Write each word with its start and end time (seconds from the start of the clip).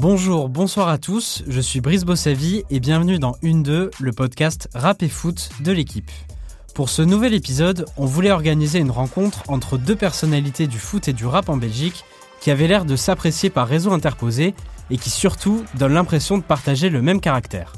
Bonjour, 0.00 0.48
bonsoir 0.48 0.86
à 0.86 0.96
tous, 0.96 1.42
je 1.48 1.60
suis 1.60 1.80
Brice 1.80 2.04
Bossavi 2.04 2.62
et 2.70 2.78
bienvenue 2.78 3.18
dans 3.18 3.34
Une 3.42 3.64
2, 3.64 3.90
le 3.98 4.12
podcast 4.12 4.68
Rap 4.72 5.02
et 5.02 5.08
Foot 5.08 5.50
de 5.58 5.72
l'équipe. 5.72 6.08
Pour 6.72 6.88
ce 6.88 7.02
nouvel 7.02 7.34
épisode, 7.34 7.84
on 7.96 8.06
voulait 8.06 8.30
organiser 8.30 8.78
une 8.78 8.92
rencontre 8.92 9.42
entre 9.48 9.76
deux 9.76 9.96
personnalités 9.96 10.68
du 10.68 10.78
foot 10.78 11.08
et 11.08 11.12
du 11.12 11.26
rap 11.26 11.48
en 11.48 11.56
Belgique 11.56 12.04
qui 12.40 12.52
avaient 12.52 12.68
l'air 12.68 12.84
de 12.84 12.94
s'apprécier 12.94 13.50
par 13.50 13.66
réseau 13.66 13.90
interposé 13.90 14.54
et 14.88 14.98
qui 14.98 15.10
surtout 15.10 15.64
donnent 15.74 15.94
l'impression 15.94 16.38
de 16.38 16.44
partager 16.44 16.90
le 16.90 17.02
même 17.02 17.20
caractère. 17.20 17.72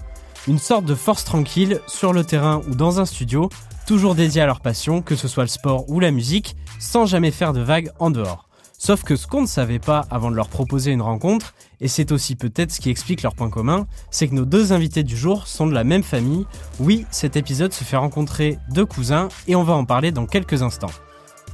Une 0.46 0.59
sorte 0.59 0.84
de 0.84 0.95
force 0.95 1.25
tranquille 1.25 1.80
sur 1.87 2.12
le 2.12 2.23
terrain 2.23 2.61
ou 2.68 2.75
dans 2.75 3.00
un 3.00 3.07
studio, 3.07 3.48
toujours 3.87 4.14
dédié 4.14 4.43
à 4.43 4.46
leur 4.46 4.61
passion, 4.61 5.00
que 5.00 5.16
ce 5.16 5.27
soit 5.27 5.45
le 5.45 5.48
sport 5.48 5.89
ou 5.89 6.00
la 6.00 6.11
musique, 6.11 6.55
sans 6.79 7.07
jamais 7.07 7.30
faire 7.30 7.55
de 7.55 7.62
vagues 7.62 7.93
en 7.98 8.11
dehors. 8.11 8.49
Sauf 8.82 9.02
que 9.02 9.14
ce 9.14 9.26
qu'on 9.26 9.42
ne 9.42 9.46
savait 9.46 9.78
pas 9.78 10.06
avant 10.10 10.30
de 10.30 10.36
leur 10.36 10.48
proposer 10.48 10.91
une 10.91 11.02
rencontre, 11.02 11.52
et 11.82 11.86
c'est 11.86 12.12
aussi 12.12 12.34
peut-être 12.34 12.73
ce 12.73 12.80
qui 12.80 12.88
explique 12.88 13.22
leur 13.22 13.34
point 13.34 13.50
commun, 13.50 13.86
c'est 14.10 14.27
que 14.27 14.34
nos 14.34 14.46
deux 14.46 14.72
invités 14.72 15.02
du 15.02 15.18
jour 15.18 15.46
sont 15.46 15.66
de 15.66 15.74
la 15.74 15.84
même 15.84 16.02
famille. 16.02 16.46
Oui, 16.78 17.05
cet 17.10 17.36
épisode 17.36 17.74
se 17.74 17.84
fait 17.84 17.98
rencontrer 17.98 18.58
deux 18.70 18.86
cousins, 18.86 19.28
et 19.46 19.55
on 19.55 19.64
va 19.64 19.74
en 19.74 19.84
parler 19.84 20.12
dans 20.12 20.24
quelques 20.24 20.62
instants. 20.62 20.91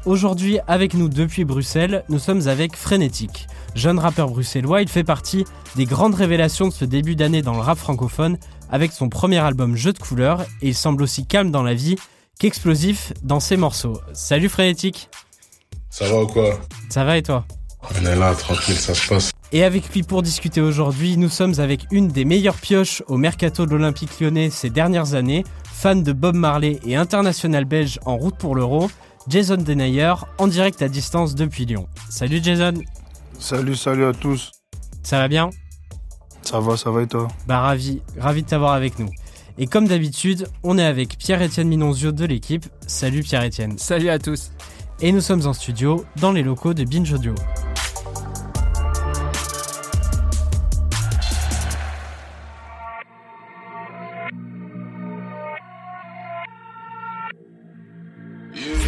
Aujourd'hui, 0.04 0.60
avec 0.68 0.95
nous 0.95 1.09
depuis 1.09 1.45
Bruxelles, 1.45 2.04
nous 2.09 2.20
sommes 2.20 2.46
avec 2.46 2.77
Frénétique. 2.77 3.48
Jeune 3.74 3.98
rappeur 3.98 4.29
bruxellois, 4.29 4.82
il 4.82 4.88
fait 4.88 5.02
partie 5.02 5.45
des 5.74 5.84
grandes 5.84 6.15
révélations 6.15 6.68
de 6.68 6.73
ce 6.73 6.84
début 6.84 7.16
d'année 7.16 7.43
dans 7.43 7.54
le 7.54 7.60
rap 7.60 7.77
francophone, 7.77 8.38
avec 8.70 8.93
son 8.93 9.09
premier 9.09 9.38
album 9.38 9.74
Jeu 9.74 9.93
de 9.93 9.98
couleurs, 9.98 10.43
et 10.62 10.68
il 10.68 10.77
semble 10.77 11.02
aussi 11.02 11.27
calme 11.27 11.51
dans 11.51 11.65
la 11.65 11.74
vie 11.74 11.96
qu'explosif 12.38 13.12
dans 13.24 13.40
ses 13.40 13.56
morceaux. 13.56 13.98
Salut 14.12 14.48
Frénétique 14.48 15.09
Ça 15.98 16.06
va 16.10 16.24
ou 16.24 16.27
quoi 16.27 16.60
Ça 16.91 17.05
va 17.05 17.16
et 17.16 17.23
toi 17.23 17.46
On 17.98 18.04
est 18.04 18.16
là, 18.16 18.34
tranquille, 18.34 18.77
ça 18.77 18.92
se 18.92 19.09
passe. 19.09 19.30
Et 19.50 19.64
avec 19.64 19.95
lui 19.95 20.02
pour 20.02 20.20
discuter 20.20 20.60
aujourd'hui, 20.60 21.16
nous 21.16 21.30
sommes 21.30 21.59
avec 21.59 21.87
une 21.90 22.09
des 22.09 22.26
meilleures 22.26 22.59
pioches 22.59 23.02
au 23.07 23.16
mercato 23.16 23.65
de 23.65 23.71
l'Olympique 23.71 24.21
lyonnais 24.21 24.51
ces 24.51 24.68
dernières 24.68 25.15
années, 25.15 25.43
fan 25.65 26.02
de 26.02 26.12
Bob 26.12 26.34
Marley 26.34 26.80
et 26.84 26.96
international 26.96 27.65
belge 27.65 27.98
en 28.04 28.18
route 28.18 28.37
pour 28.37 28.54
l'Euro, 28.54 28.90
Jason 29.29 29.56
Denayer, 29.56 30.12
en 30.37 30.48
direct 30.48 30.82
à 30.82 30.88
distance 30.88 31.34
depuis 31.34 31.65
Lyon. 31.65 31.88
Salut 32.10 32.40
Jason 32.43 32.74
Salut, 33.38 33.74
salut 33.74 34.04
à 34.04 34.12
tous. 34.12 34.52
Ça 35.02 35.16
va 35.16 35.28
bien 35.28 35.49
Ça 36.43 36.60
va, 36.60 36.76
ça 36.76 36.90
va 36.90 37.04
et 37.04 37.06
toi 37.06 37.28
Bah 37.46 37.60
ravi, 37.60 38.02
ravi 38.18 38.43
de 38.43 38.49
t'avoir 38.49 38.74
avec 38.74 38.99
nous. 38.99 39.09
Et 39.56 39.66
comme 39.66 39.88
d'habitude, 39.88 40.46
on 40.62 40.76
est 40.76 40.84
avec 40.84 41.16
Pierre-Étienne 41.16 41.68
Minonzio 41.68 42.12
de 42.12 42.26
l'équipe. 42.26 42.66
Salut 42.87 43.23
Pierre-Étienne. 43.23 43.78
Salut 43.78 44.10
à 44.10 44.18
tous. 44.18 44.51
Et 45.02 45.13
nous 45.13 45.21
sommes 45.21 45.47
en 45.47 45.52
studio 45.52 46.07
dans 46.16 46.33
les 46.33 46.43
locaux 46.43 46.73
de 46.73 46.83
Binge 46.85 47.13
Audio. 47.13 47.35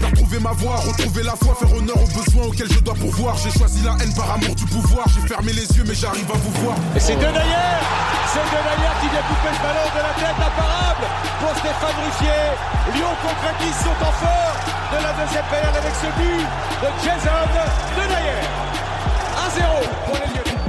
Retrouver 0.02 0.40
ma 0.40 0.52
voix, 0.52 0.76
retrouver 0.76 1.22
la 1.24 1.36
foi, 1.36 1.54
faire 1.56 1.74
honneur 1.74 1.96
aux 1.96 2.18
besoins 2.18 2.44
auxquels 2.46 2.72
je 2.72 2.80
dois 2.80 2.94
pourvoir. 2.94 3.36
J'ai 3.36 3.50
choisi 3.50 3.84
la 3.84 3.92
haine 4.02 4.14
par 4.14 4.30
amour 4.30 4.54
du 4.54 4.64
pouvoir. 4.64 5.06
J'ai 5.08 5.28
fermé 5.28 5.52
les 5.52 5.68
yeux, 5.76 5.84
mais 5.86 5.94
j'arrive 5.94 6.30
à 6.30 6.38
vous 6.38 6.62
voir. 6.62 6.76
Et 6.96 7.00
c'est 7.00 7.16
Denayer 7.16 7.84
C'est 8.32 8.40
Denayer 8.48 8.94
qui 9.02 9.08
vient 9.10 9.22
couper 9.28 9.52
le 9.52 9.62
ballon 9.62 9.88
de 9.92 9.98
la 9.98 10.14
tête 10.14 10.36
imparable 10.40 11.07
pour 11.48 11.56
Stéphane 11.56 11.96
Ruffier. 12.04 12.44
Lyon 12.94 13.12
concrétise 13.22 13.76
son 13.80 13.94
temps 14.04 14.12
fort 14.12 14.56
de 14.92 14.98
la 15.02 15.12
deuxième 15.12 15.44
période 15.46 15.76
avec 15.76 15.94
ce 15.94 16.06
but 16.18 16.44
de 16.82 16.88
Jason 17.04 17.44
Denayer. 17.96 18.42
1-0 19.48 19.64
pour 20.04 20.14
les 20.14 20.28
Lyonnais. 20.34 20.60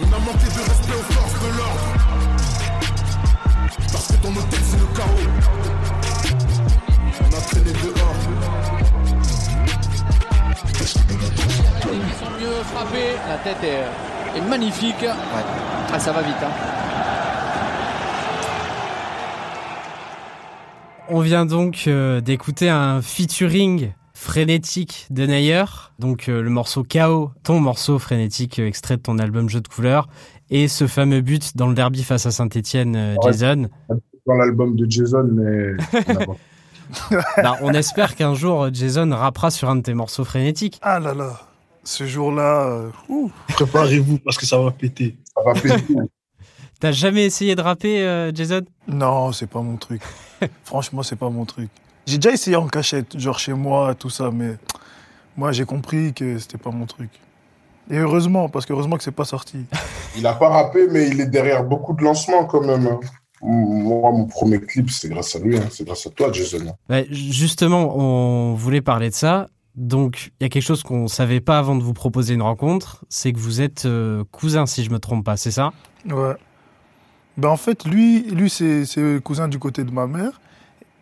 On 0.00 0.06
a 0.14 0.18
manqué 0.20 0.46
de 0.46 0.62
respect 0.70 0.94
aux 0.94 1.08
forces 1.12 1.38
de 1.42 1.48
l'ordre. 1.58 1.86
Parce 3.92 4.06
que 4.06 4.16
dans 4.22 4.30
nos 4.30 4.42
têtes, 4.42 4.66
c'est 4.70 4.78
le 4.78 4.86
chaos. 4.96 5.28
On 7.22 7.26
a 7.26 7.40
traîné 7.40 7.72
dehors. 7.72 8.20
Ils 11.92 12.14
sont 12.24 12.32
mieux 12.40 12.62
frappés. 12.72 13.12
La 13.28 13.38
tête 13.38 13.62
est, 13.64 14.38
est 14.38 14.42
magnifique. 14.42 15.04
Ah, 15.92 15.98
ça 15.98 16.12
va 16.12 16.22
vite. 16.22 16.36
Hein. 16.42 16.74
On 21.08 21.20
vient 21.20 21.44
donc 21.46 21.84
euh, 21.86 22.20
d'écouter 22.20 22.68
un 22.68 23.02
featuring 23.02 23.92
frénétique 24.14 25.06
de 25.10 25.26
Nayer, 25.26 25.64
donc 25.98 26.28
euh, 26.28 26.40
le 26.40 26.48
morceau 26.50 26.82
KO, 26.82 27.30
ton 27.42 27.60
morceau 27.60 27.98
frénétique 27.98 28.58
euh, 28.58 28.66
extrait 28.66 28.96
de 28.96 29.02
ton 29.02 29.18
album 29.18 29.48
Jeu 29.50 29.60
de 29.60 29.68
couleurs, 29.68 30.08
et 30.50 30.66
ce 30.66 30.86
fameux 30.86 31.20
but 31.20 31.56
dans 31.56 31.68
le 31.68 31.74
derby 31.74 32.02
face 32.02 32.24
à 32.26 32.30
Saint-Etienne. 32.30 33.16
Jason. 33.22 33.68
Dans 34.26 34.34
l'album 34.34 34.76
de 34.76 34.90
Jason, 34.90 35.28
mais. 35.30 35.72
Bah, 37.42 37.56
on 37.62 37.72
espère 37.72 38.14
qu'un 38.14 38.34
jour 38.34 38.68
Jason 38.72 39.08
rappera 39.10 39.50
sur 39.50 39.70
un 39.70 39.76
de 39.76 39.80
tes 39.80 39.94
morceaux 39.94 40.22
frénétiques. 40.22 40.78
Ah 40.82 41.00
là 41.00 41.14
là, 41.14 41.40
ce 41.82 42.06
jour-là, 42.06 42.66
euh, 42.66 42.90
Préparez-vous 43.48 44.18
parce 44.18 44.38
que 44.38 44.46
ça 44.46 44.58
va 44.58 44.70
péter. 44.70 45.16
ça 45.34 45.42
va 45.44 45.58
péter. 45.58 45.84
T'as 46.80 46.92
jamais 46.92 47.24
essayé 47.24 47.54
de 47.54 47.60
rapper, 47.60 48.02
euh, 48.02 48.32
Jason? 48.34 48.62
Non, 48.88 49.32
c'est 49.32 49.46
pas 49.46 49.60
mon 49.62 49.76
truc. 49.76 50.02
Franchement, 50.64 51.02
c'est 51.02 51.16
pas 51.16 51.30
mon 51.30 51.44
truc. 51.44 51.68
J'ai 52.06 52.18
déjà 52.18 52.34
essayé 52.34 52.56
en 52.56 52.66
cachette, 52.66 53.18
genre 53.18 53.38
chez 53.38 53.54
moi, 53.54 53.94
tout 53.94 54.10
ça, 54.10 54.30
mais 54.30 54.56
moi 55.36 55.52
j'ai 55.52 55.64
compris 55.64 56.12
que 56.12 56.38
c'était 56.38 56.58
pas 56.58 56.70
mon 56.70 56.86
truc. 56.86 57.10
Et 57.90 57.96
heureusement, 57.98 58.48
parce 58.48 58.64
que 58.66 58.72
heureusement 58.72 58.96
que 58.96 59.02
c'est 59.02 59.10
pas 59.10 59.24
sorti. 59.24 59.64
Il 60.16 60.26
a 60.26 60.32
pas 60.34 60.48
rappé, 60.48 60.86
mais 60.90 61.08
il 61.08 61.20
est 61.20 61.26
derrière 61.26 61.64
beaucoup 61.64 61.92
de 61.92 62.02
lancements 62.04 62.44
quand 62.44 62.60
même. 62.64 62.86
hein. 62.86 63.00
Moi, 63.42 64.12
mon 64.12 64.26
premier 64.26 64.60
clip, 64.60 64.88
c'est 64.90 65.08
grâce 65.08 65.34
à 65.34 65.38
lui. 65.40 65.58
hein. 65.58 65.64
C'est 65.70 65.84
grâce 65.84 66.06
à 66.06 66.10
toi, 66.10 66.30
Jason. 66.32 66.74
Bah, 66.88 67.02
Justement, 67.10 67.96
on 67.98 68.54
voulait 68.54 68.80
parler 68.80 69.10
de 69.10 69.14
ça. 69.14 69.48
Donc, 69.74 70.30
il 70.40 70.44
y 70.44 70.46
a 70.46 70.48
quelque 70.48 70.62
chose 70.62 70.84
qu'on 70.84 71.08
savait 71.08 71.40
pas 71.40 71.58
avant 71.58 71.74
de 71.74 71.82
vous 71.82 71.92
proposer 71.94 72.32
une 72.34 72.42
rencontre, 72.42 73.04
c'est 73.08 73.32
que 73.32 73.38
vous 73.40 73.60
êtes 73.60 73.86
euh, 73.86 74.22
cousins, 74.30 74.66
si 74.66 74.84
je 74.84 74.90
me 74.90 75.00
trompe 75.00 75.24
pas, 75.24 75.36
c'est 75.36 75.50
ça? 75.50 75.72
Ouais. 76.08 76.36
Ben 77.36 77.48
en 77.48 77.56
fait, 77.56 77.84
lui, 77.84 78.22
lui 78.30 78.48
c'est 78.50 78.84
cousin 79.22 79.48
du 79.48 79.58
côté 79.58 79.84
de 79.84 79.90
ma 79.90 80.06
mère, 80.06 80.40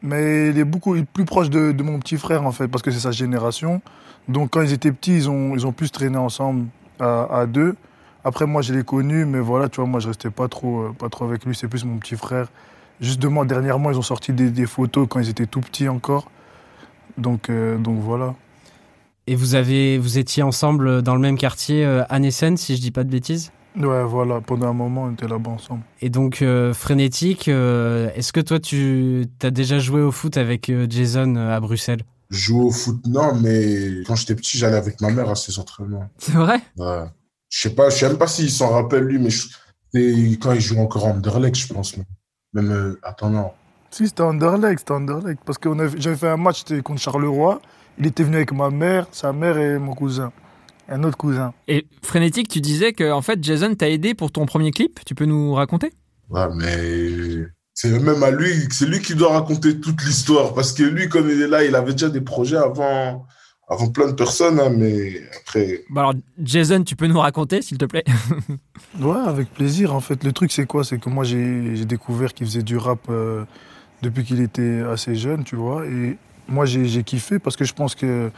mais 0.03 0.49
il 0.51 0.59
est 0.59 0.65
beaucoup 0.65 0.97
plus 1.13 1.25
proche 1.25 1.49
de, 1.49 1.83
mon 1.83 1.99
petit 2.01 2.17
frère, 2.17 2.45
en 2.45 2.53
fait, 2.53 2.69
parce 2.69 2.83
que 2.83 2.91
c'est 2.91 3.01
sa 3.01 3.13
génération. 3.13 3.81
Donc, 4.29 4.51
quand 4.51 4.63
ils 4.63 4.73
étaient 4.73 4.93
petits, 4.93 5.17
ils 5.17 5.31
ont, 5.31 5.55
ils 5.55 5.67
ont 5.67 5.73
plus 5.73 5.91
traîné 5.91 6.19
ensemble 6.19 6.67
à, 6.99 7.47
deux. 7.47 7.77
Après, 8.25 8.47
moi, 8.47 8.63
je 8.63 8.73
l'ai 8.73 8.85
connu, 8.85 9.25
mais 9.25 9.41
voilà, 9.41 9.69
tu 9.69 9.77
vois, 9.77 9.87
moi, 9.87 10.01
je 10.01 10.09
restais 10.09 10.31
pas 10.31 10.49
trop, 10.49 10.83
euh, 10.83 10.93
pas 10.97 11.09
trop 11.09 11.25
avec 11.25 11.45
lui, 11.45 11.57
c'est 11.57 11.67
plus 11.67 11.85
mon 11.85 11.99
petit 11.99 12.17
frère. 12.17 12.49
Justement, 13.01 13.45
dernièrement, 13.45 13.91
ils 13.91 13.99
ont 13.99 14.03
sorti 14.03 14.33
des, 14.33 14.51
des 14.51 14.67
photos 14.67 15.09
quand 15.11 15.19
ils 15.19 15.29
étaient 15.29 15.47
tout 15.47 15.61
petits 15.61 15.89
encore. 15.89 16.31
Donc, 17.19 17.51
euh, 17.51 17.79
donc 17.79 17.99
voilà. 17.99 18.35
Et 19.27 19.35
vous 19.35 19.55
avez, 19.57 19.99
vous 19.99 20.19
étiez 20.19 20.43
ensemble 20.43 21.03
dans 21.03 21.15
le 21.15 21.21
même 21.21 21.37
quartier 21.37 21.85
euh, 21.85 22.05
à 22.09 22.19
Nessen, 22.19 22.57
si 22.57 22.77
je 22.77 22.81
dis 22.81 22.91
pas 22.91 23.05
de 23.05 23.11
bêtises? 23.11 23.53
Ouais, 23.75 24.05
voilà, 24.05 24.41
pendant 24.43 24.69
un 24.69 24.73
moment, 24.75 25.05
on 25.05 25.13
était 25.13 25.27
là-bas 25.27 25.51
ensemble. 25.53 25.83
Et 26.03 26.11
donc, 26.11 26.43
euh, 26.43 26.75
Frénétique, 26.75 27.49
euh, 27.49 28.11
est-ce 28.15 28.33
que 28.33 28.41
toi, 28.41 28.61
tu 28.61 29.27
as 29.43 29.51
déjà 29.51 29.79
joué 29.79 30.03
au 30.03 30.13
foot 30.13 30.37
avec 30.37 30.69
euh, 30.69 30.87
Jason 30.89 31.37
à 31.37 31.59
Bruxelles? 31.61 32.03
Jouer 32.29 32.65
au 32.65 32.71
foot, 32.71 32.99
non, 33.07 33.35
mais 33.35 34.03
quand 34.07 34.15
j'étais 34.15 34.35
petit, 34.35 34.59
j'allais 34.59 34.77
avec 34.77 35.01
ma 35.01 35.11
mère 35.11 35.29
à 35.31 35.35
ses 35.35 35.59
entraînements. 35.59 36.09
C'est 36.19 36.33
vrai? 36.33 36.61
Ouais. 36.77 37.05
Je 37.49 37.61
sais 37.61 37.75
pas, 37.75 37.89
je 37.91 37.97
sais 37.97 38.09
même 38.09 38.19
pas 38.19 38.27
s'il 38.27 38.51
s'en 38.51 38.71
rappelle, 38.71 39.05
lui, 39.05 39.19
mais 39.19 39.31
je- 39.31 39.49
quand 40.37 40.53
il 40.53 40.61
jouait 40.61 40.81
encore 40.81 41.07
en 41.07 41.11
Anderlecht, 41.13 41.57
je 41.57 41.73
pense. 41.73 41.97
Même, 41.97 42.07
même 42.55 42.71
euh, 42.71 43.01
attends, 43.03 43.31
non. 43.31 43.51
Si, 43.91 44.07
c'était 44.09 44.23
Anderlecht, 44.23 44.81
c'était 44.81 44.93
Anderlecht. 44.93 45.41
Parce 45.45 45.59
que 45.59 45.69
j'avais 45.99 46.17
fait 46.17 46.29
un 46.29 46.39
match 46.39 46.61
c'était 46.61 46.81
contre 46.83 47.01
Charleroi. 47.01 47.61
Il 47.99 48.07
était 48.07 48.23
venu 48.23 48.37
avec 48.37 48.53
ma 48.53 48.71
mère, 48.71 49.07
sa 49.13 49.35
mère 49.35 49.59
et 49.59 49.79
mon 49.79 49.95
cousin. 49.95 50.33
Un 50.89 51.03
autre 51.05 51.17
cousin. 51.17 51.55
Et 51.69 51.87
Frénétique, 52.03 52.49
tu 52.49 52.61
disais 52.61 52.93
que 52.93 53.11
en 53.13 53.23
fait 53.23 53.43
Jason 53.43 53.75
t'a 53.75 53.89
aidé 53.89 54.15
pour 54.15 54.31
ton 54.33 54.47
premier 54.47 54.71
clip. 54.71 55.01
Tu 55.07 55.15
peux 55.15 55.25
nous 55.25 55.55
raconter? 55.55 55.91
Ouais, 56.31 56.47
mais 56.55 57.47
c'est 57.75 57.99
même 57.99 58.23
à 58.23 58.31
lui, 58.31 58.53
c'est 58.71 58.87
lui 58.87 59.01
qui 59.01 59.15
doit 59.15 59.33
raconter 59.33 59.81
toute 59.81 60.03
l'histoire. 60.05 60.55
Parce 60.55 60.73
que 60.73 60.83
lui, 60.83 61.09
comme 61.09 61.29
il 61.31 61.41
est 61.41 61.49
là, 61.49 61.65
il 61.65 61.75
avait 61.75 61.93
déjà 61.93 62.09
des 62.09 62.21
projets 62.21 62.57
avant, 62.57 63.27
avant 63.69 63.89
plein 63.89 64.07
de 64.09 64.13
personnes, 64.13 64.61
hein, 64.61 64.71
mais 64.77 65.21
après, 65.41 65.83
Bah 65.91 66.03
alors 66.03 66.15
Jason, 66.43 66.83
tu 66.85 66.97
peux 66.97 67.07
nous 67.07 67.19
raconter 67.21 67.63
s'il 67.63 67.79
te 67.79 67.85
plaît? 67.87 68.05
Ouais, 69.01 69.17
avec 69.27 69.49
plaisir. 69.55 69.95
En 69.95 70.01
fait, 70.01 70.23
le 70.23 70.33
truc, 70.33 70.53
c'est 70.53 70.67
quoi? 70.67 70.85
C'est 70.85 70.99
que 70.99 71.09
moi, 71.09 71.25
j'ai 71.25 71.77
j'ai 71.77 71.87
découvert 71.87 72.35
qu'il 72.35 72.47
faisait 72.47 72.63
du 72.63 72.77
rap 72.77 73.01
euh, 73.09 73.45
depuis 74.03 74.23
qu'il 74.25 74.41
était 74.43 74.83
assez 74.83 75.15
jeune, 75.15 75.45
tu 75.45 75.57
vois. 75.57 75.87
Et 75.87 76.19
moi, 76.47 76.67
j'ai 76.67 76.85
j'ai 76.85 77.03
kiffé 77.03 77.39
parce 77.39 77.57
que 77.57 77.65
je 77.65 77.73
pense 77.73 77.95
que 77.95 78.31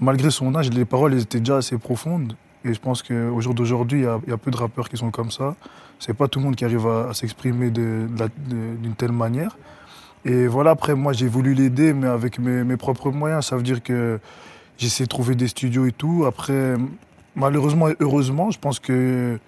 malgré 0.00 0.30
son 0.30 0.54
âge, 0.54 0.70
les 0.70 0.84
paroles 0.84 1.14
étaient 1.14 1.40
déjà 1.40 1.58
assez 1.58 1.78
profondes. 1.78 2.34
Et 2.64 2.74
je 2.74 2.80
pense 2.80 3.02
qu'au 3.02 3.40
jour 3.40 3.54
d'aujourd'hui, 3.54 4.00
il 4.00 4.30
y 4.30 4.32
a, 4.32 4.36
peu 4.36 4.50
de 4.50 4.56
rappeurs 4.56 4.88
qui 4.88 4.96
sont 4.96 5.10
comme 5.10 5.30
ça. 5.30 5.54
C'est 5.98 6.14
pas 6.14 6.28
tout 6.28 6.40
le 6.40 6.46
monde 6.46 6.56
qui 6.56 6.64
arrive 6.64 6.86
à, 6.86 7.14
s'exprimer 7.14 7.70
d'une 7.70 8.94
telle 8.98 9.12
manière. 9.12 9.56
Et 10.24 10.48
voilà, 10.48 10.72
après, 10.72 10.94
moi, 10.96 11.12
j'ai 11.12 11.28
voulu 11.28 11.54
l'aider, 11.54 11.92
mais 11.92 12.08
avec 12.08 12.38
mes, 12.38 12.76
propres 12.76 13.10
moyens. 13.12 13.46
Ça 13.46 13.56
veut 13.56 13.62
dire 13.62 13.82
que 13.82 14.18
j'essaie 14.76 15.04
de 15.04 15.08
trouver 15.08 15.36
des 15.36 15.46
studios 15.46 15.86
et 15.86 15.92
tout. 15.92 16.24
Après, 16.26 16.74
malheureusement 17.36 17.88
et 17.88 17.96
heureusement, 18.00 18.50
je 18.50 18.58
pense 18.58 18.80
que 18.80 19.38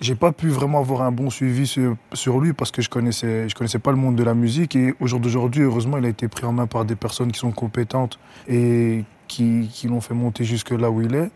j'ai 0.00 0.14
pas 0.16 0.32
pu 0.32 0.48
vraiment 0.48 0.80
avoir 0.80 1.02
un 1.02 1.12
bon 1.12 1.30
suivi 1.30 1.66
sur, 1.66 1.94
sur, 2.14 2.40
lui 2.40 2.54
parce 2.54 2.70
que 2.70 2.82
je 2.82 2.88
connaissais, 2.88 3.48
je 3.48 3.54
connaissais 3.54 3.78
pas 3.78 3.90
le 3.90 3.98
monde 3.98 4.16
de 4.16 4.24
la 4.24 4.34
musique. 4.34 4.74
Et 4.74 4.94
au 4.98 5.06
jour 5.06 5.20
d'aujourd'hui, 5.20 5.62
heureusement, 5.62 5.98
il 5.98 6.06
a 6.06 6.08
été 6.08 6.26
pris 6.26 6.44
en 6.46 6.52
main 6.52 6.66
par 6.66 6.84
des 6.84 6.96
personnes 6.96 7.30
qui 7.30 7.38
sont 7.38 7.52
compétentes 7.52 8.18
et 8.48 9.04
qui, 9.30 9.68
qui 9.72 9.88
l'ont 9.88 10.00
fait 10.00 10.14
monter 10.14 10.44
jusque 10.44 10.70
là 10.70 10.90
où 10.90 11.00
il 11.00 11.14
est. 11.14 11.30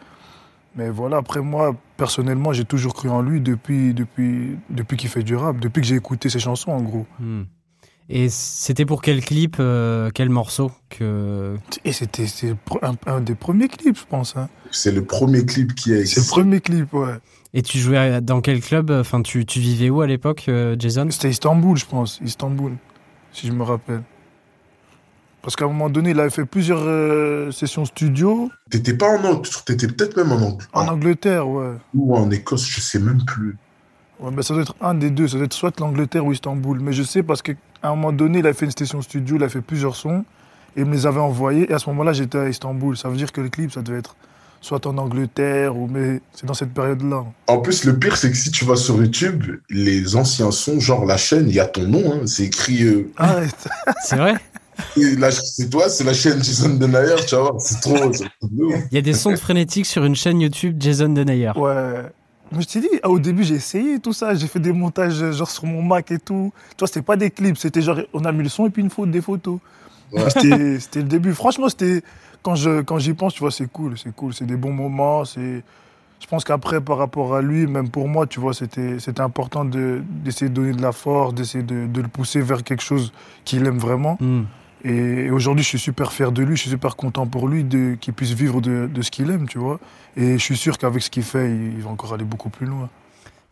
Mais 0.77 0.91
voilà, 0.91 1.19
après 1.19 1.41
moi, 1.41 1.77
personnellement, 1.97 2.53
j'ai 2.53 2.65
toujours 2.65 2.95
cru 2.95 3.09
en 3.09 3.23
lui 3.23 3.41
depuis, 3.41 3.95
depuis, 3.95 4.59
depuis 4.71 4.97
qu'il 4.97 5.09
fait 5.09 5.23
du 5.23 5.37
rap, 5.37 5.59
depuis 5.61 5.81
que 5.81 5.87
j'ai 5.87 5.95
écouté 5.95 6.29
ses 6.29 6.41
chansons, 6.41 6.73
en 6.73 6.83
gros. 6.83 7.07
Hmm. 7.21 7.43
Et 8.11 8.29
c'était 8.29 8.85
pour 8.85 9.01
quel 9.01 9.25
clip, 9.25 9.57
euh, 9.61 10.11
quel 10.13 10.29
morceau 10.29 10.73
que... 10.91 11.57
Et 11.85 11.93
c'était 11.93 12.27
un, 12.83 12.97
un, 13.07 13.21
des 13.21 13.35
premiers 13.35 13.69
clips, 13.69 13.97
je 13.99 14.05
pense. 14.05 14.37
Hein. 14.37 14.49
C'est 14.73 14.93
le 14.93 15.05
premier 15.05 15.47
clip 15.47 15.75
qui 15.75 15.93
est. 15.93 16.05
C'est 16.05 16.21
le 16.21 16.27
premier 16.27 16.61
clip, 16.61 16.93
ouais. 16.93 17.15
Et 17.55 17.63
tu 17.63 17.79
jouais 17.79 18.21
dans 18.21 18.41
quel 18.41 18.61
club 18.61 18.91
Enfin, 18.91 19.23
tu, 19.23 19.47
tu 19.47 19.61
vivais 19.61 19.89
où 19.89 20.01
à 20.01 20.07
l'époque, 20.07 20.47
euh, 20.49 20.77
Jason? 20.79 21.07
C'était 21.11 21.31
Istanbul, 21.31 21.79
je 21.79 21.87
pense. 21.87 22.21
Istanbul, 22.23 22.73
si 23.33 23.47
je 23.47 23.53
me 23.53 23.63
rappelle. 23.63 24.03
Parce 25.45 25.57
qu'à 25.57 25.67
un 25.67 25.69
moment 25.69 25.91
donné, 25.91 26.13
il 26.13 26.21
avait 26.21 26.31
fait 26.31 26.47
plusieurs 26.47 26.81
euh, 26.85 27.51
sessions 27.51 27.85
studio. 27.85 28.51
T'étais 28.71 28.95
pas 28.95 29.19
en 29.19 29.25
Angleterre, 29.25 29.63
t'étais 29.65 29.89
peut-être 29.89 30.17
même 30.17 30.33
en 30.33 30.37
Angleterre. 30.37 30.69
En 30.73 30.89
Angleterre, 30.89 31.49
ouais. 31.49 31.73
Ou 31.95 32.17
en 32.17 32.31
Écosse, 32.31 32.67
je 32.67 32.81
sais 32.81 32.99
même 32.99 33.23
plus. 33.27 33.55
Ouais, 34.21 34.31
mais 34.35 34.43
ça 34.43 34.55
doit 34.55 34.63
être 34.63 34.75
un 34.81 34.95
des 34.95 35.11
deux, 35.11 35.29
ça 35.29 35.37
doit 35.37 35.45
être 35.45 35.53
soit 35.53 35.79
l'Angleterre 35.81 36.25
ou 36.25 36.33
Istanbul. 36.33 36.81
Mais 36.81 36.95
je 36.95 37.03
sais 37.03 37.23
parce 37.23 37.43
qu'à 37.43 37.53
un 37.83 37.91
moment 37.91 38.13
donné, 38.13 38.39
il 38.39 38.47
a 38.47 38.55
fait 38.55 38.65
une 38.65 38.73
session 38.73 39.03
studio, 39.03 39.37
il 39.37 39.43
a 39.43 39.51
fait 39.51 39.61
plusieurs 39.61 39.97
sons, 39.97 40.25
et 40.77 40.81
il 40.81 40.87
me 40.87 40.95
les 40.95 41.07
avait 41.07 41.21
envoyés. 41.21 41.71
Et 41.71 41.75
à 41.75 41.79
ce 41.79 41.91
moment-là, 41.91 42.15
j'étais 42.15 42.39
à 42.39 42.49
Istanbul. 42.49 42.97
Ça 42.97 43.11
veut 43.11 43.17
dire 43.17 43.31
que 43.31 43.43
le 43.43 43.51
clip, 43.51 43.71
ça 43.71 43.83
devait 43.83 43.99
être 43.99 44.17
soit 44.63 44.87
en 44.87 44.97
Angleterre, 44.97 45.77
ou 45.77 45.89
mais 45.93 46.23
c'est 46.33 46.47
dans 46.47 46.55
cette 46.55 46.73
période-là. 46.73 47.23
En 47.49 47.59
plus, 47.59 47.85
le 47.85 47.99
pire, 47.99 48.17
c'est 48.17 48.31
que 48.31 48.37
si 48.37 48.51
tu 48.51 48.65
vas 48.65 48.77
sur 48.77 48.97
YouTube, 48.97 49.45
les 49.69 50.17
anciens 50.17 50.51
sons, 50.51 50.81
genre 50.81 51.05
la 51.05 51.19
chaîne, 51.19 51.51
il 51.51 51.55
y 51.55 51.61
a 51.61 51.67
ton 51.67 51.87
nom, 51.87 52.15
hein, 52.15 52.21
c'est 52.25 52.45
écrit. 52.45 52.83
Euh... 52.83 53.13
Arrête. 53.19 53.69
c'est 54.03 54.17
vrai? 54.17 54.37
C'est 54.97 55.71
toi, 55.71 55.89
c'est 55.89 56.05
la 56.05 56.15
chaîne 56.15 56.43
Jason 56.43 56.75
Denayer, 56.75 57.17
tu 57.27 57.37
vois, 57.37 57.55
c'est 57.59 57.81
trop. 57.81 58.11
Il 58.43 58.95
y 58.95 58.99
a 58.99 59.03
des 59.03 59.15
sons 59.15 59.37
frénétiques 59.37 59.87
sur 59.87 60.05
une 60.05 60.17
chaîne 60.17 60.41
YouTube 60.41 60.77
Jason 60.79 61.09
Denayer. 61.09 61.53
Ouais. 61.57 62.11
Mais 62.53 62.63
je 62.63 62.69
t'ai 62.69 62.81
dit, 62.81 62.89
au 63.05 63.19
début, 63.19 63.43
j'ai 63.43 63.55
essayé 63.55 63.99
tout 63.99 64.13
ça. 64.13 64.35
J'ai 64.35 64.47
fait 64.47 64.61
des 64.61 64.73
montages 64.73 65.33
genre 65.33 65.51
sur 65.51 65.65
mon 65.65 65.83
Mac 65.83 66.11
et 66.13 66.19
tout. 66.19 66.53
Tu 66.71 66.75
vois, 66.81 66.89
c'était 66.89 67.03
pas 67.03 67.17
des 67.17 67.31
clips. 67.31 67.57
C'était 67.57 67.83
genre, 67.83 67.99
on 68.13 68.25
a 68.25 68.33
mis 68.33 68.43
le 68.43 68.49
son 68.49 68.67
et 68.67 68.71
puis 68.71 68.83
une 68.83 68.91
faute, 68.91 69.11
des 69.11 69.23
photos. 69.23 69.59
Ouais. 70.13 70.31
C'était 70.31 71.01
le 71.01 71.09
début. 71.09 71.35
Franchement, 71.35 71.69
c'était 71.69 72.03
quand 72.43 72.55
je 72.55 72.83
quand 72.83 72.99
j'y 72.99 73.15
pense, 73.15 73.35
tu 73.35 73.41
vois, 73.41 73.51
c'est 73.51 73.71
cool, 73.71 73.99
c'est 73.99 74.15
cool. 74.15 74.35
C'est 74.35 74.45
des 74.45 74.57
bons 74.57 74.73
moments. 74.73 75.25
C'est 75.25 75.63
je 76.21 76.27
pense 76.27 76.45
qu'après, 76.45 76.81
par 76.81 76.99
rapport 76.99 77.35
à 77.35 77.43
lui, 77.43 77.67
même 77.67 77.91
pour 77.91 78.09
moi, 78.09 78.27
tu 78.27 78.41
vois, 78.41 78.55
c'était 78.55 79.21
important 79.21 79.65
d'essayer 79.65 80.49
de, 80.49 80.55
donner 80.55 80.73
de 80.73 80.81
la 80.81 80.93
force, 80.93 81.35
d'essayer 81.35 81.65
de, 81.65 81.87
de, 81.87 82.01
le 82.01 82.09
pousser 82.09 82.41
vers 82.41 82.63
quelque 82.63 82.83
chose 82.83 83.13
qu'il 83.45 83.67
aime 83.67 83.79
vraiment. 83.79 84.17
Mm. 84.21 84.45
Et, 84.85 85.31
aujourd'hui, 85.31 85.65
je 85.65 85.69
suis 85.71 85.79
super 85.79 86.13
fier 86.13 86.31
de 86.31 86.43
lui, 86.43 86.57
je 86.57 86.63
suis 86.63 86.71
super 86.71 86.97
content 86.97 87.27
pour 87.27 87.49
lui 87.49 87.67
qu'il 88.01 88.13
puisse 88.13 88.33
vivre 88.33 88.61
de, 88.61 88.89
de 88.93 89.03
ce 89.03 89.11
qu'il 89.11 89.31
aime, 89.31 89.49
tu 89.49 89.59
vois. 89.59 89.81
Et 90.17 90.35
je 90.39 90.43
suis 90.43 90.57
sûr 90.57 90.79
qu'avec 90.79 91.03
ce 91.03 91.11
qu'il 91.11 91.23
fait, 91.23 91.51
il 91.51 91.81
va 91.81 91.91
encore 91.91 92.13
aller 92.13 92.25
beaucoup 92.25 92.51
plus 92.51 92.67
loin. 92.67 92.89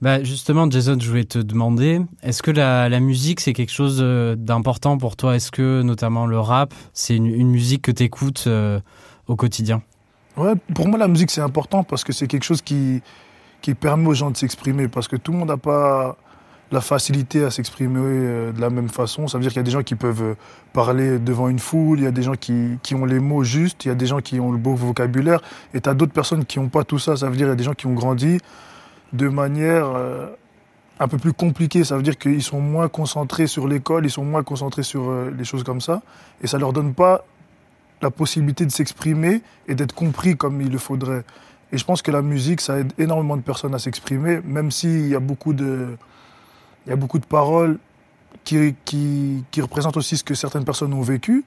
Bah 0.02 0.20
justement, 0.24 0.68
Jason, 0.68 0.96
je 0.98 1.08
voulais 1.08 1.24
te 1.24 1.38
demander, 1.38 2.00
est-ce 2.24 2.42
que 2.42 2.50
la, 2.50 2.88
la 2.88 2.98
musique, 2.98 3.38
c'est 3.38 3.52
quelque 3.52 3.70
chose 3.70 4.00
euh, 4.02 4.34
d'important 4.34 4.98
pour 4.98 5.14
toi? 5.14 5.36
Est-ce 5.36 5.52
que, 5.52 5.82
notamment 5.82 6.26
le 6.26 6.40
rap, 6.40 6.74
c'est 6.92 7.14
une, 7.14 7.26
une, 7.26 7.48
musique 7.48 7.82
que 7.82 7.92
tu 7.92 8.02
écoutes 8.02 8.44
euh, 8.48 8.80
au 9.28 9.36
quotidien? 9.36 9.80
Ouais, 10.36 10.54
pour 10.74 10.88
moi, 10.88 10.98
la 10.98 11.06
musique, 11.06 11.30
c'est 11.30 11.40
important 11.40 11.84
parce 11.84 12.02
que 12.02 12.12
c'est 12.12 12.26
quelque 12.26 12.42
chose 12.42 12.62
qui, 12.62 13.00
qui 13.60 13.74
permet 13.74 14.08
aux 14.08 14.14
gens 14.14 14.32
de 14.32 14.36
s'exprimer. 14.36 14.88
Parce 14.88 15.06
que 15.06 15.14
tout 15.14 15.30
le 15.30 15.38
monde 15.38 15.48
n'a 15.48 15.56
pas 15.56 16.16
la 16.72 16.80
facilité 16.80 17.44
à 17.44 17.50
s'exprimer 17.50 18.00
euh, 18.02 18.52
de 18.52 18.60
la 18.60 18.70
même 18.70 18.88
façon. 18.88 19.28
Ça 19.28 19.38
veut 19.38 19.42
dire 19.42 19.52
qu'il 19.52 19.58
y 19.58 19.60
a 19.60 19.64
des 19.64 19.70
gens 19.70 19.82
qui 19.82 19.94
peuvent 19.94 20.34
parler 20.72 21.18
devant 21.18 21.48
une 21.48 21.58
foule, 21.58 22.00
il 22.00 22.04
y 22.04 22.06
a 22.06 22.10
des 22.10 22.22
gens 22.22 22.34
qui, 22.34 22.78
qui 22.82 22.94
ont 22.94 23.04
les 23.04 23.20
mots 23.20 23.44
justes, 23.44 23.84
il 23.84 23.88
y 23.88 23.90
a 23.90 23.94
des 23.94 24.06
gens 24.06 24.20
qui 24.20 24.40
ont 24.40 24.50
le 24.50 24.58
beau 24.58 24.74
vocabulaire, 24.74 25.40
et 25.74 25.80
tu 25.80 25.88
as 25.88 25.94
d'autres 25.94 26.12
personnes 26.12 26.46
qui 26.46 26.58
n'ont 26.58 26.70
pas 26.70 26.82
tout 26.82 26.98
ça. 26.98 27.16
Ça 27.16 27.26
veut 27.26 27.36
dire 27.36 27.44
qu'il 27.44 27.50
y 27.50 27.52
a 27.52 27.56
des 27.56 27.64
gens 27.64 27.74
qui 27.74 27.86
ont 27.86 27.92
grandi 27.92 28.38
de 29.12 29.28
manière 29.28 29.86
euh, 29.94 30.28
un 30.98 31.08
peu 31.08 31.18
plus 31.18 31.34
compliquée. 31.34 31.84
Ça 31.84 31.96
veut 31.96 32.02
dire 32.02 32.16
qu'ils 32.16 32.42
sont 32.42 32.60
moins 32.60 32.88
concentrés 32.88 33.46
sur 33.46 33.68
l'école, 33.68 34.06
ils 34.06 34.10
sont 34.10 34.24
moins 34.24 34.42
concentrés 34.42 34.82
sur 34.82 35.10
euh, 35.10 35.30
les 35.36 35.44
choses 35.44 35.64
comme 35.64 35.82
ça, 35.82 36.00
et 36.42 36.46
ça 36.46 36.56
leur 36.56 36.72
donne 36.72 36.94
pas 36.94 37.24
la 38.00 38.10
possibilité 38.10 38.64
de 38.64 38.72
s'exprimer 38.72 39.42
et 39.68 39.74
d'être 39.74 39.94
compris 39.94 40.36
comme 40.36 40.60
il 40.62 40.70
le 40.70 40.78
faudrait. 40.78 41.22
Et 41.70 41.78
je 41.78 41.84
pense 41.84 42.00
que 42.02 42.10
la 42.10 42.22
musique, 42.22 42.62
ça 42.62 42.78
aide 42.78 42.92
énormément 42.98 43.36
de 43.36 43.42
personnes 43.42 43.74
à 43.74 43.78
s'exprimer, 43.78 44.40
même 44.44 44.70
s'il 44.70 45.08
y 45.08 45.14
a 45.14 45.20
beaucoup 45.20 45.52
de 45.52 45.96
il 46.86 46.90
y 46.90 46.92
a 46.92 46.96
beaucoup 46.96 47.18
de 47.18 47.26
paroles 47.26 47.78
qui, 48.44 48.74
qui, 48.84 49.44
qui, 49.50 49.60
représentent 49.60 49.96
aussi 49.96 50.16
ce 50.16 50.24
que 50.24 50.34
certaines 50.34 50.64
personnes 50.64 50.92
ont 50.92 51.02
vécu. 51.02 51.44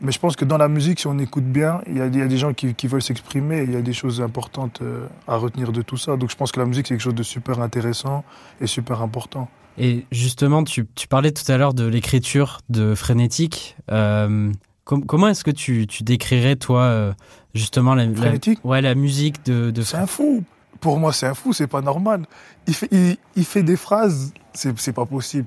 Mais 0.00 0.12
je 0.12 0.18
pense 0.20 0.36
que 0.36 0.44
dans 0.44 0.58
la 0.58 0.68
musique, 0.68 1.00
si 1.00 1.06
on 1.08 1.18
écoute 1.18 1.44
bien, 1.44 1.80
il 1.86 1.96
y 1.96 2.00
a, 2.00 2.06
il 2.06 2.16
y 2.16 2.22
a 2.22 2.26
des 2.26 2.38
gens 2.38 2.54
qui, 2.54 2.74
qui 2.74 2.86
veulent 2.86 3.02
s'exprimer 3.02 3.64
il 3.64 3.72
y 3.72 3.76
a 3.76 3.82
des 3.82 3.92
choses 3.92 4.20
importantes 4.20 4.80
euh, 4.80 5.06
à 5.26 5.36
retenir 5.36 5.72
de 5.72 5.82
tout 5.82 5.96
ça. 5.96 6.16
Donc 6.16 6.30
je 6.30 6.36
pense 6.36 6.52
que 6.52 6.60
la 6.60 6.66
musique, 6.66 6.86
c'est 6.86 6.94
quelque 6.94 7.02
chose 7.02 7.14
de 7.14 7.22
super 7.24 7.60
intéressant 7.60 8.24
et 8.60 8.66
super 8.66 9.02
important. 9.02 9.48
Et 9.76 10.06
justement, 10.12 10.62
tu, 10.64 10.86
tu 10.94 11.08
parlais 11.08 11.32
tout 11.32 11.50
à 11.50 11.56
l'heure 11.56 11.74
de 11.74 11.84
l'écriture 11.84 12.60
de 12.68 12.94
Frénétique. 12.94 13.76
Euh, 13.90 14.52
com 14.84 15.04
comment 15.04 15.28
est-ce 15.28 15.44
que 15.44 15.50
tu, 15.50 15.86
tu, 15.86 16.04
décrirais, 16.04 16.56
toi, 16.56 16.82
euh, 16.82 17.12
justement, 17.54 17.94
la, 17.94 18.06
la, 18.06 18.32
ouais, 18.64 18.80
la 18.80 18.94
musique 18.94 19.44
de, 19.46 19.70
de... 19.70 19.82
C'est 19.82 19.96
un 19.96 20.06
fou 20.06 20.44
pour 20.80 20.98
moi, 20.98 21.12
c'est 21.12 21.26
un 21.26 21.34
fou, 21.34 21.52
c'est 21.52 21.66
pas 21.66 21.80
normal. 21.80 22.24
Il 22.66 22.74
fait, 22.74 22.88
il, 22.90 23.16
il 23.36 23.44
fait 23.44 23.62
des 23.62 23.76
phrases, 23.76 24.32
c'est 24.52 24.92
pas 24.92 25.06
possible. 25.06 25.46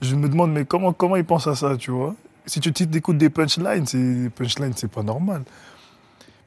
Je 0.00 0.14
me 0.14 0.28
demande, 0.28 0.52
mais 0.52 0.64
comment, 0.64 0.92
comment 0.92 1.16
il 1.16 1.24
pense 1.24 1.46
à 1.46 1.54
ça, 1.54 1.76
tu 1.76 1.90
vois? 1.90 2.14
Si 2.46 2.60
tu 2.60 2.70
écoutes 2.96 3.18
des 3.18 3.30
punchlines, 3.30 3.86
c'est 3.86 4.30
punchlines, 4.34 4.72
c'est 4.74 4.90
pas 4.90 5.02
normal. 5.02 5.42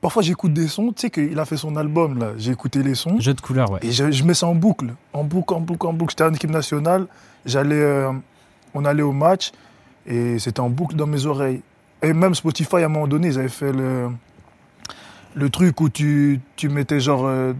Parfois, 0.01 0.21
j'écoute 0.21 0.53
des 0.53 0.67
sons, 0.67 0.91
tu 0.91 1.01
sais 1.01 1.09
qu'il 1.09 1.39
a 1.39 1.45
fait 1.45 1.57
son 1.57 1.75
album, 1.77 2.19
là. 2.19 2.33
J'ai 2.37 2.51
écouté 2.51 2.83
les 2.83 2.95
sons. 2.95 3.19
Jeu 3.19 3.33
de 3.33 3.41
couleur, 3.41 3.71
ouais. 3.71 3.79
Et 3.81 3.91
je, 3.91 4.11
je, 4.11 4.23
mets 4.23 4.33
ça 4.33 4.45
en 4.45 4.53
boucle, 4.53 4.93
en 5.13 5.23
boucle, 5.23 5.53
en 5.53 5.61
boucle, 5.61 5.87
en 5.87 5.93
boucle. 5.93 6.11
J'étais 6.11 6.25
en 6.25 6.33
équipe 6.33 6.51
nationale, 6.51 7.07
j'allais, 7.45 7.81
euh, 7.81 8.11
on 8.73 8.85
allait 8.85 9.01
au 9.01 9.13
match, 9.13 9.51
et 10.05 10.37
c'était 10.37 10.59
en 10.59 10.69
boucle 10.69 10.95
dans 10.95 11.07
mes 11.07 11.25
oreilles. 11.25 11.61
Et 12.03 12.13
même 12.13 12.35
Spotify, 12.35 12.77
à 12.77 12.85
un 12.85 12.89
moment 12.89 13.07
donné, 13.07 13.29
ils 13.29 13.39
avaient 13.39 13.47
fait 13.47 13.71
le, 13.71 14.09
le 15.33 15.49
truc 15.49 15.79
où 15.79 15.89
tu, 15.89 16.41
tu 16.55 16.69
mettais 16.69 16.99
genre. 16.99 17.25
Euh, 17.25 17.53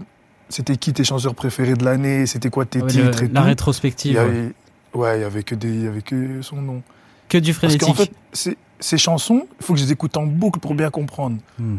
c'était 0.50 0.78
qui 0.78 0.94
tes 0.94 1.04
chanteurs 1.04 1.36
préférés 1.36 1.74
de 1.74 1.84
l'année, 1.84 2.26
c'était 2.26 2.50
quoi 2.50 2.66
tes 2.66 2.82
ouais, 2.82 2.88
titres 2.88 3.22
le, 3.22 3.30
et 3.30 3.34
La 3.34 3.42
tout? 3.42 3.48
rétrospective. 3.48 4.12
Il 4.12 4.16
y 4.16 4.18
avait, 4.18 4.54
ouais, 4.94 5.18
il 5.18 5.22
y 5.22 5.24
avait 5.26 5.44
que 5.44 5.56
des, 5.56 5.70
il 5.70 5.84
y 5.84 5.88
avait 5.88 6.02
que 6.02 6.42
son 6.42 6.62
nom. 6.62 6.82
Que 7.30 7.38
du 7.38 7.54
frénétique. 7.54 7.82
Parce 7.82 7.98
qu'en 7.98 8.04
fait, 8.04 8.12
ces, 8.34 8.58
ces 8.80 8.98
chansons, 8.98 9.48
il 9.60 9.66
faut 9.66 9.74
que 9.74 9.80
je 9.80 9.86
les 9.86 9.92
écoute 9.92 10.16
en 10.18 10.26
boucle 10.26 10.60
pour 10.60 10.76
bien 10.76 10.90
comprendre. 10.90 11.38
Hmm. 11.58 11.78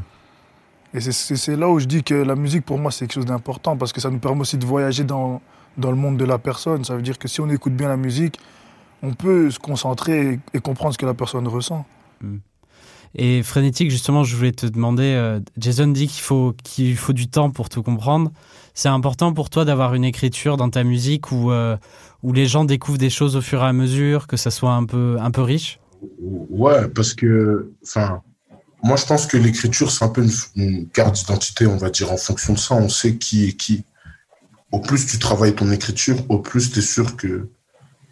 Et 0.95 1.01
c'est 1.01 1.57
là 1.57 1.69
où 1.69 1.79
je 1.79 1.85
dis 1.85 2.03
que 2.03 2.15
la 2.15 2.35
musique, 2.37 2.65
pour 2.65 2.79
moi, 2.79 2.91
c'est 2.91 3.07
quelque 3.07 3.15
chose 3.15 3.27
d'important 3.27 3.77
parce 3.77 3.93
que 3.93 4.01
ça 4.01 4.09
nous 4.09 4.19
permet 4.19 4.41
aussi 4.41 4.57
de 4.57 4.65
voyager 4.65 5.05
dans, 5.05 5.43
dans 5.77 5.91
le 5.91 5.97
monde 5.97 6.17
de 6.17 6.25
la 6.25 6.39
personne. 6.39 6.85
Ça 6.85 6.97
veut 6.97 7.03
dire 7.03 7.19
que 7.19 7.29
si 7.29 7.41
on 7.41 7.51
écoute 7.51 7.75
bien 7.75 7.89
la 7.89 7.99
musique, 7.99 8.41
on 9.03 9.13
peut 9.13 9.51
se 9.51 9.59
concentrer 9.59 10.33
et, 10.33 10.41
et 10.55 10.61
comprendre 10.61 10.95
ce 10.95 10.99
que 10.99 11.05
la 11.05 11.13
personne 11.13 11.47
ressent. 11.49 11.85
Hmm. 12.23 12.39
Et 13.15 13.43
frénétique, 13.43 13.91
justement, 13.91 14.25
je 14.25 14.37
voulais 14.37 14.53
te 14.53 14.67
demander, 14.67 15.15
euh, 15.15 15.41
Jason 15.57 15.89
dit 15.89 16.09
qu'il 16.09 16.23
faut, 16.23 16.55
faut 16.97 17.13
du 17.13 17.29
temps 17.29 17.51
pour 17.51 17.69
tout 17.69 17.83
comprendre. 17.83 18.31
C'est 18.75 18.89
important 18.89 19.33
pour 19.33 19.49
toi 19.49 19.65
d'avoir 19.65 19.95
une 19.95 20.05
écriture 20.05 20.57
dans 20.57 20.69
ta 20.69 20.85
musique 20.85 21.33
où, 21.33 21.51
euh, 21.51 21.77
où 22.23 22.33
les 22.33 22.47
gens 22.47 22.65
découvrent 22.65 22.99
des 22.99 23.11
choses 23.11 23.37
au 23.37 23.41
fur 23.41 23.63
et 23.63 23.67
à 23.67 23.73
mesure, 23.73 24.27
que 24.27 24.37
ça 24.37 24.51
soit 24.51 24.73
un 24.73 24.85
peu, 24.85 25.17
un 25.19 25.31
peu 25.31 25.41
riche? 25.41 25.81
Ouais, 26.21 26.89
parce 26.89 27.15
que, 27.15 27.73
moi 28.83 28.97
je 28.97 29.07
pense 29.07 29.27
que 29.27 29.39
l'écriture, 29.39 29.91
c'est 29.91 30.05
un 30.05 30.09
peu 30.09 30.23
une, 30.23 30.31
une 30.57 30.89
carte 30.89 31.15
d'identité, 31.15 31.67
on 31.67 31.79
va 31.79 31.89
dire. 31.89 32.13
En 32.13 32.19
fonction 32.19 32.53
de 32.53 32.59
ça, 32.59 32.75
on 32.75 32.89
sait 32.89 33.17
qui 33.17 33.49
est 33.49 33.53
qui. 33.53 33.85
Au 34.73 34.81
plus 34.81 35.07
tu 35.07 35.19
travailles 35.19 35.55
ton 35.55 35.71
écriture, 35.71 36.19
au 36.29 36.39
plus 36.39 36.71
tu 36.71 36.81
es 36.81 36.83
sûr 36.83 37.17
que 37.17 37.49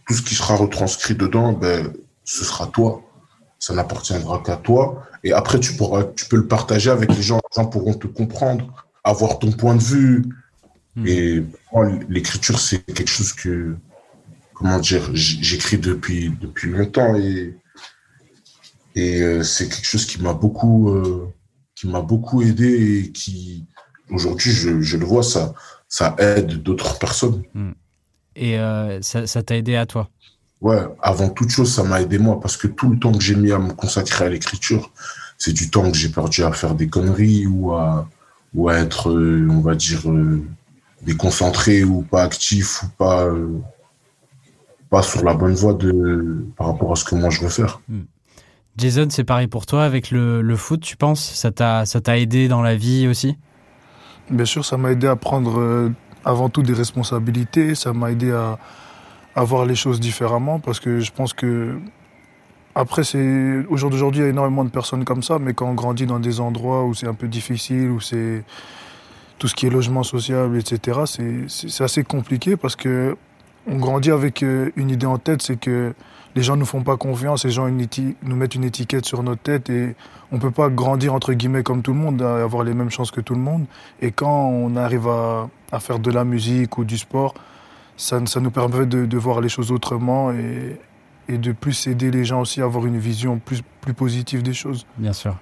tout 0.07 0.15
ce 0.15 0.23
qui 0.23 0.35
sera 0.35 0.57
retranscrit 0.57 1.15
dedans, 1.15 1.53
ben, 1.53 1.93
ce 2.25 2.45
sera 2.45 2.67
toi 2.67 3.03
ça 3.65 3.73
n'appartiendra 3.73 4.43
qu'à 4.45 4.57
toi. 4.57 5.07
Et 5.23 5.33
après, 5.33 5.59
tu, 5.59 5.73
pourras, 5.73 6.05
tu 6.05 6.27
peux 6.27 6.37
le 6.37 6.47
partager 6.47 6.91
avec 6.91 7.09
les 7.17 7.23
gens. 7.23 7.41
Les 7.51 7.63
gens 7.63 7.67
pourront 7.67 7.95
te 7.95 8.07
comprendre, 8.07 8.85
avoir 9.03 9.39
ton 9.39 9.53
point 9.53 9.75
de 9.75 9.83
vue. 9.83 10.23
Mmh. 10.97 11.07
Et 11.07 11.43
l'écriture, 12.11 12.61
c'est 12.61 12.81
quelque 12.85 13.09
chose 13.09 13.33
que, 13.33 13.75
comment 14.53 14.79
dire, 14.79 15.09
j'écris 15.15 15.79
depuis, 15.79 16.29
depuis 16.43 16.73
longtemps. 16.73 17.17
Et, 17.17 17.57
et 18.97 19.23
euh, 19.23 19.43
c'est 19.43 19.71
quelque 19.71 19.87
chose 19.87 20.05
qui 20.05 20.21
m'a 20.21 20.35
beaucoup, 20.35 20.91
euh, 20.91 21.33
qui 21.75 21.89
m'a 21.89 22.03
beaucoup 22.03 22.43
aidé 22.43 22.99
et 22.99 23.13
qui, 23.13 23.65
aujourd'hui, 24.11 24.53
je, 24.53 24.83
je, 24.83 24.97
le 24.99 25.07
vois, 25.07 25.23
ça, 25.23 25.55
ça 25.89 26.15
aide 26.19 26.63
d'autres 26.63 26.99
personnes. 26.99 27.43
Mmh. 27.55 27.71
Et 28.37 28.59
euh, 28.59 29.01
ça 29.01 29.43
t'a 29.43 29.57
aidé 29.57 29.77
à 29.77 29.87
toi? 29.87 30.11
Ouais, 30.65 30.81
avant 31.03 31.29
toute 31.29 31.51
chose, 31.51 31.71
ça 31.71 31.83
m'a 31.83 32.01
aidé 32.01 32.17
moi 32.19 32.41
parce 32.41 32.57
que 32.57 32.67
tout 32.67 32.89
le 32.89 32.99
temps 32.99 33.13
que 33.13 33.21
j'ai 33.21 33.35
mis 33.35 33.53
à 33.53 33.59
me 33.59 33.75
consacrer 33.75 34.25
à 34.25 34.31
l'écriture, 34.31 34.91
c'est 35.37 35.53
du 35.53 35.69
temps 35.69 35.91
que 35.91 35.99
j'ai 35.99 36.09
perdu 36.09 36.43
à 36.43 36.53
faire 36.53 36.75
des 36.75 36.89
conneries 36.89 37.47
ou 37.47 37.75
à, 37.75 38.09
ou 38.55 38.71
à 38.71 38.77
être, 38.77 39.11
euh, 39.11 39.47
on 39.51 39.61
va 39.61 39.75
dire, 39.75 40.11
euh, 40.11 40.43
déconcentré 41.03 41.85
ou 41.85 42.01
pas 42.01 42.23
actif 42.23 42.83
ou 42.83 42.87
pas, 42.97 43.27
euh, 43.27 43.61
pas 44.89 45.03
sur 45.03 45.23
la 45.23 45.35
bonne 45.35 45.53
voie 45.53 45.75
de, 45.75 46.47
par 46.57 46.69
rapport 46.69 46.93
à 46.93 46.97
ce 46.97 47.05
que 47.05 47.15
moi 47.15 47.29
je 47.29 47.43
veux 47.43 47.51
faire. 47.51 47.83
Jason, 48.79 49.09
c'est 49.11 49.25
pareil 49.25 49.49
pour 49.49 49.67
toi 49.67 49.85
avec 49.85 50.11
le, 50.11 50.41
le 50.41 50.57
foot, 50.57 50.81
tu 50.81 50.97
penses? 50.97 51.23
Ça 51.23 51.51
t'a 51.51 51.85
ça 51.85 52.01
t'a 52.01 52.17
aidé 52.17 52.49
dans 52.49 52.63
la 52.63 52.75
vie 52.75 53.07
aussi? 53.07 53.37
Bien 54.31 54.47
sûr, 54.47 54.65
ça 54.65 54.79
m'a 54.79 54.93
aidé 54.93 55.09
à 55.09 55.17
prendre 55.17 55.93
avant 56.25 56.49
tout 56.49 56.63
des 56.63 56.73
responsabilités, 56.73 57.75
ça 57.75 57.93
m'a 57.93 58.11
aidé 58.13 58.33
à, 58.33 58.59
à 59.37 59.45
voir 59.45 59.67
les 59.67 59.75
choses 59.75 60.01
différemment 60.01 60.59
parce 60.61 60.81
que 60.81 61.01
je 61.01 61.11
pense 61.13 61.33
que 61.33 61.77
après, 62.77 63.05
c'est 63.05 63.65
au 63.69 63.77
jour 63.77 63.89
d'aujourd'hui, 63.91 64.21
il 64.23 64.25
y 64.25 64.27
a 64.27 64.31
énormément 64.31 64.65
de 64.65 64.71
personnes 64.71 65.05
comme 65.05 65.23
ça, 65.23 65.39
mais 65.39 65.55
quand 65.55 65.67
on 65.69 65.75
grandit 65.75 66.07
dans 66.07 66.19
des 66.19 66.41
endroits 66.41 66.85
où 66.85 66.93
c'est 66.93 67.07
un 67.07 67.15
peu 67.15 67.29
difficile, 67.29 67.89
où 67.91 68.01
c'est 68.01 68.43
tout 69.39 69.47
ce 69.47 69.55
qui 69.55 69.67
est 69.67 69.71
logement 69.71 70.03
social, 70.03 70.57
etc., 70.57 71.01
c'est- 71.47 71.83
assez 71.83 72.03
compliqué 72.03 72.57
parce 72.57 72.75
que 72.77 73.17
on 73.69 73.77
grandit 73.79 74.11
avec 74.11 74.43
euh, 74.43 74.71
une 74.77 74.91
idée 74.91 75.07
en 75.07 75.19
tête, 75.19 75.41
c'est 75.41 75.57
que 75.59 75.95
les 76.35 76.43
gens 76.43 76.57
nous 76.57 76.67
font 76.67 76.83
pas 76.83 76.97
confiance, 76.97 77.45
les 77.45 77.51
gens 77.53 77.69
nous 77.69 78.37
mettent 78.37 78.55
une 78.57 78.65
étiquette 78.65 79.05
sur 79.07 79.23
notre 79.23 79.41
tête 79.41 79.71
et 79.71 79.95
on 80.33 80.39
peut 80.41 80.51
pas 80.51 80.69
grandir 80.69 81.15
entre 81.15 81.33
guillemets 81.33 81.63
comme 81.63 81.81
tout 81.83 81.93
le 81.93 81.99
monde, 81.99 82.21
avoir 82.23 82.65
les 82.65 82.75
mêmes 82.75 82.91
chances 82.91 83.13
que 83.13 83.21
tout 83.21 83.35
le 83.35 83.41
monde. 83.41 83.67
Et 84.03 84.11
quand 84.11 84.49
on 84.49 84.75
arrive 84.75 85.07
à, 85.07 85.49
à 85.71 85.79
faire 85.79 86.01
de 86.01 86.11
la 86.11 86.25
musique 86.25 86.77
ou 86.77 86.85
du 86.85 86.99
sport, 86.99 87.35
ça, 87.97 88.21
nous 88.21 88.51
permet 88.51 88.87
de, 88.87 89.17
voir 89.17 89.41
les 89.41 89.49
choses 89.49 89.73
autrement 89.73 90.33
et, 90.33 90.79
de 91.29 91.53
plus 91.53 91.87
aider 91.87 92.11
les 92.11 92.25
gens 92.25 92.41
aussi 92.41 92.61
à 92.61 92.65
avoir 92.65 92.87
une 92.87 92.99
vision 92.99 93.39
plus, 93.39 93.63
positive 93.95 94.43
des 94.43 94.55
choses. 94.55 94.87
Bien 94.99 95.13
sûr. 95.13 95.37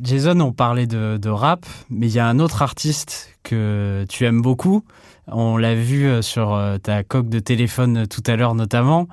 Jason, 0.00 0.38
on 0.40 0.52
parlait 0.52 0.86
de, 0.86 1.18
de 1.20 1.28
rap, 1.28 1.66
mais 1.90 2.06
il 2.06 2.12
y 2.12 2.20
a 2.20 2.28
un 2.28 2.38
autre 2.38 2.62
artiste 2.62 3.36
que 3.42 4.06
tu 4.08 4.24
aimes 4.24 4.42
beaucoup. 4.42 4.84
On 5.30 5.56
l'a 5.56 5.74
vu 5.74 6.06
euh, 6.06 6.22
sur 6.22 6.54
euh, 6.54 6.78
ta 6.78 7.02
coque 7.04 7.28
de 7.28 7.38
téléphone 7.38 7.98
euh, 7.98 8.06
tout 8.06 8.22
à 8.26 8.36
l'heure 8.36 8.54
notamment. 8.54 9.08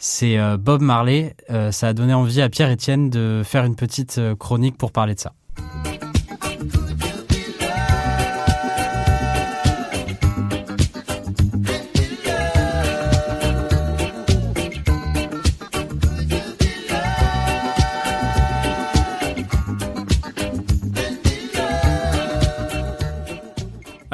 C'est 0.00 0.38
Bob 0.60 0.80
Marley. 0.80 1.34
Ça 1.72 1.88
a 1.88 1.92
donné 1.92 2.14
envie 2.14 2.40
à 2.40 2.48
Pierre-Etienne 2.48 3.10
de 3.10 3.42
faire 3.44 3.64
une 3.64 3.74
petite 3.74 4.20
chronique 4.38 4.78
pour 4.78 4.92
parler 4.92 5.16
de 5.16 5.18
ça. 5.18 5.32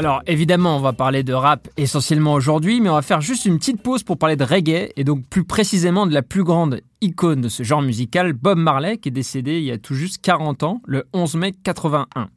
Alors 0.04 0.20
évidemment, 0.26 0.76
on 0.76 0.80
va 0.80 0.92
parler 0.92 1.22
de 1.22 1.32
rap 1.32 1.66
essentiellement 1.78 2.34
aujourd'hui, 2.34 2.82
mais 2.82 2.90
on 2.90 2.94
va 2.94 3.00
faire 3.00 3.22
juste 3.22 3.46
une 3.46 3.56
petite 3.56 3.80
pause 3.80 4.02
pour 4.02 4.18
parler 4.18 4.36
de 4.36 4.44
reggae, 4.44 4.90
et 4.96 5.02
donc 5.02 5.26
plus 5.30 5.44
précisément 5.44 6.06
de 6.06 6.12
la 6.12 6.20
plus 6.20 6.44
grande 6.44 6.82
icône 7.00 7.40
de 7.40 7.48
ce 7.48 7.62
genre 7.62 7.80
musical, 7.80 8.34
Bob 8.34 8.58
Marley, 8.58 8.98
qui 8.98 9.08
est 9.08 9.12
décédé 9.12 9.60
il 9.60 9.64
y 9.64 9.70
a 9.70 9.78
tout 9.78 9.94
juste 9.94 10.20
40 10.20 10.62
ans, 10.62 10.82
le 10.86 11.04
11 11.14 11.36
mai 11.36 11.52
81. 11.52 12.28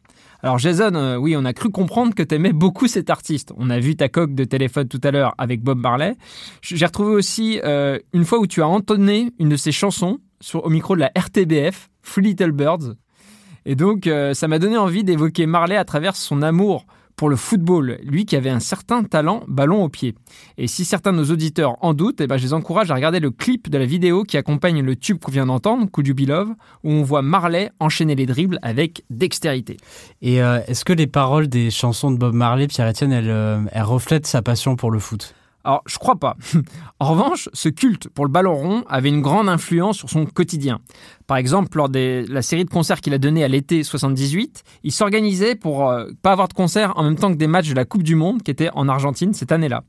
Alors 0.44 0.60
Jason, 0.60 0.96
euh, 0.96 1.18
oui, 1.18 1.36
on 1.36 1.44
a 1.44 1.52
cru 1.52 1.70
comprendre 1.70 2.16
que 2.16 2.24
t'aimais 2.24 2.54
beaucoup 2.54 2.88
cet 2.88 3.10
artiste. 3.10 3.52
On 3.58 3.70
a 3.70 3.80
vu 3.80 3.98
ta 3.98 4.08
coque 4.08 4.34
de 4.34 4.46
téléphone 4.46 4.88
tout 4.88 5.02
à 5.04 5.12
l'heure 5.12 5.36
avec 5.38 5.62
Bob 5.62 5.78
Marley. 5.80 6.16
J'ai 6.62 6.86
retrouvé 6.86 7.16
aussi 7.16 7.60
euh, 7.66 8.00
une 8.14 8.24
fois 8.24 8.40
où 8.40 8.48
tu 8.48 8.62
as 8.62 8.68
entonné 8.70 9.34
une 9.40 9.50
de 9.50 9.58
ses 9.58 9.74
chansons 9.74 10.20
sur, 10.40 10.66
au 10.66 10.70
micro 10.70 10.96
de 10.96 11.02
la 11.02 11.12
RTBF, 11.18 11.90
Free 12.02 12.22
Little 12.22 12.54
Birds. 12.54 12.94
Et 13.66 13.76
donc, 13.76 14.08
euh, 14.08 14.34
ça 14.34 14.48
m'a 14.48 14.58
donné 14.58 14.78
envie 14.78 15.04
d'évoquer 15.04 15.48
Marley 15.48 15.76
à 15.76 15.84
travers 15.84 16.16
son 16.16 16.42
amour 16.42 16.86
pour 17.18 17.30
le 17.30 17.36
football, 17.36 17.98
lui 18.04 18.26
qui 18.26 18.36
avait 18.36 18.52
un 18.52 18.60
certain 18.60 19.04
talent 19.04 19.44
ballon 19.48 19.84
au 19.84 19.90
pied. 19.90 20.16
Et 20.58 20.68
si 20.68 20.86
certains 20.86 21.12
de 21.12 21.18
nos 21.18 21.32
auditeurs 21.32 21.76
en 21.82 21.94
doutent, 21.94 22.22
eh 22.22 22.28
ben, 22.28 22.38
je 22.38 22.44
les 22.44 22.54
encourage 22.54 22.92
à 22.92 22.96
regarder 22.96 23.20
le 23.20 23.32
clip 23.32 23.70
de 23.70 23.78
la 23.78 23.86
vidéo 23.86 24.24
qui 24.24 24.38
accompagne 24.38 24.82
le 24.82 24.96
tube 24.96 25.18
qu'on 25.20 25.32
vient 25.32 25.48
d'entendre, 25.48 25.90
Coup 25.90 26.04
du 26.04 26.14
Love, 26.14 26.50
où 26.84 26.92
on 26.92 27.02
voit 27.02 27.24
Marley 27.24 27.72
enchaîner 27.80 28.14
les 28.14 28.28
dribbles 28.28 28.60
avec 28.62 29.04
dextérité. 29.10 29.78
Et 30.22 30.44
euh, 30.44 30.60
est-ce 30.68 30.86
que 30.86 30.94
les 30.94 31.08
paroles 31.08 31.48
des 31.48 31.72
chansons 31.72 32.12
de 32.12 32.18
Bob 32.18 32.36
Marley, 32.36 32.68
Pierre-Etienne, 32.68 33.12
elles, 33.12 33.30
euh, 33.30 33.62
elles 33.72 33.82
reflètent 33.82 34.28
sa 34.28 34.44
passion 34.44 34.76
pour 34.76 34.92
le 34.92 35.00
foot? 35.00 35.34
Alors, 35.68 35.84
je 35.86 35.98
crois 35.98 36.16
pas. 36.16 36.38
en 37.02 37.12
revanche, 37.12 37.50
ce 37.52 37.68
culte 37.68 38.08
pour 38.08 38.24
le 38.24 38.32
ballon 38.32 38.56
rond 38.56 38.84
avait 38.88 39.10
une 39.10 39.20
grande 39.20 39.50
influence 39.50 39.98
sur 39.98 40.10
son 40.10 40.26
quotidien. 40.26 40.80
Par 41.28 41.36
exemple, 41.36 41.76
lors 41.76 41.90
de 41.90 42.24
la 42.30 42.42
série 42.42 42.64
de 42.64 42.70
concerts 42.70 43.02
qu'il 43.02 43.14
a 43.14 43.18
donné 43.18 43.44
à 43.44 43.50
l'été 43.50 43.84
78, 43.84 44.64
il 44.84 44.94
s'organisait 44.94 45.56
pour 45.56 45.90
euh, 45.90 46.06
pas 46.22 46.32
avoir 46.32 46.48
de 46.48 46.54
concert 46.54 46.94
en 46.96 47.04
même 47.04 47.18
temps 47.18 47.30
que 47.34 47.38
des 47.38 47.48
matchs 47.48 47.68
de 47.68 47.76
la 47.76 47.84
Coupe 47.84 48.04
du 48.04 48.16
Monde 48.16 48.44
qui 48.44 48.50
étaient 48.50 48.70
en 48.76 48.88
Argentine 48.88 49.34
cette 49.34 49.52
année-là. 49.52 49.84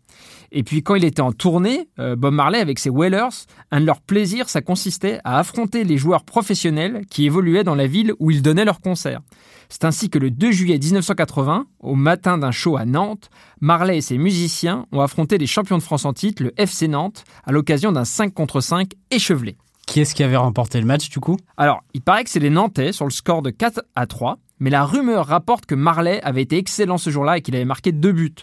Et 0.51 0.65
puis 0.65 0.83
quand 0.83 0.97
il 0.97 1.05
était 1.05 1.23
en 1.23 1.31
tournée, 1.31 1.89
euh, 2.01 2.17
Bob 2.17 2.35
Marley 2.35 2.59
avec 2.59 2.81
ses 2.81 2.91
Wailers, 2.91 3.47
un 3.71 3.81
de 3.81 3.87
leurs 3.87 4.01
plaisirs, 4.01 4.49
ça 4.49 4.63
consistait 4.63 5.21
à 5.23 5.39
affronter 5.39 5.85
les 5.85 5.97
joueurs 5.97 6.25
professionnels 6.25 7.03
qui 7.09 7.25
évoluaient 7.25 7.63
dans 7.63 7.77
la 7.77 7.87
ville 7.87 8.15
où 8.19 8.33
ils 8.33 8.43
donnaient 8.43 8.65
leurs 8.65 8.81
concerts. 8.81 9.21
C'est 9.69 9.85
ainsi 9.85 10.09
que 10.09 10.19
le 10.19 10.31
2 10.31 10.51
juillet 10.51 10.79
1980, 10.79 11.67
au 11.81 11.95
matin 11.95 12.39
d'un 12.39 12.51
show 12.51 12.77
à 12.77 12.85
Nantes, 12.85 13.29
Marley 13.61 13.99
et 13.99 14.01
ses 14.01 14.17
musiciens 14.17 14.87
ont 14.93 15.01
affronté 15.01 15.37
les 15.37 15.47
champions 15.47 15.77
de 15.77 15.83
France 15.83 16.05
en 16.05 16.13
titre, 16.13 16.43
le 16.43 16.53
FC 16.57 16.89
Nantes, 16.89 17.25
à 17.45 17.53
l'occasion 17.53 17.93
d'un 17.93 18.05
5 18.05 18.33
contre 18.33 18.61
5 18.61 18.93
échevelé. 19.11 19.57
Qui 19.87 20.01
est-ce 20.01 20.15
qui 20.15 20.23
avait 20.23 20.37
remporté 20.37 20.81
le 20.81 20.87
match 20.87 21.11
du 21.11 21.21
coup? 21.21 21.37
Alors, 21.57 21.83
il 21.95 22.01
paraît 22.01 22.25
que 22.25 22.31
c'est 22.31 22.41
les 22.41 22.51
Nantais 22.51 22.93
sur 22.93 23.05
le 23.05 23.11
score 23.11 23.43
de 23.43 23.51
4 23.51 23.83
à 23.95 24.07
3, 24.07 24.39
mais 24.59 24.71
la 24.71 24.85
rumeur 24.85 25.27
rapporte 25.27 25.67
que 25.67 25.75
Marley 25.75 26.21
avait 26.23 26.43
été 26.43 26.57
excellent 26.57 26.99
ce 26.99 27.11
jour-là 27.11 27.39
et 27.39 27.43
qu'il 27.43 27.55
avait 27.55 27.65
marqué 27.65 27.93
deux 27.93 28.13
buts. 28.13 28.35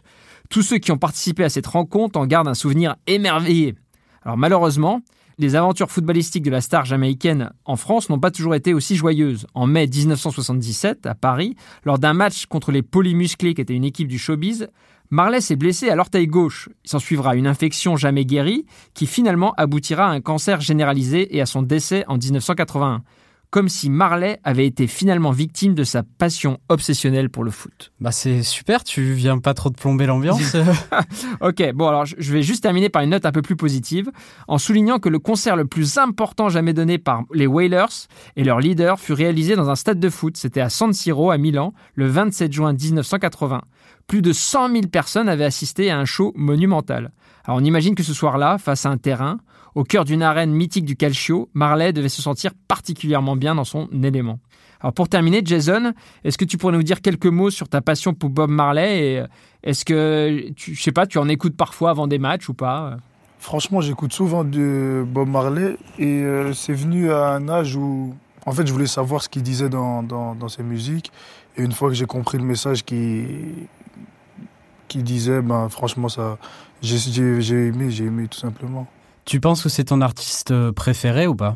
Tous 0.50 0.62
ceux 0.62 0.78
qui 0.78 0.92
ont 0.92 0.98
participé 0.98 1.44
à 1.44 1.50
cette 1.50 1.68
rencontre 1.68 2.20
en 2.20 2.28
gardent 2.28 2.48
un 2.48 2.54
souvenir 2.54 2.96
émerveillé. 3.08 3.76
Alors 4.24 4.38
malheureusement, 4.38 5.02
les 5.38 5.56
aventures 5.56 5.92
footballistiques 5.92 6.44
de 6.44 6.52
la 6.52 6.62
star 6.62 6.86
jamaïcaine 6.86 7.52
en 7.66 7.76
France 7.76 8.10
n'ont 8.10 8.20
pas 8.20 8.32
toujours 8.32 8.56
été 8.56 8.74
aussi 8.74 8.96
joyeuses. 8.96 9.48
En 9.54 9.68
mai 9.68 9.88
1977, 9.88 11.06
à 11.06 11.16
Paris, 11.16 11.56
lors 11.84 12.00
d'un 12.00 12.14
match 12.14 12.46
contre 12.46 12.72
les 12.72 12.82
Polymusclés, 12.82 13.54
qui 13.54 13.62
était 13.62 13.74
une 13.74 13.84
équipe 13.84 14.08
du 14.08 14.18
showbiz, 14.18 14.70
Marley 15.12 15.42
s'est 15.42 15.56
blessé 15.56 15.90
à 15.90 15.96
l'orteil 15.96 16.28
gauche. 16.28 16.70
Il 16.84 16.90
s'en 16.90 17.00
suivra 17.00 17.36
une 17.36 17.48
infection 17.48 17.96
jamais 17.96 18.26
guérie, 18.26 18.66
qui 18.94 19.06
finalement 19.06 19.54
aboutira 19.58 20.08
à 20.08 20.12
un 20.12 20.22
cancer 20.22 20.62
généralisé 20.62 21.36
et 21.36 21.42
à 21.42 21.46
son 21.46 21.62
décès 21.62 22.06
en 22.08 22.18
1981. 22.18 23.04
Comme 23.56 23.70
si 23.70 23.90
Marley 23.90 24.38
avait 24.44 24.68
été 24.68 24.86
finalement 24.86 25.32
victime 25.32 25.76
de 25.76 25.86
sa 25.86 26.04
passion 26.04 26.60
obsessionnelle 26.68 27.30
pour 27.30 27.46
le 27.46 27.52
foot. 27.52 27.94
Bah 28.02 28.12
c'est 28.12 28.44
super, 28.44 28.84
tu 28.84 29.14
viens 29.14 29.38
pas 29.38 29.54
trop 29.54 29.70
de 29.70 29.78
plomber 29.78 30.06
l'ambiance 30.08 30.58
Ok, 31.40 31.64
bon 31.74 31.88
alors 31.88 32.04
je 32.06 32.34
vais 32.34 32.42
juste 32.42 32.64
terminer 32.64 32.90
par 32.90 33.02
une 33.02 33.12
note 33.12 33.26
un 33.26 33.32
peu 33.32 33.42
plus 33.42 33.56
positive, 33.56 34.12
en 34.50 34.58
soulignant 34.58 35.00
que 35.00 35.08
le 35.08 35.20
concert 35.20 35.56
le 35.56 35.64
plus 35.64 35.98
important 35.98 36.50
jamais 36.50 36.74
donné 36.74 36.98
par 36.98 37.22
les 37.34 37.48
Whalers 37.48 38.10
et 38.36 38.44
leur 38.44 38.60
leader 38.60 39.00
fut 39.00 39.14
réalisé 39.14 39.56
dans 39.56 39.70
un 39.70 39.76
stade 39.76 40.02
de 40.02 40.10
foot. 40.10 40.36
C'était 40.36 40.60
à 40.60 40.68
San 40.68 40.92
Siro, 40.92 41.32
à 41.32 41.38
Milan, 41.38 41.74
le 41.94 42.08
27 42.08 42.52
juin 42.52 42.74
1980. 42.74 43.62
Plus 44.06 44.22
de 44.22 44.34
100 44.34 44.70
000 44.70 44.82
personnes 44.88 45.30
avaient 45.30 45.46
assisté 45.46 45.92
à 45.92 45.98
un 45.98 46.04
show 46.04 46.34
monumental. 46.36 47.14
Alors 47.46 47.60
on 47.60 47.64
imagine 47.64 47.96
que 47.96 48.04
ce 48.04 48.14
soir-là, 48.14 48.58
face 48.58 48.86
à 48.86 48.90
un 48.90 48.98
terrain, 48.98 49.40
au 49.76 49.84
cœur 49.84 50.06
d'une 50.06 50.24
arène 50.24 50.52
mythique 50.52 50.86
du 50.86 50.96
calcio, 50.96 51.50
Marley 51.54 51.94
devait 51.94 52.10
se 52.10 52.22
sentir 52.22 52.52
particulièrement 52.68 53.36
bien 53.36 53.56
dans 53.56 53.66
son 53.66 53.88
élément. 54.04 54.40
Alors 54.80 54.94
pour 54.94 55.10
terminer, 55.10 55.42
Jason, 55.44 55.94
est-ce 56.24 56.38
que 56.38 56.46
tu 56.46 56.58
pourrais 56.58 56.74
nous 56.74 56.84
dire 56.84 57.02
quelques 57.02 57.26
mots 57.26 57.50
sur 57.50 57.68
ta 57.68 57.82
passion 57.82 58.14
pour 58.14 58.30
Bob 58.30 58.50
Marley 58.50 59.00
et 59.04 59.24
est-ce 59.64 59.84
que, 59.84 60.52
tu, 60.56 60.76
je 60.76 60.82
sais 60.82 60.92
pas, 60.92 61.06
tu 61.08 61.18
en 61.18 61.28
écoutes 61.28 61.58
parfois 61.58 61.90
avant 61.90 62.08
des 62.08 62.20
matchs 62.20 62.50
ou 62.50 62.54
pas? 62.54 62.98
Franchement, 63.40 63.82
j'écoute 63.82 64.14
souvent 64.14 64.44
de 64.44 65.04
Bob 65.08 65.28
Marley 65.28 65.78
et 66.00 66.22
euh, 66.24 66.54
c'est 66.54 66.74
venu 66.74 67.12
à 67.12 67.30
un 67.30 67.50
âge 67.50 67.76
où, 67.76 68.16
en 68.46 68.52
fait, 68.52 68.66
je 68.66 68.72
voulais 68.72 68.88
savoir 68.88 69.22
ce 69.22 69.30
qu'il 69.30 69.44
disait 69.44 69.70
dans, 69.70 70.48
ses 70.50 70.64
musiques. 70.64 71.12
Et 71.58 71.64
une 71.64 71.72
fois 71.72 71.90
que 71.90 71.96
j'ai 71.96 72.06
compris 72.06 72.38
le 72.38 72.44
message 72.44 72.84
qu'il 72.86 73.68
qui 74.88 75.02
disait, 75.02 75.42
ben 75.42 75.68
franchement, 75.68 76.10
ça, 76.10 76.38
j'ai 76.82 77.68
aimé, 77.68 77.90
j'ai 77.90 78.06
aimé 78.06 78.28
tout 78.30 78.38
simplement. 78.38 78.88
Tu 79.26 79.40
penses 79.40 79.64
que 79.64 79.70
c'est 79.70 79.86
ton 79.86 80.02
artiste 80.02 80.54
préféré 80.72 81.28
ou 81.28 81.36
pas? 81.36 81.56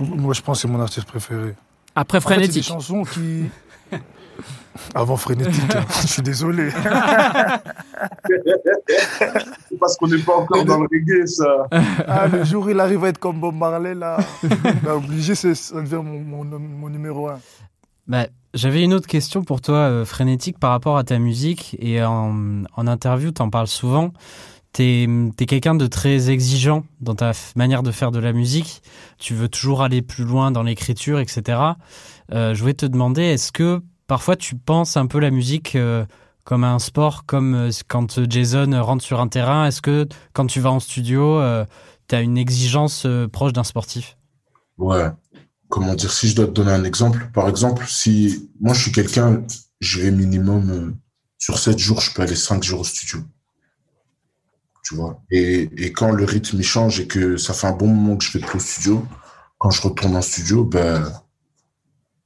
Moi, 0.00 0.34
je 0.34 0.42
pense 0.42 0.58
que 0.58 0.62
c'est 0.62 0.72
mon 0.72 0.80
artiste 0.80 1.06
préféré. 1.06 1.54
Après 1.94 2.20
Frénétique. 2.20 2.68
En 2.70 2.78
fait, 2.78 2.78
des 2.78 2.84
chansons 2.84 3.04
qui. 3.04 3.44
Avant 4.94 5.16
Frénétique, 5.16 5.74
hein. 5.74 5.84
je 6.02 6.06
suis 6.06 6.22
désolé. 6.22 6.68
c'est 9.68 9.78
parce 9.80 9.96
qu'on 9.96 10.08
n'est 10.08 10.18
pas 10.18 10.34
encore 10.36 10.64
dans 10.64 10.78
le 10.78 10.88
reggae, 10.90 11.26
ça. 11.26 11.66
Ah, 12.06 12.26
le 12.28 12.44
jour 12.44 12.66
où 12.66 12.70
il 12.70 12.78
arrive 12.78 13.02
à 13.04 13.08
être 13.08 13.18
comme 13.18 13.40
Bob 13.40 13.54
Marley, 13.54 13.94
là, 13.94 14.18
bah, 14.82 14.96
obligé, 14.96 15.34
ça 15.34 15.48
devient 15.80 16.02
mon, 16.04 16.44
mon, 16.44 16.58
mon 16.58 16.88
numéro 16.90 17.28
un. 17.28 17.38
Bah, 18.06 18.26
J'avais 18.52 18.82
une 18.82 18.92
autre 18.92 19.06
question 19.06 19.44
pour 19.44 19.62
toi, 19.62 19.76
euh, 19.76 20.04
Frénétique, 20.04 20.58
par 20.58 20.72
rapport 20.72 20.98
à 20.98 21.04
ta 21.04 21.18
musique. 21.18 21.76
Et 21.78 22.02
en, 22.04 22.64
en 22.76 22.86
interview, 22.86 23.30
tu 23.30 23.40
en 23.40 23.48
parles 23.48 23.68
souvent. 23.68 24.12
Tu 24.76 24.82
es, 24.82 25.46
quelqu'un 25.46 25.74
de 25.74 25.86
très 25.86 26.28
exigeant 26.28 26.84
dans 27.00 27.14
ta 27.14 27.32
manière 27.54 27.82
de 27.82 27.90
faire 27.90 28.10
de 28.10 28.18
la 28.18 28.34
musique. 28.34 28.82
Tu 29.16 29.32
veux 29.32 29.48
toujours 29.48 29.82
aller 29.82 30.02
plus 30.02 30.24
loin 30.24 30.50
dans 30.50 30.62
l'écriture, 30.62 31.18
etc. 31.18 31.58
Euh, 32.30 32.52
je 32.52 32.60
voulais 32.60 32.74
te 32.74 32.84
demander, 32.84 33.22
est-ce 33.22 33.52
que 33.52 33.80
parfois 34.06 34.36
tu 34.36 34.54
penses 34.54 34.98
un 34.98 35.06
peu 35.06 35.18
la 35.18 35.30
musique 35.30 35.76
euh, 35.76 36.04
comme 36.44 36.62
un 36.62 36.78
sport, 36.78 37.24
comme 37.24 37.54
euh, 37.54 37.70
quand 37.88 38.28
Jason 38.28 38.70
rentre 38.82 39.02
sur 39.02 39.18
un 39.18 39.28
terrain 39.28 39.66
Est-ce 39.66 39.80
que 39.80 40.06
quand 40.34 40.46
tu 40.46 40.60
vas 40.60 40.72
en 40.72 40.80
studio, 40.80 41.40
tu 42.08 42.14
as 42.14 42.20
une 42.20 42.36
exigence 42.36 43.06
proche 43.32 43.54
d'un 43.54 43.64
sportif? 43.64 44.18
Ouais. 44.76 45.10
Comment 45.70 45.94
dire 45.94 46.12
Si 46.12 46.28
je 46.28 46.36
dois 46.36 46.48
te 46.48 46.52
donner 46.52 46.72
un 46.72 46.84
exemple, 46.84 47.30
par 47.32 47.48
exemple, 47.48 47.86
si 47.88 48.50
moi 48.60 48.74
je 48.74 48.82
suis 48.82 48.92
quelqu'un, 48.92 49.42
je 49.80 50.02
vais 50.02 50.10
minimum 50.10 50.96
sur 51.38 51.58
7 51.58 51.78
jours, 51.78 52.02
je 52.02 52.12
peux 52.12 52.20
aller 52.20 52.36
5 52.36 52.62
jours 52.62 52.80
au 52.80 52.84
studio. 52.84 53.20
Tu 54.86 54.94
vois 54.94 55.20
et, 55.32 55.68
et 55.76 55.90
quand 55.90 56.12
le 56.12 56.24
rythme 56.24 56.62
change 56.62 57.00
et 57.00 57.08
que 57.08 57.36
ça 57.36 57.54
fait 57.54 57.66
un 57.66 57.72
bon 57.72 57.88
moment 57.88 58.16
que 58.16 58.22
je 58.22 58.30
fais 58.30 58.38
plus 58.38 58.58
au 58.58 58.60
studio, 58.60 59.04
quand 59.58 59.70
je 59.72 59.82
retourne 59.82 60.14
en 60.14 60.22
studio, 60.22 60.62
ben 60.64 61.12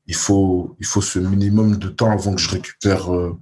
il 0.06 0.14
faut, 0.14 0.76
il 0.78 0.84
faut 0.84 1.00
ce 1.00 1.18
minimum 1.18 1.76
de 1.76 1.88
temps 1.88 2.10
avant 2.10 2.34
que 2.34 2.40
je 2.40 2.50
récupère 2.50 3.14
euh, 3.14 3.38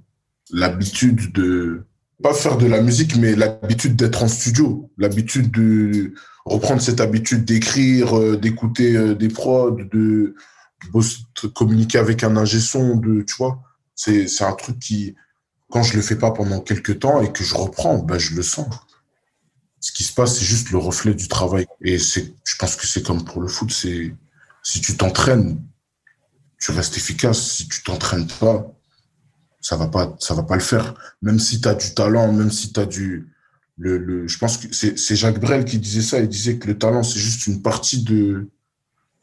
l'habitude 0.51 1.33
de, 1.33 1.83
pas 2.23 2.33
faire 2.33 2.57
de 2.57 2.65
la 2.65 2.81
musique, 2.81 3.17
mais 3.17 3.35
l'habitude 3.35 3.97
d'être 3.97 4.23
en 4.23 4.29
studio, 4.29 4.89
l'habitude 4.97 5.51
de 5.51 6.13
reprendre 6.45 6.81
cette 6.81 7.01
habitude 7.01 7.43
d'écrire, 7.43 8.17
euh, 8.17 8.37
d'écouter 8.37 8.95
euh, 8.95 9.15
des 9.15 9.27
prods, 9.27 9.71
de, 9.71 10.35
de, 10.93 11.47
communiquer 11.47 11.97
avec 11.97 12.23
un 12.23 12.37
ingé 12.37 12.61
son, 12.61 12.95
de, 12.95 13.23
tu 13.23 13.35
vois. 13.37 13.59
C'est, 13.95 14.41
un 14.43 14.53
truc 14.53 14.79
qui, 14.79 15.15
quand 15.69 15.83
je 15.83 15.97
le 15.97 16.01
fais 16.01 16.15
pas 16.15 16.31
pendant 16.31 16.61
quelques 16.61 16.99
temps 16.99 17.21
et 17.21 17.33
que 17.33 17.43
je 17.43 17.53
reprends, 17.53 17.97
ben, 17.97 18.17
je 18.17 18.33
le 18.33 18.43
sens. 18.43 18.69
Ce 19.79 19.91
qui 19.91 20.03
se 20.03 20.13
passe, 20.13 20.37
c'est 20.37 20.45
juste 20.45 20.71
le 20.71 20.77
reflet 20.77 21.13
du 21.13 21.27
travail. 21.27 21.65
Et 21.81 21.97
je 21.97 22.55
pense 22.57 22.75
que 22.75 22.85
c'est 22.85 23.05
comme 23.05 23.23
pour 23.23 23.41
le 23.41 23.47
foot, 23.47 23.71
c'est, 23.71 24.13
si 24.63 24.81
tu 24.81 24.97
t'entraînes, 24.97 25.61
tu 26.59 26.71
restes 26.71 26.97
efficace. 26.97 27.53
Si 27.53 27.67
tu 27.67 27.83
t'entraînes 27.83 28.27
pas, 28.27 28.67
ça 29.61 29.77
va 29.77 29.87
pas, 29.87 30.15
ça 30.19 30.33
va 30.33 30.43
pas 30.43 30.55
le 30.55 30.61
faire. 30.61 30.93
Même 31.21 31.39
si 31.39 31.61
tu 31.61 31.67
as 31.67 31.75
du 31.75 31.93
talent, 31.93 32.31
même 32.33 32.51
si 32.51 32.73
tu 32.73 32.79
as 32.79 32.85
du, 32.85 33.31
le, 33.77 33.97
le, 33.97 34.27
je 34.27 34.37
pense 34.37 34.57
que 34.57 34.67
c'est 34.73 35.15
Jacques 35.15 35.39
Brel 35.39 35.63
qui 35.63 35.79
disait 35.79 36.01
ça. 36.01 36.19
Il 36.19 36.27
disait 36.27 36.57
que 36.57 36.67
le 36.67 36.77
talent, 36.77 37.03
c'est 37.03 37.19
juste 37.19 37.47
une 37.47 37.61
partie 37.61 38.03
de, 38.03 38.49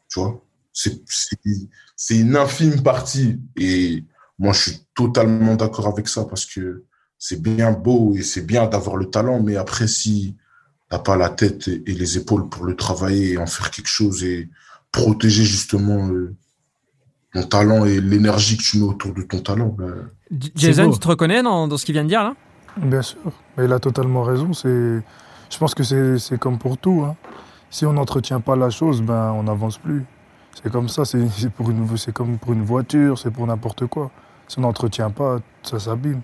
tu 0.09 0.19
vois, 0.19 0.43
c'est 0.73 2.15
une 2.15 2.35
infime 2.35 2.81
partie. 2.81 3.39
Et 3.55 4.03
moi, 4.39 4.53
je 4.53 4.69
suis 4.69 4.79
totalement 4.95 5.55
d'accord 5.55 5.87
avec 5.87 6.07
ça 6.07 6.25
parce 6.25 6.45
que 6.45 6.83
c'est 7.19 7.41
bien 7.41 7.71
beau 7.71 8.15
et 8.15 8.23
c'est 8.23 8.45
bien 8.45 8.67
d'avoir 8.67 8.95
le 8.95 9.09
talent, 9.09 9.41
mais 9.41 9.55
après, 9.55 9.87
si 9.87 10.35
t'as 10.89 10.99
pas 10.99 11.17
la 11.17 11.29
tête 11.29 11.67
et 11.67 11.93
les 11.93 12.17
épaules 12.17 12.47
pour 12.49 12.65
le 12.65 12.75
travailler 12.75 13.33
et 13.33 13.37
en 13.37 13.45
faire 13.45 13.71
quelque 13.71 13.89
chose 13.89 14.23
et 14.23 14.49
protéger 14.91 15.43
justement 15.43 16.07
euh, 16.07 16.35
ton 17.33 17.43
talent 17.43 17.85
et 17.85 17.99
l'énergie 17.99 18.57
que 18.57 18.63
tu 18.63 18.77
mets 18.77 18.85
autour 18.85 19.13
de 19.13 19.21
ton 19.21 19.39
talent. 19.39 19.75
Ben, 19.77 20.09
Jason, 20.55 20.89
tu 20.91 20.99
te 20.99 21.07
reconnais 21.07 21.43
dans, 21.43 21.67
dans 21.67 21.77
ce 21.77 21.85
qu'il 21.85 21.93
vient 21.93 22.03
de 22.03 22.09
dire 22.09 22.23
là? 22.23 22.35
Bien 22.77 23.01
sûr, 23.01 23.19
il 23.57 23.71
a 23.73 23.79
totalement 23.79 24.23
raison. 24.23 24.53
C'est, 24.53 25.01
je 25.49 25.57
pense 25.57 25.73
que 25.73 25.83
c'est 25.83 26.39
comme 26.39 26.57
pour 26.57 26.77
tout. 26.77 27.03
Hein. 27.05 27.15
Si 27.69 27.85
on 27.85 27.93
n'entretient 27.93 28.39
pas 28.39 28.55
la 28.55 28.69
chose, 28.69 29.01
ben 29.01 29.31
on 29.33 29.43
n'avance 29.43 29.77
plus. 29.77 30.05
C'est 30.53 30.71
comme 30.71 30.87
ça, 30.87 31.03
c'est 31.05 31.49
pour 31.49 31.69
une, 31.69 31.97
c'est 31.97 32.13
comme 32.13 32.37
pour 32.37 32.53
une 32.53 32.63
voiture, 32.63 33.19
c'est 33.19 33.31
pour 33.31 33.45
n'importe 33.45 33.87
quoi. 33.87 34.09
Si 34.47 34.57
on 34.59 34.61
n'entretient 34.61 35.09
pas, 35.09 35.39
ça 35.63 35.79
s'abîme. 35.79 36.21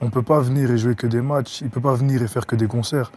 On 0.00 0.06
ne 0.06 0.10
peut 0.10 0.22
pas 0.22 0.40
venir 0.40 0.70
et 0.70 0.78
jouer 0.78 0.94
que 0.94 1.06
des 1.06 1.20
matchs. 1.20 1.60
Il 1.62 1.64
ne 1.64 1.70
peut 1.70 1.80
pas 1.80 1.94
venir 1.94 2.22
et 2.22 2.28
faire 2.28 2.46
que 2.46 2.54
des 2.54 2.68
concerts. 2.68 3.10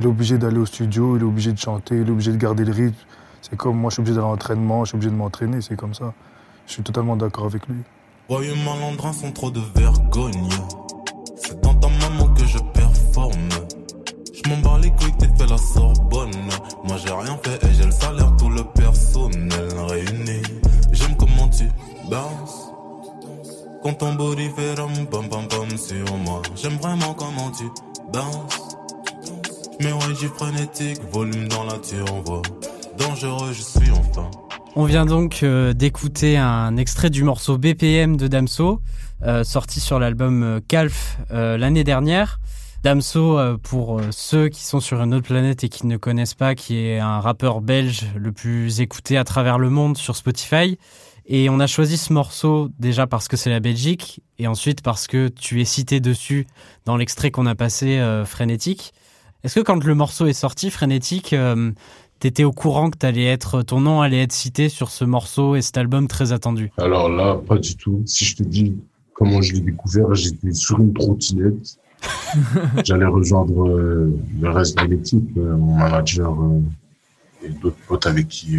Il 0.00 0.06
est 0.06 0.08
obligé 0.08 0.38
d'aller 0.38 0.56
au 0.56 0.64
studio, 0.64 1.16
il 1.18 1.20
est 1.20 1.26
obligé 1.26 1.52
de 1.52 1.58
chanter, 1.58 1.96
il 1.96 2.08
est 2.08 2.10
obligé 2.10 2.32
de 2.32 2.38
garder 2.38 2.64
le 2.64 2.72
rythme. 2.72 2.96
C'est 3.42 3.54
comme 3.54 3.76
moi, 3.76 3.90
je 3.90 3.94
suis 3.94 4.00
obligé 4.00 4.14
d'aller 4.14 4.28
à 4.28 4.30
l'entraînement, 4.30 4.82
je 4.84 4.88
suis 4.88 4.96
obligé 4.96 5.10
de 5.10 5.16
m'entraîner, 5.16 5.60
c'est 5.60 5.76
comme 5.76 5.92
ça. 5.92 6.14
Je 6.66 6.72
suis 6.72 6.82
totalement 6.82 7.16
d'accord 7.16 7.44
avec 7.44 7.66
lui. 7.68 7.76
Voyez 8.30 8.54
malandrins 8.64 9.12
sont 9.12 9.30
trop 9.30 9.50
de 9.50 9.60
vergogne. 9.74 10.48
C'est 11.36 11.60
dans 11.60 11.74
ta 11.74 11.88
maman 11.88 12.32
que 12.32 12.46
je 12.46 12.56
performe. 12.72 13.48
Je 14.32 14.48
m'en 14.48 14.56
bats 14.58 14.78
les 14.80 14.90
couilles, 14.90 15.12
t'es 15.18 15.28
fait 15.36 15.50
la 15.50 15.58
sorbonne. 15.58 16.30
Moi 16.84 16.96
j'ai 16.96 17.12
rien 17.12 17.38
fait 17.42 17.62
et 17.62 17.74
j'ai 17.74 17.84
le 17.84 17.90
salaire, 17.90 18.34
tout 18.38 18.48
le 18.48 18.64
personnel 18.64 19.68
réuni. 19.86 20.40
J'aime 20.92 21.14
comment 21.18 21.48
tu 21.48 21.64
bounces. 22.08 22.70
Quand 23.82 23.94
ton 23.94 24.14
body 24.14 24.48
fait 24.56 24.80
ram 24.80 24.92
pam 25.10 25.28
pam 25.28 25.46
pam 25.46 25.76
sur 25.76 26.16
moi. 26.24 26.40
J'aime 26.54 26.76
vraiment 26.76 27.12
comment 27.12 27.50
tu 27.50 27.64
bounces. 28.10 28.59
On 34.76 34.84
vient 34.84 35.06
donc 35.06 35.42
euh, 35.42 35.72
d'écouter 35.72 36.36
un 36.36 36.76
extrait 36.76 37.08
du 37.08 37.24
morceau 37.24 37.56
BPM 37.56 38.18
de 38.18 38.28
Damso, 38.28 38.82
euh, 39.22 39.42
sorti 39.42 39.80
sur 39.80 39.98
l'album 39.98 40.42
euh, 40.42 40.60
Calf 40.68 41.16
l'année 41.30 41.82
dernière. 41.82 42.40
Damso, 42.82 43.38
pour 43.62 44.02
ceux 44.10 44.48
qui 44.48 44.64
sont 44.66 44.80
sur 44.80 45.00
une 45.00 45.14
autre 45.14 45.26
planète 45.26 45.64
et 45.64 45.70
qui 45.70 45.86
ne 45.86 45.96
connaissent 45.96 46.34
pas, 46.34 46.54
qui 46.54 46.76
est 46.76 46.98
un 46.98 47.20
rappeur 47.20 47.62
belge 47.62 48.06
le 48.16 48.32
plus 48.32 48.82
écouté 48.82 49.16
à 49.16 49.24
travers 49.24 49.58
le 49.58 49.70
monde 49.70 49.96
sur 49.96 50.14
Spotify. 50.14 50.78
Et 51.24 51.48
on 51.48 51.58
a 51.58 51.66
choisi 51.66 51.96
ce 51.96 52.12
morceau 52.12 52.68
déjà 52.78 53.06
parce 53.06 53.28
que 53.28 53.36
c'est 53.38 53.50
la 53.50 53.60
Belgique 53.60 54.20
et 54.38 54.46
ensuite 54.46 54.82
parce 54.82 55.06
que 55.06 55.28
tu 55.28 55.60
es 55.60 55.64
cité 55.64 56.00
dessus 56.00 56.46
dans 56.84 56.96
l'extrait 56.98 57.30
qu'on 57.30 57.46
a 57.46 57.54
passé 57.54 58.02
Frénétique. 58.26 58.92
Est-ce 59.42 59.60
que 59.60 59.64
quand 59.64 59.82
le 59.82 59.94
morceau 59.94 60.26
est 60.26 60.32
sorti, 60.32 60.70
Frénétique, 60.70 61.34
T'étais 62.20 62.44
au 62.44 62.52
courant 62.52 62.90
que 62.90 62.98
t'allais 62.98 63.24
être, 63.24 63.62
ton 63.62 63.80
nom 63.80 64.02
allait 64.02 64.22
être 64.22 64.32
cité 64.32 64.68
sur 64.68 64.90
ce 64.90 65.06
morceau 65.06 65.56
et 65.56 65.62
cet 65.62 65.78
album 65.78 66.06
très 66.06 66.32
attendu? 66.32 66.70
Alors 66.76 67.08
là, 67.08 67.34
pas 67.34 67.56
du 67.56 67.76
tout. 67.76 68.02
Si 68.04 68.26
je 68.26 68.36
te 68.36 68.42
dis 68.42 68.76
comment 69.14 69.40
je 69.40 69.54
l'ai 69.54 69.60
découvert, 69.60 70.14
j'étais 70.14 70.52
sur 70.52 70.80
une 70.80 70.92
trottinette. 70.92 71.78
J'allais 72.84 73.06
rejoindre 73.06 73.66
euh, 73.66 74.14
le 74.38 74.50
reste 74.50 74.76
de 74.78 74.84
l'équipe, 74.84 75.30
euh, 75.38 75.56
mon 75.56 75.76
manager 75.76 76.30
euh, 76.30 76.60
et 77.42 77.48
d'autres 77.48 77.76
potes 77.88 78.06
avec 78.06 78.28
qui 78.28 78.58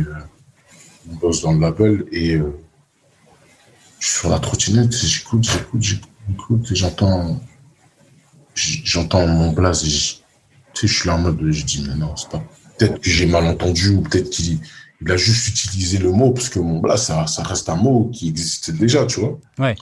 on 1.11 1.15
bosse 1.17 1.43
dans 1.43 1.53
le 1.53 1.59
label. 1.59 2.05
Et 2.11 2.37
je 2.37 4.07
suis 4.07 4.19
sur 4.21 4.29
la 4.29 4.39
trottinette, 4.39 4.91
j'écoute, 4.91 5.43
j'écoute, 5.43 5.83
j'écoute, 5.83 6.71
et 6.71 6.75
j'entends, 6.75 7.39
j'entends 8.55 9.27
mon 9.27 9.51
blaze. 9.51 10.20
Tu 10.81 10.87
sais, 10.87 10.93
je 10.93 10.99
suis 10.99 11.07
là 11.07 11.15
en 11.15 11.19
mode, 11.19 11.51
je 11.51 11.65
dis, 11.65 11.85
mais 11.87 11.95
non, 11.95 12.15
c'est 12.15 12.29
pas 12.29 12.43
peut-être 12.77 12.99
que 12.99 13.09
j'ai 13.09 13.27
mal 13.27 13.45
entendu 13.45 13.89
ou 13.89 14.01
peut-être 14.01 14.29
qu'il 14.31 14.59
a 15.07 15.17
juste 15.17 15.47
utilisé 15.47 15.99
le 15.99 16.11
mot 16.11 16.31
parce 16.31 16.49
que 16.49 16.59
bon, 16.59 16.81
là, 16.81 16.97
ça, 16.97 17.27
ça 17.27 17.43
reste 17.43 17.69
un 17.69 17.75
mot 17.75 18.09
qui 18.11 18.29
existait 18.29 18.71
déjà, 18.71 19.05
tu 19.05 19.19
vois. 19.19 19.39
Ouais. 19.59 19.75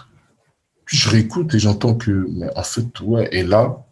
Puis 0.85 0.97
je 0.97 1.09
réécoute 1.09 1.53
et 1.53 1.59
j'entends 1.59 1.95
que, 1.95 2.27
mais 2.29 2.47
en 2.57 2.63
fait, 2.63 2.99
ouais, 3.01 3.29
et 3.31 3.43
là, 3.43 3.85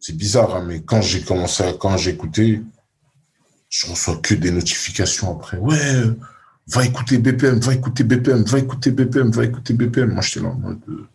c'est 0.00 0.16
bizarre, 0.16 0.56
hein, 0.56 0.64
mais 0.66 0.82
quand 0.82 1.00
j'ai 1.00 1.22
commencé 1.22 1.62
à, 1.62 1.72
quand 1.72 1.96
j'ai 1.96 2.10
écouté, 2.10 2.60
je 3.70 3.86
reçois 3.86 4.16
que 4.16 4.34
des 4.34 4.50
notifications 4.50 5.34
après. 5.34 5.56
Ouais, 5.56 6.02
va 6.66 6.84
écouter 6.84 7.18
BPM, 7.18 7.58
va 7.60 7.74
écouter 7.74 8.04
BPM, 8.04 8.42
va 8.42 8.58
écouter 8.58 8.90
BPM, 8.90 9.30
va 9.30 9.44
écouter 9.44 9.72
BPM. 9.72 10.12
Moi, 10.12 10.20
j'étais 10.20 10.40
là 10.40 10.50
en 10.50 10.56
mode, 10.56 10.80
euh, 10.88 11.06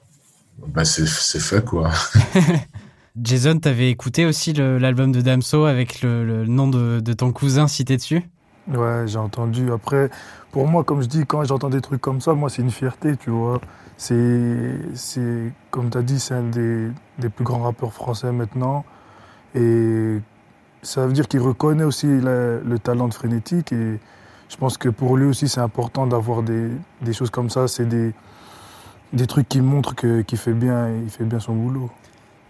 bah, 0.69 0.85
c'est 0.85 1.05
fait, 1.05 1.63
quoi. 1.63 1.91
Jason, 3.21 3.57
t'avais 3.57 3.89
écouté 3.89 4.25
aussi 4.25 4.53
l'album 4.53 5.11
de 5.11 5.21
Damso 5.21 5.65
avec 5.65 6.01
le, 6.01 6.45
nom 6.45 6.67
de, 6.67 7.13
ton 7.13 7.31
cousin 7.31 7.67
cité 7.67 7.97
dessus? 7.97 8.29
Ouais, 8.67 9.05
j'ai 9.07 9.17
entendu. 9.17 9.71
Après, 9.71 10.09
pour 10.51 10.67
moi, 10.67 10.83
comme 10.83 11.01
je 11.01 11.07
dis, 11.07 11.25
quand 11.25 11.43
j'entends 11.43 11.69
des 11.69 11.81
trucs 11.81 12.01
comme 12.01 12.21
ça, 12.21 12.33
moi, 12.33 12.49
c'est 12.49 12.61
une 12.61 12.71
fierté, 12.71 13.17
tu 13.17 13.31
vois. 13.31 13.59
C'est, 13.97 15.51
comme 15.71 15.89
tu 15.89 15.97
as 15.97 16.01
dit, 16.03 16.19
c'est 16.19 16.35
un 16.35 16.43
des, 16.43 16.91
plus 17.35 17.43
grands 17.43 17.63
rappeurs 17.63 17.93
français 17.93 18.31
maintenant. 18.31 18.85
Et 19.55 20.19
ça 20.83 21.07
veut 21.07 21.13
dire 21.13 21.27
qu'il 21.27 21.39
reconnaît 21.39 21.85
aussi 21.85 22.07
le 22.07 22.77
talent 22.77 23.07
de 23.07 23.13
Frénétique. 23.13 23.71
Et 23.71 23.99
je 24.49 24.57
pense 24.57 24.77
que 24.77 24.89
pour 24.89 25.17
lui 25.17 25.25
aussi, 25.25 25.49
c'est 25.49 25.61
important 25.61 26.05
d'avoir 26.05 26.43
des, 26.43 26.69
choses 27.13 27.31
comme 27.31 27.49
ça. 27.49 27.67
C'est 27.67 27.85
des, 27.87 28.13
des 29.13 29.25
trucs 29.25 29.49
qui 29.49 29.61
montrent 29.61 29.95
qu'il 29.95 30.37
fait 30.37 30.53
bien, 30.53 30.89
fait 31.09 31.23
bien 31.23 31.39
son 31.39 31.55
boulot. 31.55 31.89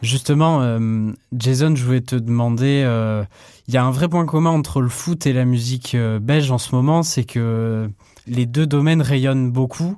Justement, 0.03 0.61
euh, 0.61 1.11
Jason, 1.35 1.75
je 1.75 1.83
voulais 1.83 2.01
te 2.01 2.15
demander, 2.15 2.83
euh, 2.85 3.23
il 3.67 3.73
y 3.73 3.77
a 3.77 3.83
un 3.83 3.89
vrai 3.89 4.07
point 4.07 4.25
commun 4.25 4.51
entre 4.51 4.79
le 4.79 4.89
foot 4.89 5.25
et 5.25 5.33
la 5.33 5.43
musique 5.43 5.95
euh, 5.95 6.19
belge 6.19 6.51
en 6.51 6.59
ce 6.59 6.75
moment, 6.75 7.01
c'est 7.01 7.23
que 7.23 7.89
les 8.27 8.45
deux 8.45 8.67
domaines 8.67 9.01
rayonnent 9.01 9.51
beaucoup. 9.51 9.95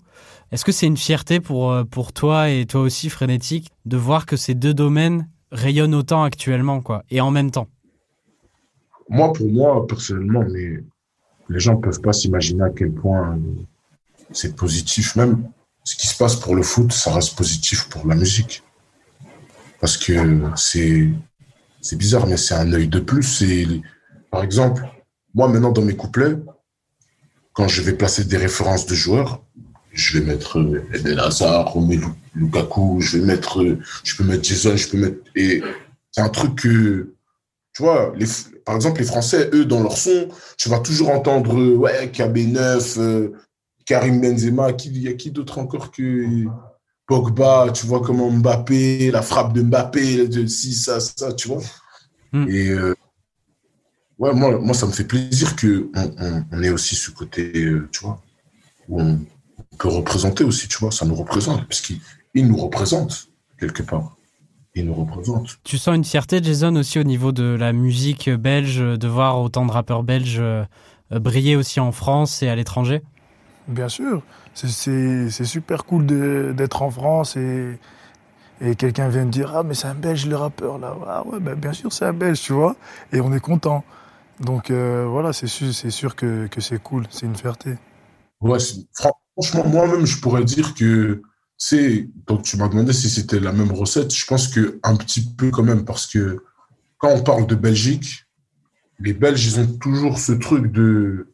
Est-ce 0.52 0.64
que 0.64 0.72
c'est 0.72 0.88
une 0.88 0.98
fierté 0.98 1.42
pour, 1.42 1.86
toi 2.14 2.50
et 2.50 2.66
toi 2.66 2.82
aussi, 2.82 3.10
Frénétique, 3.10 3.70
de 3.86 3.98
voir 3.98 4.26
que 4.26 4.38
ces 4.38 4.56
deux 4.56 4.74
domaines 4.74 5.28
rayonnent 5.52 5.96
autant 5.96 6.24
actuellement, 6.24 6.82
quoi, 6.82 7.04
et 7.10 7.20
en 7.20 7.30
même 7.30 7.52
temps? 7.52 7.68
Moi, 9.10 9.34
pour 9.34 9.52
moi, 9.52 9.86
personnellement, 9.86 10.46
mais 10.50 10.82
les 11.50 11.60
gens 11.60 11.76
ne 11.76 11.82
peuvent 11.82 12.02
pas 12.02 12.14
s'imaginer 12.14 12.64
à 12.64 12.70
quel 12.70 12.92
point 12.92 13.38
c'est 14.32 14.56
positif. 14.56 15.16
Même 15.16 15.44
ce 15.84 15.96
qui 15.96 16.08
se 16.08 16.18
passe 16.18 16.36
pour 16.38 16.56
le 16.56 16.64
foot, 16.64 16.92
ça 16.94 17.14
reste 17.14 17.36
positif 17.36 17.90
pour 17.90 18.08
la 18.08 18.16
musique 18.16 18.64
parce 19.80 19.98
que 19.98 20.14
c'est 20.56 21.98
bizarre, 21.98 22.28
mais 22.28 22.38
c'est 22.38 22.56
un 22.56 22.72
œil 22.74 22.88
de 22.88 23.00
plus. 23.00 23.44
par 24.32 24.44
exemple, 24.44 24.84
moi 25.34 25.48
maintenant 25.48 25.72
dans 25.72 25.82
mes 25.82 25.96
couplets, 25.96 26.36
quand 27.54 27.68
je 27.68 27.82
vais 27.82 27.94
placer 27.94 28.24
des 28.24 28.38
références 28.38 28.86
de 28.86 28.96
joueurs, 28.96 29.44
je 29.92 30.18
vais 30.18 30.26
mettre 30.26 30.60
euh, 30.60 30.84
Eden 30.94 31.20
Hazard, 31.20 31.74
Romelu 31.74 32.06
Lukaku, 32.36 33.02
je 33.02 33.18
vais 33.18 33.26
mettre, 33.26 33.62
euh, 33.62 33.80
je 34.04 34.16
peux 34.16 34.24
mettre 34.24 34.44
Jason, 34.44 34.76
je 34.76 34.88
peux 34.88 34.98
mettre. 34.98 35.18
Et 35.36 35.62
c'est 36.12 36.22
un 36.22 36.30
truc 36.30 36.56
que, 36.56 37.16
tu 37.74 37.84
vois, 37.84 38.14
les, 38.16 38.26
par 38.66 38.76
exemple, 38.76 39.00
les 39.00 39.06
Français, 39.06 39.50
eux, 39.54 39.66
dans 39.66 39.82
leur 39.82 39.98
son, 39.98 40.30
tu 40.58 40.70
vas 40.70 40.80
toujours 40.80 41.10
entendre, 41.10 41.60
euh, 41.60 41.76
ouais, 41.76 42.08
KB9, 42.08 43.32
Karim 43.86 44.22
Benzema, 44.22 44.70
il 44.86 45.02
y 45.02 45.08
a 45.08 45.14
qui 45.14 45.32
d'autre 45.32 45.58
encore 45.58 45.92
que 45.92 46.46
Pogba, 47.10 47.72
tu 47.74 47.88
vois 47.88 48.02
comment 48.02 48.30
Mbappé, 48.30 49.10
la 49.10 49.24
frappe 49.24 49.54
de 49.54 49.64
Mbappé, 49.64 50.28
de 50.28 50.46
ci, 50.46 50.76
ça, 50.76 51.00
ça, 51.00 51.34
tu 51.34 51.48
vois. 51.48 51.62
Hmm. 52.32 52.48
Et 52.48 52.72
ouais, 54.20 54.32
moi, 54.34 54.60
moi, 54.60 54.76
ça 54.76 54.86
me 54.86 54.92
fait 54.92 55.06
plaisir 55.06 55.56
qu'on 55.56 55.90
on, 55.96 56.46
on 56.52 56.64
ait 56.64 56.70
aussi 56.70 56.96
ce 56.96 57.10
côté, 57.10 57.52
tu 57.92 58.04
vois, 58.04 58.22
où 58.88 59.02
on, 59.02 59.20
peut 59.80 59.88
représenter 59.88 60.44
aussi, 60.44 60.68
tu 60.68 60.78
vois, 60.78 60.92
ça 60.92 61.06
nous 61.06 61.16
représente, 61.16 61.66
parce 61.68 61.82
qu'il 61.82 62.48
nous 62.48 62.58
représente 62.58 63.30
quelque 63.60 63.82
part. 63.82 64.16
Il 64.76 64.86
nous 64.86 64.94
représente. 64.94 65.58
Tu 65.64 65.80
sens 65.80 65.96
une 65.96 66.04
fierté, 66.04 66.44
Jason, 66.44 66.76
aussi 66.76 67.00
au 67.00 67.04
niveau 67.04 67.32
de 67.32 67.56
la 67.58 67.74
musique 67.74 68.30
belge, 68.30 68.78
de 68.78 69.08
voir 69.08 69.42
autant 69.42 69.66
de 69.66 69.72
rappeurs 69.72 70.04
belges 70.04 70.40
euh, 70.40 70.66
briller 71.12 71.56
aussi 71.56 71.80
en 71.80 71.92
France 71.92 72.44
et 72.44 72.50
à 72.50 72.56
l'étranger? 72.56 73.02
Bien 73.68 73.90
sûr, 73.90 74.22
c'est 74.54 75.46
super 75.46 75.86
cool 75.86 76.06
d'être 76.56 76.82
en 76.82 76.92
France 76.92 77.38
et, 77.38 77.80
quelqu'un 78.78 79.08
vient 79.08 79.26
de 79.26 79.32
dire 79.32 79.54
Ah, 79.56 79.64
mais 79.64 79.74
c'est 79.74 79.88
un 79.88 79.96
belge 79.96 80.26
le 80.26 80.36
rappeur 80.36 80.80
là. 80.80 80.96
Ah 81.08 81.26
ouais, 81.28 81.40
ben, 81.40 81.56
bien 81.56 81.74
sûr, 81.74 81.94
c'est 81.94 82.06
un 82.06 82.14
belge, 82.14 82.42
tu 82.42 82.54
vois, 82.54 82.76
et 83.14 83.22
on 83.22 83.34
est 83.34 83.40
content. 83.40 83.84
Donc 84.40 84.72
euh, 84.72 85.06
voilà, 85.10 85.34
c'est 85.34 85.48
sûr, 85.48 85.74
sûr 85.74 86.16
que, 86.16 86.48
c'est 86.60 86.82
cool, 86.82 87.06
c'est 87.10 87.26
une 87.26 87.36
fierté. 87.36 87.76
Ouais, 88.42 88.58
franchement, 89.36 89.68
moi-même, 89.68 90.06
je 90.06 90.20
pourrais 90.20 90.44
dire 90.44 90.74
que, 90.74 91.22
c'est 91.58 92.08
donc 92.26 92.44
tu 92.44 92.56
m'as 92.56 92.70
demandé 92.70 92.94
si 92.94 93.10
c'était 93.10 93.40
la 93.40 93.52
même 93.52 93.72
recette. 93.72 94.14
Je 94.14 94.26
pense 94.26 94.48
que 94.48 94.80
un 94.84 94.96
petit 94.96 95.34
peu 95.36 95.52
quand 95.52 95.64
même, 95.64 95.84
parce 95.84 96.08
que 96.08 96.44
quand 96.98 97.10
on 97.10 97.22
parle 97.22 97.48
de 97.48 97.56
Belgique, 97.56 98.26
les 99.00 99.14
Belges, 99.14 99.46
ils 99.46 99.60
ont 99.60 99.78
toujours 99.78 100.20
ce 100.20 100.32
truc 100.32 100.72
de, 100.72 101.34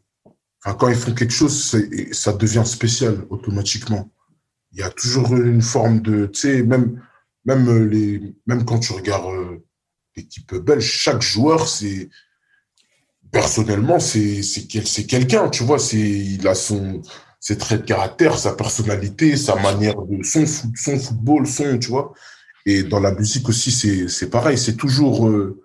quand 0.73 0.89
ils 0.89 0.95
font 0.95 1.13
quelque 1.13 1.33
chose, 1.33 1.75
ça 2.11 2.33
devient 2.33 2.63
spécial 2.65 3.25
automatiquement. 3.29 4.09
Il 4.71 4.79
y 4.79 4.83
a 4.83 4.89
toujours 4.89 5.35
une 5.35 5.61
forme 5.61 6.01
de, 6.01 6.25
tu 6.25 6.39
sais, 6.39 6.63
même, 6.63 7.01
même 7.45 7.87
les, 7.87 8.35
même 8.47 8.65
quand 8.65 8.79
tu 8.79 8.91
regardes 8.93 9.33
euh, 9.33 9.63
l'équipe 10.17 10.55
belge, 10.55 10.83
chaque 10.83 11.21
joueur, 11.21 11.67
c'est, 11.67 12.09
personnellement, 13.31 13.99
c'est 13.99 14.41
quelqu'un, 15.07 15.49
tu 15.49 15.63
vois, 15.63 15.77
il 15.93 16.47
a 16.47 16.55
son 16.55 17.01
ses 17.39 17.59
traits 17.59 17.81
de 17.81 17.85
caractère, 17.85 18.39
sa 18.39 18.53
personnalité, 18.53 19.37
sa 19.37 19.55
manière 19.55 20.01
de 20.01 20.23
son 20.23 20.45
son 20.47 20.97
football, 20.97 21.45
son, 21.45 21.77
tu 21.77 21.89
vois. 21.89 22.13
Et 22.65 22.81
dans 22.81 22.99
la 22.99 23.13
musique 23.13 23.47
aussi, 23.47 23.71
c'est 24.09 24.29
pareil, 24.31 24.57
c'est 24.57 24.75
toujours 24.75 25.27
euh, 25.27 25.61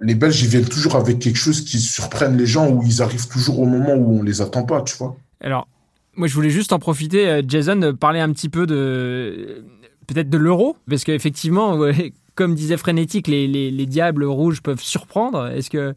les 0.00 0.14
Belges, 0.14 0.42
ils 0.42 0.48
viennent 0.48 0.68
toujours 0.68 0.96
avec 0.96 1.18
quelque 1.18 1.38
chose 1.38 1.62
qui 1.62 1.78
surprenne 1.78 2.36
les 2.36 2.46
gens 2.46 2.68
ou 2.70 2.82
ils 2.84 3.02
arrivent 3.02 3.28
toujours 3.28 3.60
au 3.60 3.66
moment 3.66 3.94
où 3.94 4.20
on 4.20 4.22
les 4.22 4.42
attend 4.42 4.64
pas, 4.64 4.82
tu 4.82 4.96
vois. 4.96 5.16
Alors, 5.40 5.68
moi, 6.16 6.28
je 6.28 6.34
voulais 6.34 6.50
juste 6.50 6.72
en 6.72 6.78
profiter, 6.78 7.28
euh, 7.28 7.42
Jason, 7.46 7.76
de 7.76 7.90
parler 7.92 8.20
un 8.20 8.32
petit 8.32 8.48
peu 8.48 8.66
de 8.66 9.64
peut-être 10.06 10.30
de 10.30 10.38
l'euro, 10.38 10.76
parce 10.88 11.04
qu'effectivement, 11.04 11.78
comme 12.34 12.54
disait 12.54 12.76
Frénétique, 12.76 13.26
les, 13.26 13.48
les, 13.48 13.70
les 13.70 13.86
diables 13.86 14.24
rouges 14.24 14.62
peuvent 14.62 14.80
surprendre. 14.80 15.48
Est-ce 15.48 15.70
que 15.70 15.94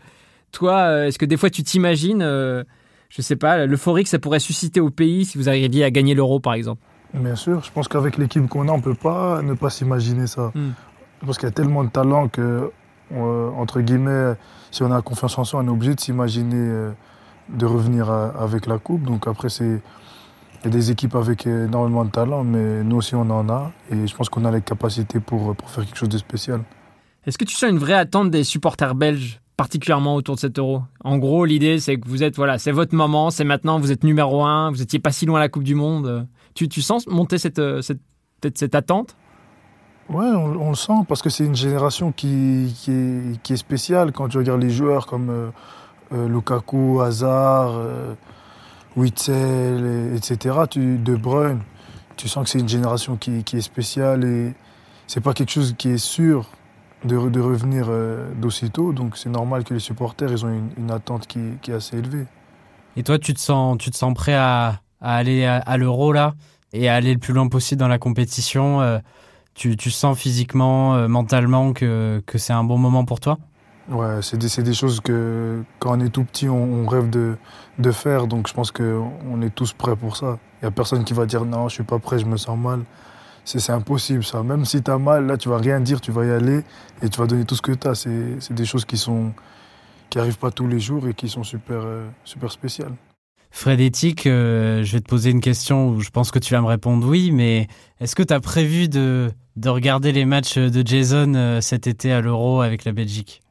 toi, 0.52 0.80
euh, 0.80 1.06
est-ce 1.06 1.20
que 1.20 1.26
des 1.26 1.38
fois 1.38 1.50
tu 1.50 1.64
t'imagines, 1.64 2.22
euh, 2.22 2.64
je 3.10 3.22
sais 3.22 3.36
pas, 3.36 3.66
l'euphorie 3.66 4.04
que 4.04 4.10
ça 4.10 4.20
pourrait 4.20 4.40
susciter 4.40 4.80
au 4.80 4.90
pays 4.90 5.26
si 5.26 5.38
vous 5.38 5.50
arriviez 5.50 5.84
à 5.84 5.92
gagner 5.92 6.16
l'euro, 6.16 6.40
par 6.40 6.54
exemple? 6.54 6.82
Bien 7.14 7.36
sûr, 7.36 7.64
je 7.64 7.72
pense 7.72 7.88
qu'avec 7.88 8.18
l'équipe 8.18 8.48
qu'on 8.48 8.68
a, 8.68 8.72
on 8.72 8.82
peut 8.82 8.96
pas 8.96 9.42
ne 9.42 9.54
pas 9.54 9.70
s'imaginer 9.70 10.28
ça. 10.28 10.52
Hmm. 10.54 10.72
Parce 11.26 11.38
qu'il 11.38 11.48
y 11.48 11.52
a 11.52 11.54
tellement 11.54 11.84
de 11.84 11.90
talent 11.90 12.30
que, 12.30 12.72
euh, 13.14 13.50
entre 13.52 13.82
guillemets, 13.82 14.36
si 14.72 14.84
on 14.84 14.92
a 14.92 15.02
confiance 15.02 15.38
en 15.38 15.44
soi, 15.44 15.62
on 15.62 15.68
est 15.68 15.72
obligé 15.72 15.96
de 15.96 16.00
s'imaginer 16.00 16.92
de 17.50 17.66
revenir 17.66 18.10
avec 18.10 18.68
la 18.68 18.78
coupe. 18.78 19.04
Donc 19.04 19.28
après, 19.28 19.50
c'est 19.50 19.82
il 20.62 20.66
y 20.66 20.68
a 20.68 20.72
des 20.72 20.92
équipes 20.92 21.16
avec 21.16 21.48
énormément 21.48 22.04
de 22.04 22.12
talent, 22.12 22.44
mais 22.44 22.84
nous 22.84 22.98
aussi 22.98 23.16
on 23.16 23.30
en 23.30 23.50
a. 23.50 23.72
Et 23.92 24.08
je 24.08 24.16
pense 24.16 24.30
qu'on 24.30 24.46
a 24.46 24.52
les 24.52 24.62
capacités 24.62 25.20
pour, 25.20 25.56
pour 25.56 25.70
faire 25.70 25.86
quelque 25.86 25.98
chose 25.98 26.10
de 26.10 26.18
spécial. 26.18 26.62
Est-ce 27.26 27.38
que 27.38 27.46
tu 27.46 27.56
sens 27.56 27.70
une 27.70 27.80
vraie 27.80 27.94
attente 27.94 28.30
des 28.30 28.44
supporters 28.44 28.94
belges 28.94 29.40
particulièrement 29.58 30.16
autour 30.16 30.36
de 30.36 30.40
cet 30.40 30.60
euro? 30.60 30.84
En 31.04 31.18
gros, 31.18 31.46
l'idée, 31.46 31.80
c'est 31.80 31.98
que 31.98 32.08
vous 32.08 32.24
êtes, 32.24 32.36
voilà, 32.36 32.58
c'est 32.58 32.72
votre 32.72 32.94
moment, 32.94 33.32
c'est 33.32 33.44
maintenant, 33.44 33.80
vous 33.80 33.92
êtes 33.92 34.04
numéro 34.04 34.44
un, 34.44 34.70
vous 34.70 34.82
étiez 34.82 35.00
pas 35.00 35.12
si 35.12 35.26
loin 35.26 35.40
à 35.40 35.44
la 35.44 35.50
Coupe 35.50 35.64
du 35.64 35.76
Monde. 35.76 36.28
Tu, 36.56 36.68
tu 36.68 36.82
sens 36.82 37.08
monter 37.08 37.38
cette, 37.38 37.62
cette, 37.82 38.02
cette 38.56 38.76
attente? 38.76 39.16
Ouais, 40.10 40.26
on, 40.26 40.70
le 40.70 40.76
sent 40.76 41.06
parce 41.08 41.22
que 41.22 41.30
c'est 41.30 41.46
une 41.46 41.56
génération 41.56 42.12
qui, 42.12 42.76
qui, 43.44 43.54
est, 43.54 43.58
spéciale. 43.58 44.12
Quand 44.12 44.28
tu 44.28 44.38
regardes 44.38 44.62
les 44.62 44.72
joueurs 44.72 45.06
comme 45.06 45.30
euh, 45.30 45.50
euh, 46.14 46.28
Lukaku, 46.28 47.00
Hazard, 47.02 47.74
euh, 47.76 48.16
Witzel, 48.96 50.16
etc., 50.16 50.56
De 50.76 51.16
Bruyne, 51.16 51.60
tu 52.18 52.28
sens 52.28 52.44
que 52.44 52.50
c'est 52.50 52.60
une 52.60 52.70
génération 52.70 53.18
qui, 53.18 53.44
qui 53.44 53.58
est 53.58 53.62
spéciale 53.62 54.24
et 54.24 54.54
c'est 55.06 55.22
pas 55.22 55.34
quelque 55.34 55.52
chose 55.52 55.76
qui 55.78 55.90
est 55.90 55.98
sûr 55.98 56.50
de, 57.04 57.30
de 57.30 57.40
revenir 57.40 57.88
euh, 57.90 58.32
d'aussitôt. 58.36 58.94
Donc 58.94 59.18
c'est 59.18 59.30
normal 59.30 59.64
que 59.64 59.74
les 59.74 59.80
supporters 59.80 60.32
ils 60.32 60.46
ont 60.46 60.62
une, 60.78 60.92
attente 60.92 61.28
qui, 61.28 61.40
est 61.68 61.74
assez 61.74 61.98
élevée. 61.98 62.26
Et 62.96 63.04
toi, 63.04 63.20
tu 63.20 63.34
te 63.34 63.40
sens, 63.40 63.78
tu 63.78 63.92
te 63.92 63.96
sens 63.96 64.14
prêt 64.14 64.36
à, 64.36 64.82
à 65.02 65.16
aller 65.16 65.46
à, 65.46 65.78
l'euro 65.78 66.12
là 66.12 66.34
et 66.74 66.90
à 66.90 66.96
aller 66.96 67.14
le 67.14 67.20
plus 67.20 67.34
loin 67.34 67.48
possible 67.48 67.80
dans 67.80 67.88
la 67.88 68.00
compétition 68.00 68.82
euh, 68.82 69.00
tu, 69.60 69.92
sens 69.92 70.18
physiquement, 70.18 70.96
euh, 70.96 71.08
mentalement 71.08 71.74
que, 71.74 72.22
que 72.26 72.38
c'est 72.38 72.54
un 72.54 72.64
bon 72.64 72.78
moment 72.78 73.06
pour 73.06 73.20
toi? 73.20 73.38
Ouais, 73.90 74.22
c'est 74.22 74.38
des, 74.38 74.64
des, 74.64 74.74
choses 74.74 75.00
que 75.02 75.64
quand 75.80 75.98
on 75.98 76.00
est 76.00 76.10
tout 76.10 76.24
petit, 76.24 76.48
on, 76.48 76.86
rêve 76.88 77.10
de, 77.10 77.36
de, 77.80 77.92
faire. 77.92 78.28
Donc 78.28 78.48
je 78.48 78.54
pense 78.54 78.72
qu'on 78.72 79.42
est 79.42 79.54
tous 79.54 79.74
prêts 79.74 79.96
pour 79.96 80.16
ça. 80.16 80.38
Il 80.62 80.66
n'y 80.66 80.68
a 80.68 80.72
personne 80.72 81.04
qui 81.04 81.14
va 81.14 81.26
dire 81.26 81.44
non, 81.46 81.68
je 81.68 81.74
suis 81.74 81.84
pas 81.84 81.98
prêt, 81.98 82.20
je 82.20 82.26
me 82.26 82.38
sens 82.38 82.58
mal 82.58 82.82
c'est 83.58 83.72
impossible 83.72 84.24
ça. 84.24 84.44
Même 84.44 84.66
si 84.66 84.84
tu 84.84 84.92
as 84.92 85.00
mal, 85.00 85.26
là, 85.26 85.38
tu 85.38 85.50
vas 85.50 85.58
rien 85.58 85.80
dire, 85.80 86.00
tu 86.02 86.12
vas 86.12 86.26
y 86.26 86.32
aller 86.32 86.62
et 87.02 87.10
tu 87.10 87.20
vas 87.20 87.26
donner 87.26 87.46
tout 87.46 87.56
ce 87.56 87.62
que 87.62 87.72
tu 87.72 87.88
as. 87.88 87.96
C'est 87.96 88.54
des 88.54 88.66
choses 88.66 88.86
qui 88.86 88.98
sont 88.98 89.34
qui 90.10 90.20
arrivent 90.20 90.40
pas 90.40 90.52
tous 90.52 90.68
les 90.68 90.80
jours 90.80 91.08
et 91.08 91.14
qui 91.14 91.30
sont 91.30 91.44
super, 91.44 91.82
euh, 91.84 92.08
super 92.24 92.52
spéciales. 92.52 92.94
Fred 93.52 93.80
Éthique, 93.80 94.28
euh, 94.28 94.84
je 94.84 94.94
vais 94.94 95.00
te 95.02 95.08
poser 95.08 95.32
une 95.32 95.42
question 95.42 95.90
où 95.90 96.02
je 96.02 96.10
pense 96.10 96.32
que 96.32 96.40
tu 96.40 96.54
vas 96.54 96.62
me 96.62 96.68
répondre 96.68 97.08
oui, 97.08 97.32
mais 97.32 97.68
est-ce 98.00 98.16
que 98.16 98.24
tu 98.24 98.34
as 98.34 98.40
prévu 98.40 98.88
de, 98.88 99.32
de, 99.56 99.70
regarder 99.70 100.12
les 100.12 100.26
matchs 100.26 100.58
de 100.58 100.86
Jason 100.86 101.34
euh, 101.36 101.62
cet 101.62 101.88
été 101.88 102.12
à 102.12 102.22
l'Euro 102.22 102.62
avec 102.62 102.86
la 102.86 102.92
Belgique? 102.92 103.42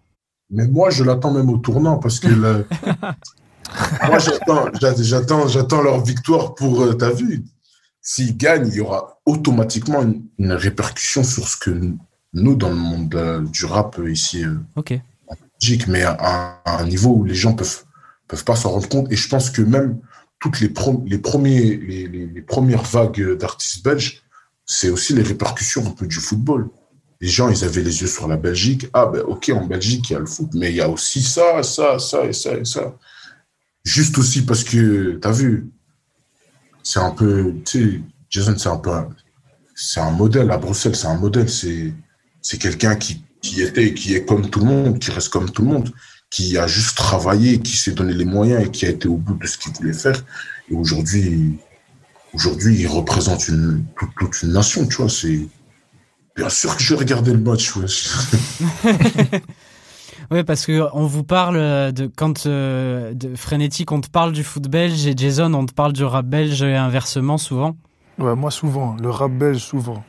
Mais 0.51 0.67
moi, 0.69 0.91
je 0.91 1.05
l'attends 1.05 1.33
même 1.33 1.51
au 1.51 1.59
tournant 1.59 1.99
parce 1.99 2.21
que 2.21 2.29
moi, 4.07 4.19
j'attends 4.19 5.83
leur 5.83 6.03
victoire 6.03 6.55
pour. 6.55 6.97
T'as 6.97 7.11
vu 7.11 7.45
s'il 8.09 8.39
gagne, 8.39 8.67
il 8.69 8.75
y 8.75 8.81
aura 8.81 9.21
automatiquement 9.27 10.03
une, 10.03 10.53
répercussion 10.53 11.23
sur 11.23 11.47
ce 11.47 11.59
que 11.59 11.79
nous, 12.33 12.55
dans 12.55 12.71
le 12.71 12.75
monde 12.75 13.15
euh, 13.15 13.43
du 13.43 13.67
rap 13.67 13.99
euh, 13.99 14.11
ici, 14.11 14.45
euh, 14.45 14.57
ok 14.77 14.95
en 15.27 15.35
Belgique, 15.61 15.87
mais 15.89 16.05
à, 16.05 16.63
un 16.65 16.87
niveau 16.87 17.11
où 17.11 17.25
les 17.25 17.35
gens 17.35 17.53
peuvent 17.53 17.85
peuvent 18.29 18.45
pas 18.45 18.57
s'en 18.57 18.71
rendre 18.71 18.89
compte. 18.89 19.11
Et 19.11 19.17
je 19.17 19.29
pense 19.29 19.51
que 19.51 19.63
même 19.63 19.99
toutes 20.39 20.61
les, 20.61 20.69
premières 20.69 22.83
vagues 22.85 23.37
d'artistes 23.37 23.85
belges, 23.85 24.23
c'est 24.65 24.91
aussi 24.91 25.15
les 25.15 25.23
répercussions 25.23 25.87
un 25.87 25.91
peu 25.91 26.07
du 26.07 26.17
football. 26.17 26.69
Les 27.21 27.29
gens, 27.29 27.49
ils 27.49 27.65
avaient 27.65 27.83
les 27.83 28.03
yeux 28.03 28.07
sur 28.07 28.29
la 28.29 28.37
Belgique. 28.37 28.87
Ah 28.93 29.07
ben 29.07 29.23
ok, 29.23 29.51
en 29.53 29.67
Belgique, 29.67 30.11
il 30.11 30.13
y 30.13 30.17
a 30.17 30.21
le 30.21 30.27
foot, 30.27 30.51
mais 30.55 30.71
il 30.71 30.77
y 30.77 30.81
a 30.81 30.89
aussi 30.89 31.23
ça, 31.23 31.63
ça, 31.65 31.99
ça 31.99 32.25
et 32.27 32.33
ça 32.33 32.57
et 32.57 32.65
ça. 32.65 32.95
Juste 33.85 34.19
aussi 34.19 34.43
parce 34.43 34.63
que, 34.63 35.19
tu 35.21 35.27
as 35.27 35.33
vu, 35.33 35.71
c'est 36.85 37.01
un 37.01 37.11
peu, 37.11 37.55
tu 37.65 37.93
sais, 37.93 38.01
Jason, 38.31 38.57
c'est 38.57 38.69
un 38.69 38.77
peu, 38.77 38.91
c'est 39.75 40.01
un 40.01 40.11
modèle 40.11 40.51
à 40.51 40.59
Bruxelles, 40.59 40.95
c'est 40.95 41.07
un 41.07 41.17
modèle, 41.17 41.49
c'est, 41.49 41.93
c'est 42.41 42.59
quelqu'un 42.59 42.95
qui, 42.95 43.25
qui 43.41 43.63
était, 43.63 43.95
qui 43.95 44.15
est 44.15 44.25
comme 44.25 44.49
tout 44.49 44.61
le 44.61 44.67
monde, 44.67 44.99
qui 44.99 45.11
reste 45.11 45.31
comme 45.31 45.51
tout 45.51 45.63
le 45.63 45.69
monde, 45.69 45.91
qui 46.31 46.59
a 46.59 46.67
juste 46.67 46.97
travaillé, 46.97 47.61
qui 47.61 47.77
s'est 47.77 47.93
donné 47.93 48.13
les 48.13 48.25
moyens 48.25 48.67
et 48.67 48.71
qui 48.71 48.87
a 48.87 48.91
été 48.91 49.09
au 49.09 49.17
bout 49.17 49.35
de 49.35 49.47
ce 49.47 49.59
qu'il 49.59 49.73
voulait 49.73 49.93
faire. 49.93 50.25
Et 50.71 50.75
aujourd'hui, 50.75 51.59
aujourd'hui, 52.35 52.79
il 52.79 52.87
représente 52.87 53.49
une, 53.49 53.85
toute, 54.19 54.43
une 54.43 54.53
nation, 54.53 54.87
tu 54.87 54.97
vois, 54.97 55.09
c'est, 55.09 55.41
bien 56.37 56.49
sûr 56.49 56.77
que 56.77 56.83
je 56.83 56.95
vais 56.95 57.01
regarder 57.01 57.33
le 57.33 57.39
match, 57.39 57.75
ouais. 57.77 57.87
Oui, 60.31 60.45
parce 60.45 60.67
que 60.67 60.87
on 60.93 61.07
vous 61.07 61.25
parle 61.25 61.93
de 61.93 62.07
quand 62.15 62.45
euh, 62.45 63.15
de 63.15 63.35
Frénétique, 63.35 63.93
on 63.93 64.01
te 64.03 64.11
parle 64.11 64.33
du 64.33 64.45
foot 64.45 64.69
belge 64.69 65.07
et 65.07 65.15
Jason, 65.17 65.55
on 65.55 65.65
te 65.65 65.73
parle 65.73 65.95
du 65.95 66.05
rap 66.05 66.27
belge 66.27 66.63
et 66.63 66.77
inversement 66.77 67.39
souvent. 67.39 67.77
Ouais, 68.19 68.37
moi 68.37 68.51
souvent, 68.51 68.95
le 69.01 69.09
rap 69.09 69.33
belge 69.33 69.63
souvent. 69.63 70.05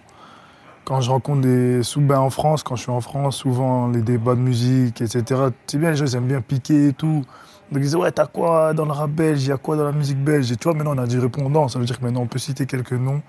Quand 0.90 1.02
je 1.02 1.12
rencontre 1.12 1.42
des 1.42 1.84
sous 1.84 2.02
ben 2.02 2.18
en 2.18 2.32
France, 2.32 2.64
quand 2.64 2.76
je 2.76 2.82
suis 2.82 2.92
en 2.92 3.00
France, 3.00 3.38
souvent 3.38 3.90
les 3.90 4.02
débats 4.02 4.34
de 4.34 4.40
musique, 4.40 5.02
etc. 5.02 5.24
Tu 5.68 5.74
sais 5.74 5.78
bien, 5.78 5.92
les 5.92 5.96
gens 5.96 6.06
ils 6.06 6.16
aiment 6.16 6.28
bien 6.28 6.42
piquer 6.42 6.88
et 6.88 6.94
tout. 6.94 7.24
Donc 7.72 7.76
ils 7.76 7.82
disent 7.82 7.96
ouais 7.96 8.12
t'as 8.12 8.26
quoi 8.26 8.74
dans 8.74 8.86
le 8.86 8.92
rap 8.92 9.12
belge, 9.12 9.44
il 9.44 9.50
y 9.50 9.52
a 9.52 9.58
quoi 9.58 9.76
dans 9.78 9.84
la 9.84 9.92
musique 9.92 10.18
belge? 10.18 10.52
Et 10.52 10.56
tu 10.56 10.64
vois 10.64 10.74
maintenant 10.74 10.96
on 10.96 10.98
a 10.98 11.06
du 11.06 11.20
répondant, 11.20 11.68
ça 11.68 11.78
veut 11.78 11.86
dire 11.86 12.00
que 12.00 12.04
maintenant 12.04 12.22
on 12.22 12.28
peut 12.28 12.40
citer 12.40 12.66
quelques 12.66 12.94
noms. 12.94 13.22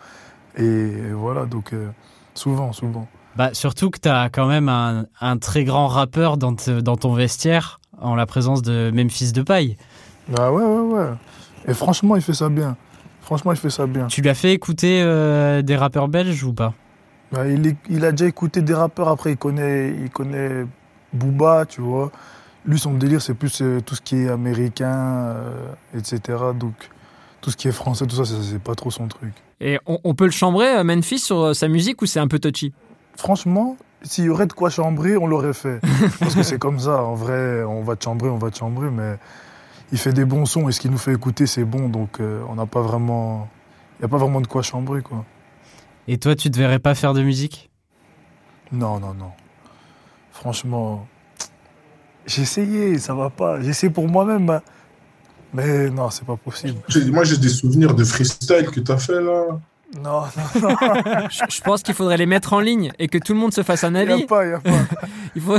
Et 0.56 0.90
voilà, 1.12 1.44
donc 1.44 1.74
euh, 1.74 1.90
souvent, 2.32 2.72
souvent. 2.72 3.06
Bah, 3.36 3.50
surtout 3.52 3.90
que 3.90 4.00
tu 4.00 4.08
as 4.08 4.30
quand 4.30 4.46
même 4.46 4.70
un, 4.70 5.04
un, 5.20 5.36
très 5.36 5.64
grand 5.64 5.86
rappeur 5.86 6.38
dans, 6.38 6.54
te, 6.54 6.80
dans 6.80 6.96
ton 6.96 7.12
vestiaire 7.12 7.78
en 7.98 8.14
la 8.14 8.24
présence 8.24 8.62
de 8.62 8.90
Memphis 8.90 9.32
de 9.32 9.42
Paille. 9.42 9.76
Ah 10.36 10.50
ouais, 10.50 10.64
ouais, 10.64 10.94
ouais. 10.94 11.08
Et 11.68 11.74
franchement, 11.74 12.16
il 12.16 12.22
fait 12.22 12.32
ça 12.32 12.48
bien. 12.48 12.78
Franchement, 13.20 13.52
il 13.52 13.58
fait 13.58 13.70
ça 13.70 13.86
bien. 13.86 14.06
Tu 14.06 14.22
lui 14.22 14.30
as 14.30 14.34
fait 14.34 14.54
écouter 14.54 15.02
euh, 15.02 15.60
des 15.60 15.76
rappeurs 15.76 16.08
belges 16.08 16.42
ou 16.42 16.54
pas? 16.54 16.72
Bah, 17.32 17.46
il, 17.46 17.76
il, 17.88 18.04
a 18.04 18.12
déjà 18.12 18.26
écouté 18.26 18.62
des 18.62 18.74
rappeurs, 18.74 19.08
après 19.08 19.32
il 19.32 19.36
connaît, 19.36 19.90
il 19.90 20.10
connaît 20.10 20.66
Booba, 21.12 21.64
tu 21.66 21.80
vois. 21.80 22.10
Lui, 22.66 22.78
son 22.78 22.94
délire, 22.94 23.22
c'est 23.22 23.34
plus 23.34 23.62
euh, 23.62 23.80
tout 23.80 23.94
ce 23.94 24.00
qui 24.00 24.16
est 24.16 24.28
américain, 24.28 24.96
euh, 24.96 25.66
etc. 25.96 26.38
Donc, 26.54 26.74
tout 27.40 27.50
ce 27.50 27.56
qui 27.56 27.68
est 27.68 27.72
français, 27.72 28.06
tout 28.06 28.22
ça, 28.22 28.24
c'est 28.24 28.60
pas 28.60 28.74
trop 28.74 28.90
son 28.90 29.08
truc. 29.08 29.32
Et 29.60 29.78
on, 29.86 29.98
on 30.04 30.14
peut 30.14 30.26
le 30.26 30.30
chambrer, 30.30 30.82
Memphis, 30.84 31.20
sur 31.20 31.56
sa 31.56 31.68
musique 31.68 32.02
ou 32.02 32.06
c'est 32.06 32.20
un 32.20 32.28
peu 32.28 32.38
touchy? 32.38 32.72
Franchement, 33.16 33.76
s'il 34.02 34.24
y 34.24 34.28
aurait 34.28 34.46
de 34.46 34.52
quoi 34.52 34.70
chambrer, 34.70 35.16
on 35.16 35.26
l'aurait 35.26 35.52
fait. 35.52 35.80
Parce 36.20 36.34
que 36.34 36.42
c'est 36.42 36.58
comme 36.58 36.78
ça, 36.78 37.02
en 37.02 37.14
vrai, 37.14 37.62
on 37.64 37.82
va 37.82 37.96
te 37.96 38.04
chambrer, 38.04 38.28
on 38.28 38.38
va 38.38 38.50
te 38.50 38.58
chambrer, 38.58 38.90
mais 38.90 39.16
il 39.92 39.98
fait 39.98 40.12
des 40.12 40.24
bons 40.24 40.46
sons 40.46 40.68
et 40.68 40.72
ce 40.72 40.80
qu'il 40.80 40.90
nous 40.90 40.98
fait 40.98 41.12
écouter, 41.12 41.46
c'est 41.46 41.64
bon, 41.64 41.88
donc 41.88 42.20
euh, 42.20 42.42
on 42.48 42.54
n'a 42.54 42.66
pas 42.66 42.80
vraiment. 42.80 43.48
Il 43.98 44.02
n'y 44.02 44.06
a 44.06 44.08
pas 44.08 44.18
vraiment 44.18 44.40
de 44.40 44.46
quoi 44.46 44.62
chambrer, 44.62 45.02
quoi. 45.02 45.24
Et 46.12 46.18
toi, 46.18 46.34
tu 46.34 46.48
ne 46.48 46.52
te 46.52 46.58
verrais 46.58 46.80
pas 46.80 46.96
faire 46.96 47.14
de 47.14 47.22
musique? 47.22 47.70
Non, 48.72 48.98
non, 48.98 49.14
non. 49.14 49.30
Franchement, 50.32 51.06
j'ai 52.26 52.42
essayé, 52.42 52.98
ça 52.98 53.14
va 53.14 53.30
pas. 53.30 53.60
J'ai 53.60 53.68
essayé 53.68 53.92
pour 53.92 54.08
moi-même, 54.08 54.50
hein. 54.50 54.60
mais 55.54 55.88
non, 55.88 56.10
c'est 56.10 56.24
pas 56.24 56.34
possible. 56.34 56.80
Moi, 57.12 57.22
j'ai 57.22 57.36
des 57.36 57.48
souvenirs 57.48 57.94
de 57.94 58.02
freestyle 58.02 58.68
que 58.72 58.80
tu 58.80 58.90
as 58.90 58.98
fait 58.98 59.20
là. 59.22 59.60
Non, 60.02 60.22
non, 60.22 60.60
non. 60.60 60.76
je, 61.30 61.60
pense 61.60 61.84
qu'il 61.84 61.94
faudrait 61.94 62.16
les 62.16 62.26
mettre 62.26 62.54
en 62.54 62.60
ligne 62.60 62.90
et 62.98 63.06
que 63.06 63.18
tout 63.18 63.32
le 63.32 63.38
monde 63.38 63.54
se 63.54 63.62
fasse 63.62 63.84
un 63.84 63.94
avis. 63.94 64.14
Il 64.14 64.16
n'y 64.16 64.22
a 64.24 64.26
pas, 64.26 64.44
il 64.44 64.48
n'y 64.48 64.54
a 64.54 64.58
pas. 64.58 64.70
il 65.36 65.42
faut... 65.42 65.58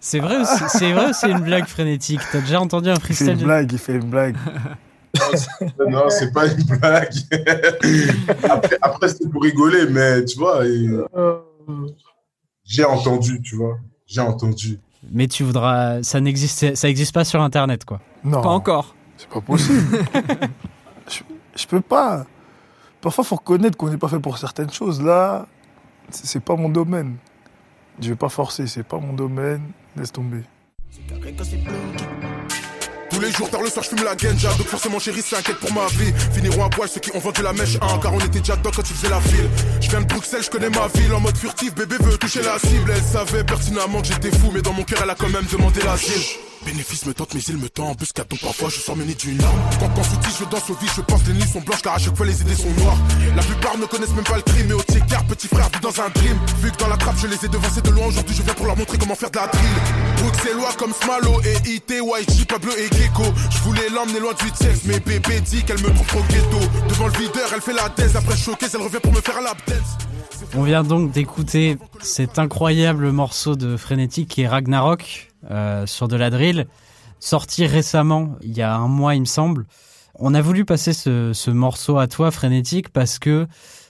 C'est 0.00 0.18
vrai 0.18 0.38
ou 0.38 0.44
c'est 0.66 0.92
vrai 0.92 1.12
c'est 1.12 1.30
une 1.30 1.42
blague 1.42 1.66
frénétique 1.66 2.20
T'as 2.32 2.40
déjà 2.40 2.60
entendu 2.60 2.90
un 2.90 2.96
freestyle 2.96 3.28
Il 3.28 3.34
fait 3.34 3.40
une 3.40 3.44
blague, 3.44 3.72
il 3.72 3.78
fait 3.78 3.94
une 3.94 4.10
blague. 4.10 4.36
non, 5.88 6.08
c'est 6.08 6.32
pas 6.32 6.46
une 6.46 6.62
blague. 6.64 7.14
après, 8.44 8.78
après 8.80 9.08
c'est 9.08 9.28
pour 9.30 9.42
rigoler, 9.42 9.86
mais 9.90 10.24
tu 10.24 10.38
vois, 10.38 10.62
j'ai 12.64 12.84
entendu, 12.84 13.40
tu 13.42 13.56
vois, 13.56 13.78
j'ai 14.06 14.20
entendu. 14.20 14.80
Mais 15.10 15.26
tu 15.26 15.42
voudras, 15.42 16.02
ça 16.02 16.20
n'existe, 16.20 16.74
ça 16.74 16.88
n'existe 16.88 17.12
pas 17.12 17.24
sur 17.24 17.42
Internet, 17.42 17.84
quoi. 17.84 18.00
Non. 18.24 18.40
Pas 18.40 18.50
encore. 18.50 18.94
C'est 19.16 19.28
pas 19.28 19.40
possible. 19.40 19.98
je, 21.08 21.20
je 21.56 21.66
peux 21.66 21.80
pas. 21.80 22.24
Parfois, 23.00 23.24
il 23.24 23.28
faut 23.28 23.36
reconnaître 23.36 23.76
qu'on 23.76 23.90
n'est 23.90 23.98
pas 23.98 24.08
fait 24.08 24.20
pour 24.20 24.38
certaines 24.38 24.70
choses. 24.70 25.02
Là, 25.02 25.46
c'est 26.10 26.40
pas 26.42 26.54
mon 26.54 26.68
domaine. 26.68 27.16
Je 28.00 28.10
vais 28.10 28.16
pas 28.16 28.28
forcer, 28.28 28.66
c'est 28.66 28.84
pas 28.84 28.98
mon 28.98 29.12
domaine. 29.12 29.72
Laisse 29.96 30.12
tomber. 30.12 30.42
Tous 33.12 33.20
les 33.20 33.30
jours, 33.30 33.50
tard 33.50 33.62
le 33.62 33.68
soir, 33.68 33.84
je 33.84 33.90
fume 33.90 34.04
la 34.04 34.16
genja. 34.16 34.52
Donc 34.54 34.66
forcément, 34.68 34.98
chérie, 34.98 35.22
s'inquiète 35.22 35.58
pour 35.58 35.72
ma 35.72 35.86
vie. 35.88 36.12
Finiront 36.34 36.64
à 36.64 36.70
poil 36.70 36.88
ceux 36.88 37.00
qui 37.00 37.14
ont 37.14 37.18
vendu 37.18 37.42
la 37.42 37.52
mèche 37.52 37.76
1. 37.76 37.98
Car 37.98 38.14
on 38.14 38.20
était 38.20 38.40
déjà 38.40 38.56
quand 38.56 38.82
tu 38.82 38.94
faisais 38.94 39.10
la 39.10 39.20
file. 39.20 39.48
Je 39.80 39.90
viens 39.90 40.00
de 40.00 40.06
Bruxelles, 40.06 40.42
je 40.42 40.50
connais 40.50 40.70
ma 40.70 40.88
ville. 40.94 41.12
En 41.12 41.20
mode 41.20 41.36
furtif, 41.36 41.74
bébé 41.74 41.96
veut 42.00 42.16
toucher 42.16 42.42
la 42.42 42.58
cible. 42.58 42.92
Elle 42.94 43.02
savait 43.02 43.44
pertinemment 43.44 44.00
que 44.00 44.08
j'étais 44.08 44.30
fou. 44.30 44.50
Mais 44.54 44.62
dans 44.62 44.72
mon 44.72 44.84
cœur, 44.84 45.00
elle 45.02 45.10
a 45.10 45.14
quand 45.14 45.28
même 45.28 45.46
demandé 45.50 45.80
l'asile. 45.82 46.51
Bénéfice 46.64 47.06
me 47.06 47.14
tente, 47.14 47.34
mais 47.34 47.40
il 47.40 47.56
me 47.56 47.68
tend 47.68 47.88
en 47.90 47.94
buscade. 47.94 48.28
Donc 48.28 48.40
parfois, 48.40 48.68
je 48.68 48.80
sors 48.80 48.96
muni 48.96 49.14
d'une 49.14 49.38
larme. 49.38 49.58
Quand 49.80 49.90
on 49.96 50.04
soutient, 50.04 50.30
je 50.38 50.44
danse 50.44 50.70
au 50.70 50.74
vide. 50.74 50.90
Je 50.96 51.00
pense 51.00 51.26
les 51.26 51.34
nuits 51.34 51.48
sont 51.52 51.60
blanches 51.60 51.82
car 51.82 51.94
à 51.94 51.98
chaque 51.98 52.16
fois, 52.16 52.26
les 52.26 52.40
idées 52.40 52.54
sont 52.54 52.70
noires. 52.82 52.96
La 53.34 53.42
plupart 53.42 53.76
ne 53.78 53.86
connaissent 53.86 54.14
même 54.14 54.24
pas 54.24 54.36
le 54.36 54.42
crime. 54.42 54.66
Mais 54.68 54.74
au 54.74 54.82
car 55.08 55.24
petit 55.24 55.48
frère 55.48 55.68
vit 55.72 55.80
dans 55.80 56.00
un 56.00 56.08
dream. 56.10 56.38
Vu 56.60 56.70
que 56.70 56.76
dans 56.76 56.88
la 56.88 56.96
trappe, 56.96 57.16
je 57.18 57.26
les 57.26 57.44
ai 57.44 57.48
devancés 57.48 57.82
de 57.82 57.90
loin. 57.90 58.06
Aujourd'hui, 58.06 58.36
je 58.36 58.42
viens 58.42 58.54
pour 58.54 58.66
leur 58.66 58.76
montrer 58.76 58.98
comment 58.98 59.14
faire 59.14 59.30
de 59.30 59.36
la 59.36 59.46
drill. 59.48 59.76
Bruxellois 60.18 60.72
comme 60.78 60.92
Smalo 60.92 61.40
et 61.44 61.68
IT, 61.68 61.90
YG, 61.90 62.46
Pablo 62.46 62.72
et 62.72 62.94
Gecko. 62.94 63.24
Je 63.50 63.58
voulais 63.58 63.88
l'emmener 63.88 64.20
loin 64.20 64.32
du 64.32 64.48
sexe, 64.54 64.80
mais 64.84 65.00
bébé 65.00 65.40
dit 65.40 65.64
qu'elle 65.64 65.80
me 65.82 65.92
trouve 65.92 66.06
trop 66.06 66.22
ghetto. 66.30 66.58
Devant 66.88 67.08
le 67.08 67.12
videur, 67.14 67.50
elle 67.54 67.60
fait 67.60 67.72
la 67.72 67.88
thèse. 67.88 68.14
Après 68.16 68.36
choquée, 68.36 68.66
elle 68.72 68.80
revient 68.80 69.00
pour 69.02 69.12
me 69.12 69.20
faire 69.20 69.40
lap 69.40 69.58
dance. 69.66 69.98
On 70.54 70.62
vient 70.62 70.84
donc 70.84 71.12
d'écouter 71.12 71.78
cet 72.00 72.38
incroyable 72.38 73.10
morceau 73.10 73.56
de 73.56 73.76
Frénétique 73.76 74.28
qui 74.28 74.42
est 74.42 74.48
Ragnarok 74.48 75.31
sur 75.86 76.08
de 76.08 76.16
la 76.16 76.30
drill, 76.30 76.66
sorti 77.20 77.66
récemment, 77.66 78.36
il 78.42 78.56
y 78.56 78.62
a 78.62 78.74
un 78.74 78.88
mois 78.88 79.14
il 79.14 79.20
me 79.20 79.26
semble. 79.26 79.66
On 80.16 80.34
a 80.34 80.42
voulu 80.42 80.64
passer 80.64 80.92
ce, 80.92 81.32
ce 81.32 81.50
morceau 81.50 81.98
à 81.98 82.06
toi, 82.06 82.30
Frénétique, 82.30 82.90
parce 82.90 83.18
que 83.18 83.46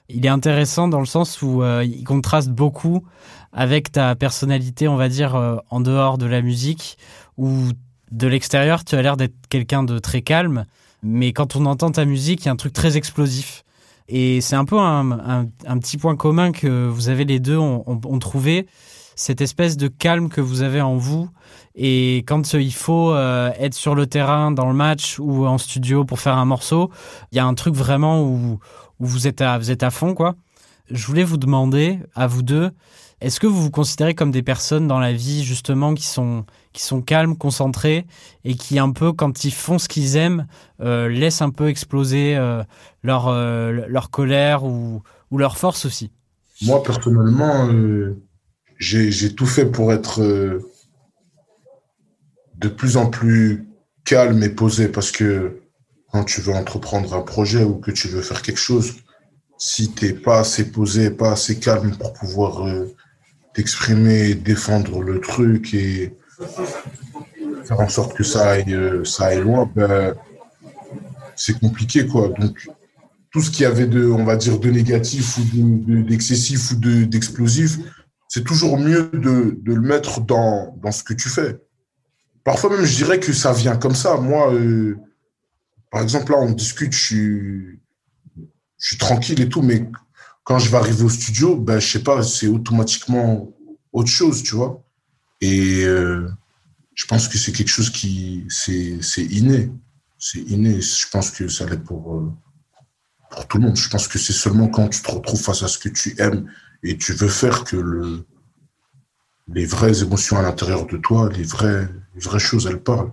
il 0.08 0.26
est 0.26 0.30
intéressant 0.30 0.88
dans 0.88 1.00
le 1.00 1.06
sens 1.06 1.42
où 1.42 1.62
euh, 1.62 1.84
il 1.84 2.04
contraste 2.04 2.50
beaucoup 2.50 3.04
avec 3.52 3.92
ta 3.92 4.14
personnalité, 4.14 4.88
on 4.88 4.96
va 4.96 5.08
dire, 5.08 5.34
euh, 5.34 5.56
en 5.70 5.80
dehors 5.80 6.18
de 6.18 6.26
la 6.26 6.42
musique, 6.42 6.98
où 7.38 7.68
de 8.10 8.26
l'extérieur, 8.26 8.84
tu 8.84 8.94
as 8.94 9.02
l'air 9.02 9.16
d'être 9.16 9.34
quelqu'un 9.48 9.82
de 9.82 9.98
très 9.98 10.22
calme, 10.22 10.66
mais 11.02 11.32
quand 11.32 11.56
on 11.56 11.66
entend 11.66 11.90
ta 11.90 12.04
musique, 12.04 12.42
il 12.42 12.46
y 12.46 12.48
a 12.48 12.52
un 12.52 12.56
truc 12.56 12.72
très 12.72 12.96
explosif. 12.96 13.64
Et 14.08 14.40
c'est 14.40 14.56
un 14.56 14.64
peu 14.64 14.78
un, 14.78 15.46
petit 15.80 15.96
point 15.96 16.16
commun 16.16 16.52
que 16.52 16.86
vous 16.86 17.08
avez 17.08 17.24
les 17.24 17.40
deux, 17.40 17.56
ont 17.56 17.82
on, 17.86 18.00
on 18.04 18.18
trouvé 18.18 18.66
cette 19.14 19.40
espèce 19.40 19.76
de 19.76 19.88
calme 19.88 20.28
que 20.28 20.40
vous 20.40 20.62
avez 20.62 20.80
en 20.80 20.96
vous. 20.96 21.28
Et 21.74 22.18
quand 22.26 22.52
il 22.54 22.72
faut 22.72 23.12
euh, 23.12 23.50
être 23.58 23.74
sur 23.74 23.94
le 23.94 24.06
terrain, 24.06 24.50
dans 24.50 24.66
le 24.66 24.74
match 24.74 25.18
ou 25.18 25.46
en 25.46 25.58
studio 25.58 26.04
pour 26.04 26.20
faire 26.20 26.36
un 26.36 26.44
morceau, 26.44 26.90
il 27.30 27.36
y 27.36 27.38
a 27.38 27.46
un 27.46 27.54
truc 27.54 27.74
vraiment 27.74 28.22
où, 28.22 28.58
où 29.00 29.06
vous, 29.06 29.26
êtes 29.26 29.40
à, 29.40 29.58
vous 29.58 29.70
êtes 29.70 29.82
à 29.82 29.90
fond, 29.90 30.14
quoi. 30.14 30.34
Je 30.90 31.06
voulais 31.06 31.24
vous 31.24 31.38
demander, 31.38 32.00
à 32.14 32.26
vous 32.26 32.42
deux, 32.42 32.70
est-ce 33.22 33.38
que 33.38 33.46
vous 33.46 33.62
vous 33.62 33.70
considérez 33.70 34.14
comme 34.14 34.32
des 34.32 34.42
personnes 34.42 34.88
dans 34.88 34.98
la 34.98 35.12
vie, 35.12 35.44
justement, 35.44 35.94
qui 35.94 36.06
sont, 36.06 36.44
qui 36.72 36.82
sont 36.82 37.00
calmes, 37.00 37.36
concentrées 37.36 38.04
et 38.44 38.56
qui, 38.56 38.80
un 38.80 38.90
peu, 38.90 39.12
quand 39.12 39.44
ils 39.44 39.52
font 39.52 39.78
ce 39.78 39.88
qu'ils 39.88 40.16
aiment, 40.16 40.46
euh, 40.80 41.08
laissent 41.08 41.40
un 41.40 41.50
peu 41.50 41.68
exploser 41.68 42.36
euh, 42.36 42.64
leur, 43.04 43.28
euh, 43.28 43.84
leur 43.86 44.10
colère 44.10 44.64
ou, 44.64 45.02
ou 45.30 45.38
leur 45.38 45.56
force 45.56 45.84
aussi? 45.84 46.10
Moi, 46.62 46.82
personnellement, 46.82 47.68
euh, 47.68 48.20
j'ai 48.82 49.34
tout 49.34 49.46
fait 49.46 49.66
pour 49.66 49.92
être 49.92 50.22
euh, 50.22 50.60
de 52.56 52.68
plus 52.68 52.96
en 52.96 53.06
plus 53.06 53.68
calme 54.04 54.42
et 54.42 54.48
posé 54.48 54.88
parce 54.88 55.12
que 55.12 55.60
quand 56.12 56.24
tu 56.24 56.40
veux 56.40 56.52
entreprendre 56.52 57.14
un 57.14 57.22
projet 57.22 57.62
ou 57.62 57.76
que 57.76 57.92
tu 57.92 58.08
veux 58.08 58.22
faire 58.22 58.42
quelque 58.42 58.58
chose, 58.58 58.96
si 59.56 59.92
tu 59.92 60.06
n'es 60.06 60.12
pas 60.12 60.40
assez 60.40 60.70
posé, 60.70 61.10
pas 61.10 61.32
assez 61.32 61.58
calme 61.58 61.96
pour 61.96 62.12
pouvoir 62.12 62.66
euh, 62.66 62.92
t'exprimer, 63.54 64.34
défendre 64.34 65.00
le 65.00 65.20
truc 65.20 65.72
et 65.74 66.14
faire 67.64 67.80
en 67.80 67.88
sorte 67.88 68.16
que 68.16 68.24
ça 68.24 68.50
aille, 68.50 68.74
euh, 68.74 69.04
ça 69.04 69.26
aille 69.26 69.42
loin, 69.42 69.70
ben, 69.74 70.14
c'est 71.36 71.58
compliqué. 71.58 72.06
quoi. 72.06 72.28
Donc, 72.30 72.68
tout 73.30 73.40
ce 73.40 73.50
qu'il 73.50 73.62
y 73.62 73.66
avait 73.66 73.86
de, 73.86 74.06
on 74.06 74.24
va 74.24 74.36
dire, 74.36 74.58
de 74.58 74.70
négatif 74.70 75.38
ou 75.38 76.02
d'excessif 76.02 76.78
de, 76.78 77.04
ou 77.04 77.06
d'explosif, 77.06 77.78
c'est 78.32 78.44
toujours 78.44 78.78
mieux 78.78 79.10
de, 79.12 79.58
de, 79.60 79.74
le 79.74 79.82
mettre 79.82 80.22
dans, 80.22 80.74
dans 80.82 80.90
ce 80.90 81.04
que 81.04 81.12
tu 81.12 81.28
fais. 81.28 81.60
Parfois 82.44 82.70
même, 82.70 82.82
je 82.82 82.96
dirais 82.96 83.20
que 83.20 83.30
ça 83.30 83.52
vient 83.52 83.76
comme 83.76 83.94
ça. 83.94 84.16
Moi, 84.16 84.54
euh, 84.54 84.96
par 85.90 86.00
exemple, 86.00 86.32
là, 86.32 86.38
on 86.38 86.50
discute, 86.52 86.94
je 86.94 86.98
suis, 86.98 87.80
je 88.78 88.96
tranquille 88.96 89.38
et 89.42 89.50
tout, 89.50 89.60
mais 89.60 89.86
quand 90.44 90.58
je 90.58 90.70
vais 90.70 90.78
arriver 90.78 91.02
au 91.02 91.10
studio, 91.10 91.56
ben, 91.56 91.78
je 91.78 91.86
sais 91.86 92.02
pas, 92.02 92.22
c'est 92.22 92.46
automatiquement 92.46 93.52
autre 93.92 94.08
chose, 94.08 94.42
tu 94.42 94.54
vois. 94.54 94.82
Et 95.42 95.84
euh, 95.84 96.26
je 96.94 97.04
pense 97.04 97.28
que 97.28 97.36
c'est 97.36 97.52
quelque 97.52 97.68
chose 97.68 97.90
qui, 97.90 98.46
c'est 98.48 98.98
inné. 99.18 99.70
C'est 100.18 100.40
inné. 100.40 100.80
Je 100.80 101.06
pense 101.10 101.30
que 101.32 101.48
ça 101.48 101.66
l'est 101.66 101.76
pour, 101.76 102.16
euh, 102.16 102.32
pour 103.30 103.46
tout 103.46 103.58
le 103.58 103.64
monde. 103.64 103.76
Je 103.76 103.90
pense 103.90 104.08
que 104.08 104.18
c'est 104.18 104.32
seulement 104.32 104.68
quand 104.68 104.88
tu 104.88 105.02
te 105.02 105.10
retrouves 105.10 105.42
face 105.42 105.62
à 105.62 105.68
ce 105.68 105.76
que 105.76 105.90
tu 105.90 106.18
aimes 106.18 106.48
et 106.82 106.96
tu 106.96 107.12
veux 107.12 107.28
faire 107.28 107.64
que 107.64 107.76
le, 107.76 108.24
les 109.48 109.66
vraies 109.66 110.02
émotions 110.02 110.36
à 110.36 110.42
l'intérieur 110.42 110.86
de 110.86 110.96
toi, 110.96 111.28
les 111.30 111.44
vraies, 111.44 111.88
les 112.14 112.20
vraies 112.20 112.38
choses, 112.38 112.66
elles 112.66 112.82
parlent. 112.82 113.12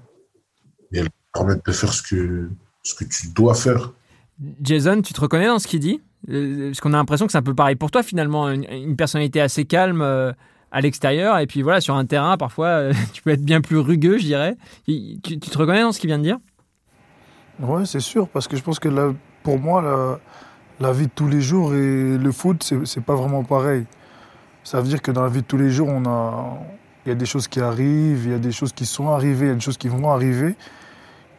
Et 0.91 0.99
elles 0.99 1.09
permettent 1.33 1.65
de 1.65 1.71
faire 1.71 1.93
ce 1.93 2.01
que, 2.01 2.49
ce 2.83 2.95
que 2.95 3.03
tu 3.03 3.27
dois 3.29 3.53
faire. 3.53 3.93
Jason, 4.61 5.01
tu 5.01 5.13
te 5.13 5.21
reconnais 5.21 5.47
dans 5.47 5.59
ce 5.59 5.67
qu'il 5.67 5.79
dit? 5.79 6.01
Parce 6.27 6.79
qu'on 6.81 6.93
a 6.93 6.97
l'impression 6.97 7.25
que 7.25 7.31
c'est 7.31 7.37
un 7.37 7.43
peu 7.43 7.55
pareil 7.55 7.75
pour 7.75 7.91
toi 7.91 8.03
finalement, 8.03 8.49
une, 8.49 8.65
une 8.71 8.95
personnalité 8.95 9.39
assez 9.39 9.65
calme 9.65 10.01
euh, 10.01 10.33
à 10.71 10.81
l'extérieur, 10.81 11.39
et 11.39 11.47
puis 11.47 11.61
voilà, 11.61 11.81
sur 11.81 11.95
un 11.95 12.05
terrain, 12.05 12.37
parfois, 12.37 12.67
euh, 12.67 12.93
tu 13.13 13.21
peux 13.21 13.31
être 13.31 13.43
bien 13.43 13.61
plus 13.61 13.77
rugueux, 13.77 14.17
je 14.17 14.25
dirais. 14.25 14.57
Tu, 14.85 15.19
tu 15.21 15.39
te 15.39 15.57
reconnais 15.57 15.81
dans 15.81 15.91
ce 15.91 15.99
qu'il 15.99 16.07
vient 16.07 16.17
de 16.17 16.23
dire? 16.23 16.37
Ouais, 17.59 17.85
c'est 17.85 17.99
sûr, 17.99 18.27
parce 18.29 18.47
que 18.47 18.55
je 18.55 18.63
pense 18.63 18.79
que 18.79 18.89
là, 18.89 19.13
pour 19.43 19.59
moi, 19.59 19.81
la, 19.81 20.19
la 20.79 20.91
vie 20.93 21.07
de 21.07 21.11
tous 21.13 21.27
les 21.27 21.41
jours 21.41 21.73
et 21.73 22.17
le 22.17 22.31
foot, 22.31 22.73
c'est 22.85 23.03
pas 23.03 23.15
vraiment 23.15 23.43
pareil. 23.43 23.85
Ça 24.63 24.81
veut 24.81 24.87
dire 24.87 25.01
que 25.01 25.11
dans 25.11 25.23
la 25.23 25.29
vie 25.29 25.41
de 25.41 25.45
tous 25.45 25.57
les 25.57 25.69
jours, 25.69 25.89
il 25.89 27.09
y 27.09 27.11
a 27.11 27.15
des 27.15 27.25
choses 27.25 27.47
qui 27.47 27.59
arrivent, 27.59 28.25
il 28.25 28.31
y 28.31 28.35
a 28.35 28.39
des 28.39 28.51
choses 28.51 28.73
qui 28.73 28.85
sont 28.85 29.09
arrivées, 29.09 29.47
il 29.47 29.49
y 29.49 29.51
a 29.51 29.55
des 29.55 29.61
choses 29.61 29.77
qui 29.77 29.87
vont 29.87 30.09
arriver, 30.09 30.55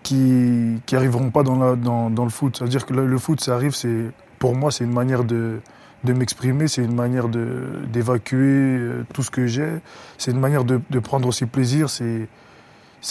qui 0.03 0.81
qui 0.87 0.96
arriveront 0.96 1.31
pas 1.31 1.42
dans, 1.42 2.24
le 2.24 2.31
foot. 2.31 2.57
Ça 2.59 2.64
veut 2.64 2.70
dire 2.70 2.85
que 2.85 2.92
le, 2.92 3.18
foot, 3.18 3.40
ça 3.40 3.55
arrive, 3.55 3.74
c'est 3.74 4.11
pour 4.38 4.55
moi, 4.55 4.70
c'est 4.70 4.85
une 4.85 4.92
manière 4.92 5.24
de, 5.24 5.61
m'exprimer, 6.05 6.68
c'est 6.68 6.83
une 6.85 6.94
manière 6.94 7.29
d'évacuer 7.29 8.38
euh, 8.38 9.07
tout 9.12 9.22
ce 9.22 9.31
que 9.31 9.46
j'ai, 9.46 9.81
c'est 10.18 10.33
une 10.33 10.40
manière 10.40 10.64
de, 10.64 10.98
prendre 10.98 11.29
aussi 11.29 11.46
plaisir, 11.46 11.88
c'est, 11.88 12.29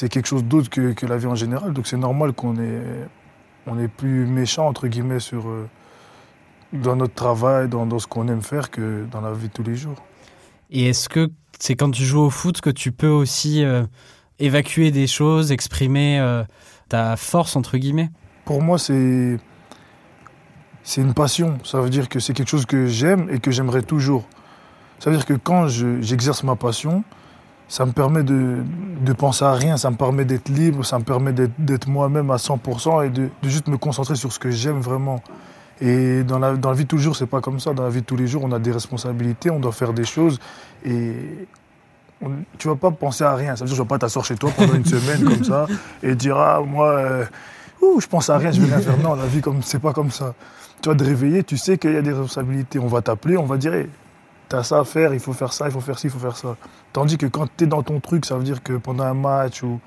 quelque 0.10 0.28
chose 0.28 0.44
d'autre 0.44 0.70
que, 0.70 0.94
que 0.94 1.06
la 1.06 1.18
vie 1.18 1.28
en 1.28 1.36
général. 1.36 1.74
Donc 1.74 1.88
c'est 1.88 1.98
normal 1.98 2.34
qu'on 2.34 2.58
est, 2.58 2.82
on 3.68 3.80
est 3.80 3.88
plus 3.88 4.26
méchant, 4.26 4.68
entre 4.68 4.88
guillemets, 4.88 5.20
sur, 5.20 5.48
euh, 5.48 5.68
dans 6.74 6.96
notre 6.96 7.14
travail, 7.14 7.68
dans, 7.68 7.86
dans 7.86 8.00
ce 8.00 8.08
qu'on 8.08 8.28
aime 8.28 8.42
faire 8.42 8.70
que 8.72 9.06
dans 9.12 9.22
la 9.22 9.32
vie 9.34 9.48
de 9.48 9.54
tous 9.54 9.64
les 9.64 9.76
jours. 9.76 9.96
Et 10.72 10.90
est-ce 10.90 11.10
que 11.10 11.30
c'est 11.60 11.76
quand 11.76 11.92
tu 11.92 12.04
joues 12.04 12.22
au 12.22 12.30
foot 12.30 12.62
que 12.62 12.70
tu 12.70 12.92
peux 12.92 13.08
aussi 13.10 13.64
euh, 13.64 13.84
évacuer 14.38 14.92
des 14.92 15.08
choses, 15.08 15.52
exprimer 15.52 16.20
euh, 16.20 16.44
ta 16.88 17.16
force, 17.18 17.56
entre 17.56 17.78
guillemets? 17.78 18.10
Pour 18.46 18.62
moi, 18.62 18.78
c'est, 18.78 19.38
c'est 20.84 21.02
une 21.02 21.14
passion. 21.14 21.58
Ça 21.64 21.82
veut 21.82 21.90
dire 21.90 22.08
que 22.10 22.20
c'est 22.20 22.34
quelque 22.34 22.50
chose 22.50 22.66
que 22.66 22.88
j'aime 22.88 23.30
et 23.32 23.40
que 23.40 23.52
j'aimerais 23.52 23.82
toujours. 23.82 24.26
Ça 25.00 25.10
veut 25.10 25.16
dire 25.18 25.26
que 25.26 25.34
quand 25.34 25.68
je- 25.68 26.02
j'exerce 26.02 26.44
ma 26.44 26.56
passion, 26.56 27.04
ça 27.68 27.86
me 27.86 27.92
permet 27.92 28.24
de, 28.24 28.64
de 29.02 29.14
penser 29.14 29.46
à 29.46 29.54
rien, 29.54 29.78
ça 29.78 29.92
me 29.92 29.96
permet 29.96 30.26
d'être 30.26 30.50
libre, 30.50 30.84
ça 30.84 30.98
me 31.00 31.04
permet 31.04 31.34
d'être, 31.34 31.54
d'être 31.60 31.88
moi-même 31.88 32.32
à 32.32 32.38
100% 32.38 33.06
et 33.06 33.10
de, 33.10 33.30
de 33.44 33.50
juste 33.50 33.68
me 33.68 33.78
concentrer 33.78 34.16
sur 34.16 34.32
ce 34.32 34.40
que 34.40 34.50
j'aime 34.52 34.80
vraiment. 34.80 35.22
Et 35.82 36.24
dans 36.24 36.40
la, 36.40 36.56
dans 36.56 36.70
la 36.70 36.76
vie 36.76 36.84
de 36.84 36.90
tous 36.90 36.98
les 36.98 37.04
jours, 37.04 37.16
c'est 37.16 37.26
pas 37.26 37.42
comme 37.42 37.60
ça. 37.60 37.74
Dans 37.74 37.84
la 37.84 37.90
vie 37.90 38.02
de 38.02 38.06
tous 38.06 38.18
les 38.18 38.28
jours, 38.28 38.44
on 38.44 38.52
a 38.52 38.60
des 38.60 38.72
responsabilités, 38.72 39.50
on 39.50 39.60
doit 39.60 39.72
faire 39.72 39.94
des 39.94 40.06
choses 40.06 40.40
et 40.86 41.48
on- 42.22 42.32
tu 42.58 42.68
vas 42.68 42.76
pas 42.76 42.92
penser 42.92 43.24
à 43.24 43.34
rien. 43.36 43.56
Ça 43.56 43.64
veut 43.64 43.70
dire 43.70 43.78
que 43.78 43.82
tu 43.82 43.88
vas 43.88 43.90
pas 43.96 44.00
t'asseoir 44.00 44.26
chez 44.26 44.36
toi 44.36 44.52
pendant 44.56 44.74
une 44.74 44.86
semaine 44.98 45.24
comme 45.24 45.44
ça 45.44 45.68
et 46.04 46.16
dire 46.16 46.38
ah 46.38 46.62
moi 46.66 46.90
euh, 46.98 47.26
ouh, 47.82 48.00
je 48.02 48.08
pense 48.08 48.30
à 48.30 48.38
rien, 48.38 48.52
je 48.52 48.60
vais 48.60 48.68
rien 48.68 48.82
faire. 48.84 48.98
Non, 48.98 49.16
la 49.16 49.26
vie 49.26 49.42
comme 49.42 49.62
c'est 49.64 49.80
pas 49.80 49.94
comme 49.94 50.12
ça. 50.12 50.34
Tu 50.82 50.90
vas 50.90 50.96
te 50.96 51.04
réveiller, 51.04 51.44
tu 51.44 51.58
sais 51.58 51.78
qu'il 51.78 51.94
y 51.94 51.98
a 51.98 52.02
des 52.02 52.12
responsabilités. 52.12 52.80
On 52.80 52.88
va 52.88 53.02
t'appeler, 53.02 53.38
on 53.38 53.46
va 53.46 53.58
dire 53.58 53.74
hey, 53.74 53.88
t'as 54.50 54.64
ça 54.64 54.80
à 54.80 54.84
faire, 54.84 55.14
il 55.14 55.20
faut 55.22 55.34
faire 55.34 55.54
ça, 55.54 55.68
il 55.68 55.72
faut 55.72 55.82
faire 55.82 55.98
ci, 56.00 56.08
il 56.08 56.10
faut 56.10 56.20
faire 56.20 56.36
ça. 56.38 56.56
Tandis 56.92 57.18
que 57.18 57.26
quand 57.26 57.48
tu 57.56 57.64
es 57.64 57.68
dans 57.68 57.84
ton 57.84 58.00
truc, 58.02 58.26
ça 58.26 58.36
veut 58.38 58.44
dire 58.44 58.62
que 58.64 58.74
pendant 58.74 59.04
un 59.06 59.14
match 59.14 59.64
ou 59.64 59.80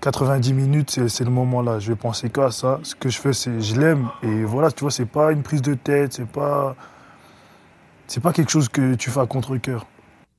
90 0.00 0.52
minutes, 0.54 1.08
c'est 1.08 1.24
le 1.24 1.30
moment 1.30 1.62
là. 1.62 1.78
Je 1.78 1.88
vais 1.92 1.96
penser 1.96 2.30
qu'à 2.30 2.50
ça. 2.50 2.80
Ce 2.82 2.94
que 2.94 3.08
je 3.08 3.18
fais, 3.18 3.32
c'est 3.32 3.60
je 3.60 3.78
l'aime 3.78 4.08
et 4.22 4.44
voilà, 4.44 4.70
tu 4.70 4.80
vois, 4.80 4.90
c'est 4.90 5.04
pas 5.04 5.32
une 5.32 5.42
prise 5.42 5.62
de 5.62 5.74
tête, 5.74 6.14
c'est 6.14 6.28
pas 6.28 6.76
c'est 8.06 8.22
pas 8.22 8.32
quelque 8.32 8.50
chose 8.50 8.68
que 8.68 8.94
tu 8.94 9.10
fais 9.10 9.20
à 9.20 9.26
contre-cœur. 9.26 9.86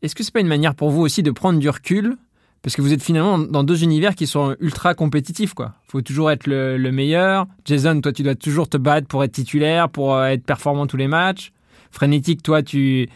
Est-ce 0.01 0.15
que 0.15 0.23
c'est 0.23 0.33
pas 0.33 0.39
une 0.39 0.47
manière 0.47 0.75
pour 0.75 0.89
vous 0.89 1.01
aussi 1.01 1.23
de 1.23 1.31
prendre 1.31 1.59
du 1.59 1.69
recul? 1.69 2.17
Parce 2.63 2.75
que 2.75 2.81
vous 2.81 2.93
êtes 2.93 3.01
finalement 3.01 3.39
dans 3.39 3.63
deux 3.63 3.83
univers 3.83 4.13
qui 4.13 4.27
sont 4.27 4.55
ultra 4.59 4.93
compétitifs, 4.93 5.53
quoi. 5.53 5.73
Faut 5.87 6.01
toujours 6.01 6.29
être 6.29 6.45
le, 6.45 6.77
le 6.77 6.91
meilleur. 6.91 7.47
Jason, 7.65 7.99
toi, 8.01 8.11
tu 8.11 8.21
dois 8.21 8.35
toujours 8.35 8.69
te 8.69 8.77
battre 8.77 9.07
pour 9.07 9.23
être 9.23 9.31
titulaire, 9.31 9.89
pour 9.89 10.15
euh, 10.15 10.25
être 10.25 10.43
performant 10.43 10.85
tous 10.85 10.97
les 10.97 11.07
matchs. 11.07 11.53
Frénétique, 11.89 12.43
toi, 12.43 12.61
tu 12.61 13.09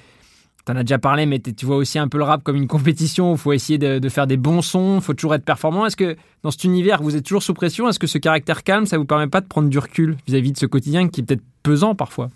t'en 0.65 0.75
as 0.75 0.84
déjà 0.84 0.97
parlé, 0.97 1.25
mais 1.25 1.39
tu 1.39 1.65
vois 1.65 1.78
aussi 1.78 1.99
un 1.99 2.08
peu 2.08 2.17
le 2.17 2.23
rap 2.23 2.43
comme 2.43 2.56
une 2.56 2.67
compétition 2.67 3.32
où 3.32 3.36
il 3.36 3.38
faut 3.38 3.54
essayer 3.54 3.78
de, 3.78 4.10
faire 4.10 4.28
des 4.28 4.38
bons 4.38 4.62
sons, 4.62 4.99
faut 4.99 5.13
toujours 5.13 5.36
être 5.36 5.45
performant. 5.45 5.86
Est-ce 5.86 5.95
que 5.95 6.17
dans 6.43 6.51
cet 6.51 6.63
univers, 6.63 7.01
vous 7.01 7.15
êtes 7.15 7.23
toujours 7.23 7.43
sous 7.43 7.54
pression? 7.54 7.88
Est-ce 7.88 7.99
que 7.99 8.08
ce 8.08 8.17
caractère 8.17 8.63
calme, 8.63 8.86
ça 8.86 8.97
vous 8.97 9.06
permet 9.06 9.28
pas 9.28 9.41
de 9.41 9.45
prendre 9.45 9.69
du 9.69 9.80
recul 9.80 10.17
vis-à-vis 10.28 10.51
de 10.51 10.58
ce 10.58 10.65
quotidien 10.65 11.08
qui 11.08 11.21
est 11.21 11.23
peut-être 11.23 11.43
pesant 11.63 11.93
parfois? 11.93 12.30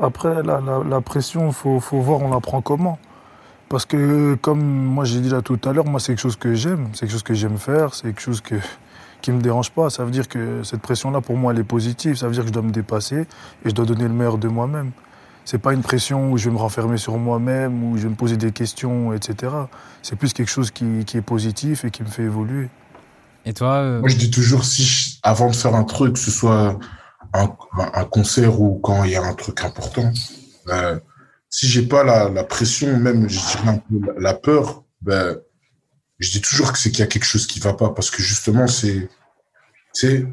Après, 0.00 0.42
la, 0.42 1.00
pression, 1.00 1.48
il 1.48 1.54
faut, 1.54 1.80
faut 1.80 2.00
voir 2.00 2.20
on 2.20 2.30
la 2.30 2.40
prend 2.40 2.60
comment. 2.60 2.98
Parce 3.68 3.84
que, 3.84 4.34
comme 4.36 4.62
moi 4.62 5.04
j'ai 5.04 5.20
dit 5.20 5.28
là 5.28 5.42
tout 5.42 5.58
à 5.64 5.72
l'heure, 5.74 5.84
moi 5.84 6.00
c'est 6.00 6.12
quelque 6.12 6.22
chose 6.22 6.36
que 6.36 6.54
j'aime, 6.54 6.88
c'est 6.94 7.00
quelque 7.00 7.12
chose 7.12 7.22
que 7.22 7.34
j'aime 7.34 7.58
faire, 7.58 7.92
c'est 7.92 8.04
quelque 8.04 8.22
chose 8.22 8.40
que, 8.40 8.54
qui 9.20 9.30
me 9.30 9.42
dérange 9.42 9.70
pas. 9.70 9.90
Ça 9.90 10.04
veut 10.04 10.10
dire 10.10 10.26
que 10.26 10.62
cette 10.62 10.80
pression-là, 10.80 11.20
pour 11.20 11.36
moi, 11.36 11.52
elle 11.52 11.60
est 11.60 11.64
positive. 11.64 12.16
Ça 12.16 12.26
veut 12.26 12.32
dire 12.32 12.42
que 12.42 12.48
je 12.48 12.52
dois 12.52 12.62
me 12.62 12.70
dépasser 12.70 13.20
et 13.64 13.68
je 13.68 13.74
dois 13.74 13.84
donner 13.84 14.04
le 14.04 14.14
meilleur 14.14 14.38
de 14.38 14.48
moi-même. 14.48 14.92
C'est 15.50 15.56
pas 15.56 15.72
une 15.72 15.80
pression 15.80 16.30
où 16.30 16.36
je 16.36 16.44
vais 16.44 16.54
me 16.54 16.58
renfermer 16.58 16.98
sur 16.98 17.16
moi-même, 17.16 17.82
où 17.82 17.96
je 17.96 18.02
vais 18.02 18.10
me 18.10 18.14
poser 18.14 18.36
des 18.36 18.52
questions, 18.52 19.14
etc. 19.14 19.50
C'est 20.02 20.14
plus 20.14 20.34
quelque 20.34 20.50
chose 20.50 20.70
qui, 20.70 21.06
qui 21.06 21.16
est 21.16 21.22
positif 21.22 21.86
et 21.86 21.90
qui 21.90 22.02
me 22.02 22.08
fait 22.08 22.24
évoluer. 22.24 22.68
Et 23.46 23.54
toi 23.54 23.76
euh, 23.76 24.00
Moi, 24.00 24.10
je 24.10 24.18
dis 24.18 24.30
toujours, 24.30 24.66
si 24.66 24.84
je- 24.84 25.16
avant 25.22 25.48
de 25.48 25.56
faire 25.56 25.74
un 25.74 25.84
truc, 25.84 26.12
que 26.12 26.18
ce 26.18 26.30
soit 26.30 26.78
un, 27.32 27.56
un 27.72 28.04
concert 28.04 28.60
ou 28.60 28.78
quand 28.80 29.04
il 29.04 29.12
y 29.12 29.16
a 29.16 29.22
un 29.22 29.32
truc 29.32 29.64
important, 29.64 30.12
euh, 30.68 31.00
si 31.48 31.66
j'ai 31.66 31.86
pas 31.88 32.04
la, 32.04 32.28
la 32.28 32.44
pression, 32.44 32.98
même 32.98 33.26
je 33.30 33.40
dirais 33.40 33.68
un 33.68 33.78
peu 33.78 34.20
la, 34.20 34.34
peur, 34.34 34.84
ben, 35.00 35.38
je 36.18 36.30
dis 36.30 36.42
toujours 36.42 36.74
que 36.74 36.78
c'est 36.78 36.90
qu'il 36.90 37.00
y 37.00 37.04
a 37.04 37.06
quelque 37.06 37.24
chose 37.24 37.46
qui 37.46 37.58
va 37.58 37.72
pas 37.72 37.88
parce 37.88 38.10
que 38.10 38.22
justement, 38.22 38.66
c'est, 38.66 39.08
c'est 39.94 40.26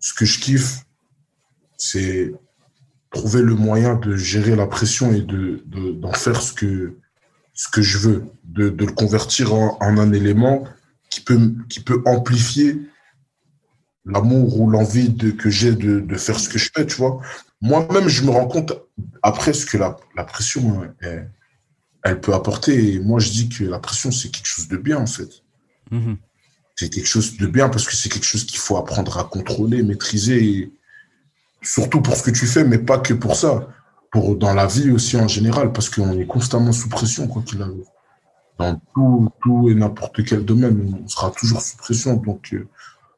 ce 0.00 0.12
que 0.12 0.24
je 0.24 0.40
kiffe, 0.40 0.80
c'est 1.76 2.32
trouver 3.10 3.42
le 3.42 3.54
moyen 3.54 3.94
de 3.96 4.16
gérer 4.16 4.56
la 4.56 4.66
pression 4.66 5.12
et 5.12 5.20
de, 5.22 5.62
de- 5.66 5.92
d'en 5.92 6.12
faire 6.12 6.42
ce 6.42 6.52
que, 6.52 6.96
ce 7.54 7.68
que 7.68 7.82
je 7.82 7.98
veux, 7.98 8.24
de, 8.44 8.68
de 8.68 8.84
le 8.84 8.92
convertir 8.92 9.54
en, 9.54 9.78
en 9.80 9.98
un 9.98 10.12
élément 10.12 10.64
qui 11.10 11.20
peut, 11.20 11.54
qui 11.68 11.80
peut 11.80 12.02
amplifier 12.04 12.80
l'amour 14.04 14.60
ou 14.60 14.70
l'envie 14.70 15.08
de, 15.08 15.30
que 15.30 15.50
j'ai 15.50 15.72
de, 15.72 16.00
de 16.00 16.16
faire 16.16 16.38
ce 16.38 16.48
que 16.48 16.58
je 16.58 16.70
fais, 16.74 16.86
tu 16.86 16.96
vois. 16.96 17.20
Moi-même, 17.60 18.08
je 18.08 18.22
me 18.22 18.30
rends 18.30 18.46
compte 18.46 18.72
après 19.22 19.52
ce 19.52 19.66
que 19.66 19.76
la, 19.78 19.96
la 20.16 20.24
pression, 20.24 20.82
euh, 20.82 20.86
elle, 21.00 21.30
elle 22.04 22.20
peut 22.20 22.34
apporter. 22.34 22.94
Et 22.94 22.98
moi, 23.00 23.18
je 23.18 23.30
dis 23.30 23.48
que 23.48 23.64
la 23.64 23.78
pression, 23.78 24.10
c'est 24.12 24.28
quelque 24.30 24.46
chose 24.46 24.68
de 24.68 24.76
bien, 24.76 24.98
en 24.98 25.06
fait. 25.06 25.30
mhm. 25.90 26.16
C'est 26.78 26.90
quelque 26.90 27.08
chose 27.08 27.38
de 27.38 27.46
bien 27.46 27.70
parce 27.70 27.86
que 27.86 27.96
c'est 27.96 28.10
quelque 28.10 28.26
chose 28.26 28.44
qu'il 28.44 28.58
faut 28.58 28.76
apprendre 28.76 29.16
à 29.16 29.24
contrôler, 29.24 29.82
maîtriser, 29.82 30.44
et 30.44 30.72
surtout 31.66 32.00
pour 32.00 32.16
ce 32.16 32.22
que 32.22 32.30
tu 32.30 32.46
fais, 32.46 32.64
mais 32.64 32.78
pas 32.78 32.98
que 32.98 33.14
pour 33.14 33.36
ça. 33.36 33.68
Pour, 34.12 34.36
dans 34.36 34.54
la 34.54 34.66
vie 34.66 34.90
aussi 34.90 35.16
en 35.16 35.28
général, 35.28 35.72
parce 35.72 35.90
qu'on 35.90 36.18
est 36.18 36.26
constamment 36.26 36.72
sous 36.72 36.88
pression, 36.88 37.26
quoi 37.26 37.42
qu'il 37.42 37.60
arrive. 37.60 37.84
Dans 38.58 38.80
tout, 39.42 39.68
et 39.68 39.74
n'importe 39.74 40.24
quel 40.24 40.44
domaine, 40.44 40.98
on 41.04 41.08
sera 41.08 41.30
toujours 41.30 41.60
sous 41.60 41.76
pression. 41.76 42.14
Donc, 42.14 42.54
euh, 42.54 42.68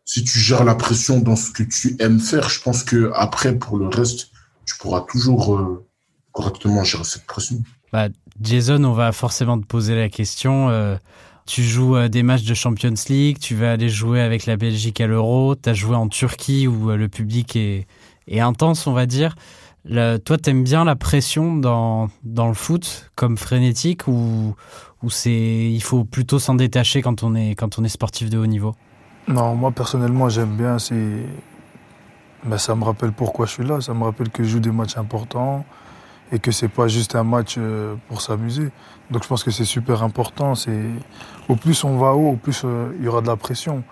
si 0.05 0.25
tu 0.25 0.39
gères 0.39 0.65
la 0.65 0.75
pression 0.75 1.21
dans 1.21 1.37
ce 1.37 1.51
que 1.51 1.63
tu 1.63 1.95
aimes 2.01 2.19
faire, 2.19 2.49
je 2.49 2.61
pense 2.61 2.83
que 2.83 3.13
après, 3.15 3.55
pour 3.57 3.79
le 3.79 3.87
reste, 3.87 4.31
tu 4.65 4.77
pourras 4.79 5.03
toujours 5.03 5.55
euh, 5.55 5.87
correctement 6.33 6.83
gérer 6.83 7.05
cette 7.05 7.27
pression. 7.27 7.63
Bah, 7.93 8.09
Jason, 8.41 8.83
on 8.83 8.93
va 8.93 9.13
forcément 9.13 9.61
te 9.61 9.67
poser 9.67 9.95
la 9.95 10.09
question. 10.09 10.71
euh, 10.71 10.97
tu 11.47 11.63
joues 11.63 11.97
euh, 11.97 12.09
des 12.09 12.23
matchs 12.23 12.45
de 12.45 12.55
Champions 12.55 12.95
League, 13.09 13.39
tu 13.39 13.55
vas 13.55 13.73
aller 13.73 13.89
jouer 13.89 14.21
avec 14.21 14.47
la 14.47 14.57
Belgique 14.57 15.01
à 15.01 15.07
l'Euro, 15.07 15.55
tu 15.55 15.69
as 15.69 15.75
joué 15.75 15.95
en 15.95 16.09
Turquie 16.09 16.67
où 16.67 16.91
le 16.91 17.09
public 17.09 17.55
est, 17.57 17.87
est 18.29 18.41
intense, 18.41 18.87
on 18.87 18.93
va 18.93 19.07
dire. 19.07 19.35
Le- 19.85 20.19
toi, 20.19 20.37
t'aimes 20.37 20.65
bien 20.65 20.85
la 20.85 20.97
pression 20.97 21.57
dans, 21.57 22.09
dans 22.25 22.49
le 22.49 22.55
foot 22.55 23.11
comme 23.15 23.39
frénétique 23.39 24.07
ou, 24.09 24.55
ou 25.03 25.11
c'est 25.11 25.71
il 25.71 25.83
faut 25.83 26.05
plutôt 26.05 26.39
s'en 26.39 26.55
détacher 26.55 27.01
quand 27.01 27.23
on 27.23 27.35
est 27.35 27.55
quand 27.55 27.79
on 27.79 27.85
est 27.85 27.89
sportif 27.89 28.29
de 28.29 28.39
haut 28.39 28.47
niveau? 28.47 28.75
Non, 29.29 29.55
moi 29.55 29.71
personnellement, 29.71 30.29
j'aime 30.29 30.57
bien. 30.57 30.77
Ben, 32.45 32.59
ça 32.59 32.75
me 32.75 32.85
rappelle 32.85 33.13
pourquoi 33.13 33.47
je 33.47 33.53
suis 33.53 33.65
là. 33.65 33.81
Ça 33.81 33.95
me 33.95 34.05
rappelle 34.05 34.31
que 34.31 34.43
je 34.43 34.49
joue 34.49 34.61
des 34.61 34.73
matchs 34.73 34.97
importants 34.97 35.65
et 36.33 36.39
que 36.39 36.53
c'est 36.53 36.69
pas 36.69 36.89
juste 36.89 37.15
un 37.15 37.25
match 37.25 37.55
euh, 37.57 37.95
pour 38.09 38.21
s'amuser. 38.21 38.69
Donc 39.11 39.23
je 39.23 39.29
pense 39.29 39.43
que 39.43 39.51
c'est 39.51 39.65
super 39.65 40.03
important. 40.03 40.53
Au 41.49 41.57
plus 41.57 41.85
on 41.85 41.97
va 41.97 42.13
haut, 42.13 42.31
au 42.33 42.37
plus 42.37 42.63
euh, 42.65 42.93
il 42.99 43.05
y 43.05 43.09
aura 43.09 43.23
de 43.23 43.27
la 43.27 43.37
pression. 43.37 43.83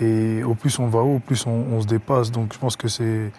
Et 0.00 0.42
au 0.44 0.54
plus 0.54 0.78
on 0.78 0.86
va 0.86 1.00
haut, 1.00 1.16
au 1.16 1.18
plus 1.18 1.44
on 1.46 1.80
se 1.80 1.86
dépasse. 1.86 2.30
Donc 2.30 2.52
je 2.54 2.58
pense 2.58 2.76
que 2.76 2.88
c'est 2.88 3.32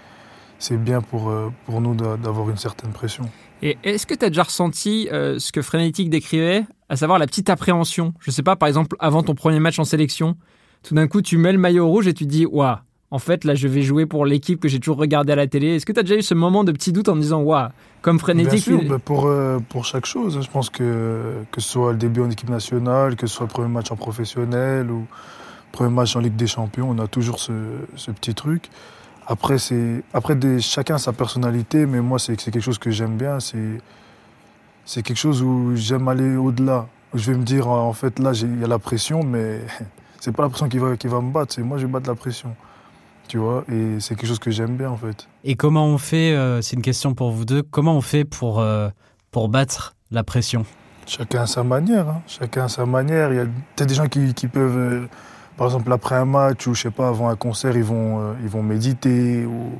c'est 0.61 0.77
bien 0.77 1.01
pour, 1.01 1.29
euh, 1.29 1.49
pour 1.65 1.81
nous 1.81 1.95
d'a- 1.95 2.17
d'avoir 2.17 2.49
une 2.49 2.57
certaine 2.57 2.91
pression. 2.91 3.27
Et 3.63 3.77
est-ce 3.83 4.05
que 4.05 4.13
tu 4.13 4.23
as 4.25 4.29
déjà 4.29 4.43
ressenti 4.43 5.07
euh, 5.11 5.37
ce 5.39 5.51
que 5.51 5.61
Frénétique 5.61 6.09
décrivait, 6.09 6.65
à 6.89 6.95
savoir 6.95 7.17
la 7.19 7.25
petite 7.27 7.49
appréhension? 7.49 8.13
Je 8.19 8.29
sais 8.31 8.43
pas, 8.43 8.55
par 8.55 8.67
exemple, 8.67 8.95
avant 8.99 9.23
ton 9.23 9.35
premier 9.35 9.59
match 9.59 9.79
en 9.79 9.83
sélection, 9.85 10.35
tout 10.83 10.93
d'un 10.95 11.07
coup, 11.07 11.21
tu 11.21 11.37
mets 11.37 11.51
le 11.51 11.57
maillot 11.57 11.87
rouge 11.87 12.07
et 12.07 12.13
tu 12.13 12.25
te 12.25 12.29
dis 12.29 12.45
Waouh, 12.45 12.77
en 13.11 13.19
fait, 13.19 13.43
là, 13.43 13.55
je 13.55 13.67
vais 13.67 13.81
jouer 13.81 14.05
pour 14.05 14.25
l'équipe 14.25 14.59
que 14.59 14.67
j'ai 14.67 14.79
toujours 14.79 14.97
regardée 14.97 15.33
à 15.33 15.35
la 15.35 15.45
télé. 15.47 15.75
Est-ce 15.75 15.85
que 15.85 15.91
tu 15.93 15.99
as 15.99 16.03
déjà 16.03 16.15
eu 16.15 16.21
ce 16.21 16.33
moment 16.33 16.63
de 16.63 16.71
petit 16.71 16.91
doute 16.91 17.09
en 17.09 17.13
te 17.13 17.19
disant 17.19 17.41
Waouh, 17.41 17.69
comme 18.01 18.17
Bien 18.17 18.21
Frénétique 18.23 18.63
sûr, 18.63 18.79
il- 18.81 18.87
ben, 18.87 18.99
pour, 18.99 19.25
euh, 19.27 19.59
pour 19.69 19.85
chaque 19.85 20.05
chose. 20.05 20.37
hein. 20.37 20.41
Je 20.41 20.49
pense 20.49 20.69
que 20.69 21.33
que 21.51 21.59
ce 21.61 21.69
soit 21.69 21.91
le 21.91 21.97
début 21.97 22.21
en 22.21 22.29
équipe 22.29 22.49
nationale, 22.49 23.15
que 23.15 23.25
ce 23.27 23.35
soit 23.35 23.45
le 23.47 23.51
premier 23.51 23.67
match 23.69 23.91
en 23.91 23.95
professionnel 23.95 24.89
ou 24.89 24.99
le 25.01 25.71
premier 25.71 25.89
match 25.91 26.15
en 26.15 26.19
Ligue 26.19 26.35
des 26.35 26.47
Champions, 26.47 26.89
on 26.89 26.97
a 26.99 27.07
toujours 27.07 27.39
ce, 27.39 27.51
ce 27.95 28.11
petit 28.11 28.33
truc. 28.33 28.69
Après, 29.27 29.57
c'est 29.59 30.03
après 30.13 30.35
des, 30.35 30.59
chacun 30.59 30.97
sa 30.97 31.13
personnalité, 31.13 31.85
mais 31.85 32.01
moi, 32.01 32.19
c'est 32.19 32.39
c'est 32.39 32.51
quelque 32.51 32.63
chose 32.63 32.79
que 32.79 32.91
j'aime 32.91 33.17
bien. 33.17 33.39
C'est 33.39 33.77
c'est 34.85 35.03
quelque 35.03 35.17
chose 35.17 35.41
où 35.41 35.75
j'aime 35.75 36.07
aller 36.07 36.35
au-delà. 36.35 36.87
Où 37.13 37.17
Je 37.17 37.31
vais 37.31 37.37
me 37.37 37.43
dire, 37.43 37.67
en 37.67 37.93
fait, 37.93 38.19
là, 38.19 38.31
il 38.33 38.59
y 38.59 38.63
a 38.63 38.67
la 38.67 38.79
pression, 38.79 39.23
mais 39.23 39.59
c'est 40.19 40.31
pas 40.35 40.43
la 40.43 40.49
pression 40.49 40.67
qui 40.69 40.77
va, 40.79 40.97
qui 40.97 41.07
va 41.07 41.21
me 41.21 41.31
battre, 41.31 41.53
c'est 41.53 41.61
moi, 41.61 41.77
je 41.77 41.85
vais 41.85 41.91
battre 41.91 42.09
la 42.09 42.15
pression. 42.15 42.55
Tu 43.27 43.37
vois, 43.37 43.63
et 43.71 43.99
c'est 43.99 44.15
quelque 44.15 44.27
chose 44.27 44.39
que 44.39 44.51
j'aime 44.51 44.75
bien, 44.75 44.89
en 44.89 44.97
fait. 44.97 45.27
Et 45.45 45.55
comment 45.55 45.85
on 45.85 45.97
fait 45.97 46.33
euh, 46.35 46.61
C'est 46.61 46.75
une 46.75 46.81
question 46.81 47.13
pour 47.13 47.31
vous 47.31 47.45
deux. 47.45 47.63
Comment 47.63 47.95
on 47.95 48.01
fait 48.01 48.25
pour 48.25 48.59
euh, 48.59 48.89
pour 49.31 49.47
battre 49.47 49.95
la 50.09 50.23
pression? 50.25 50.65
Chacun 51.07 51.43
à 51.43 51.47
sa 51.47 51.63
manière. 51.63 52.09
hein. 52.09 52.21
Chacun 52.27 52.65
à 52.65 52.67
sa 52.69 52.85
manière. 52.85 53.31
Il 53.31 53.35
y 53.37 53.39
a 53.39 53.45
peut-être 53.45 53.87
des 53.87 53.95
gens 53.95 54.07
qui, 54.07 54.33
qui 54.33 54.47
peuvent, 54.47 54.77
euh, 54.77 55.07
par 55.61 55.67
exemple, 55.67 55.93
après 55.93 56.15
un 56.15 56.25
match 56.25 56.65
ou 56.65 56.73
je 56.73 56.81
sais 56.81 56.89
pas, 56.89 57.09
avant 57.09 57.29
un 57.29 57.35
concert, 57.35 57.77
ils 57.77 57.83
vont, 57.83 58.19
euh, 58.19 58.33
ils 58.41 58.49
vont 58.49 58.63
méditer. 58.63 59.45
Ou... 59.45 59.79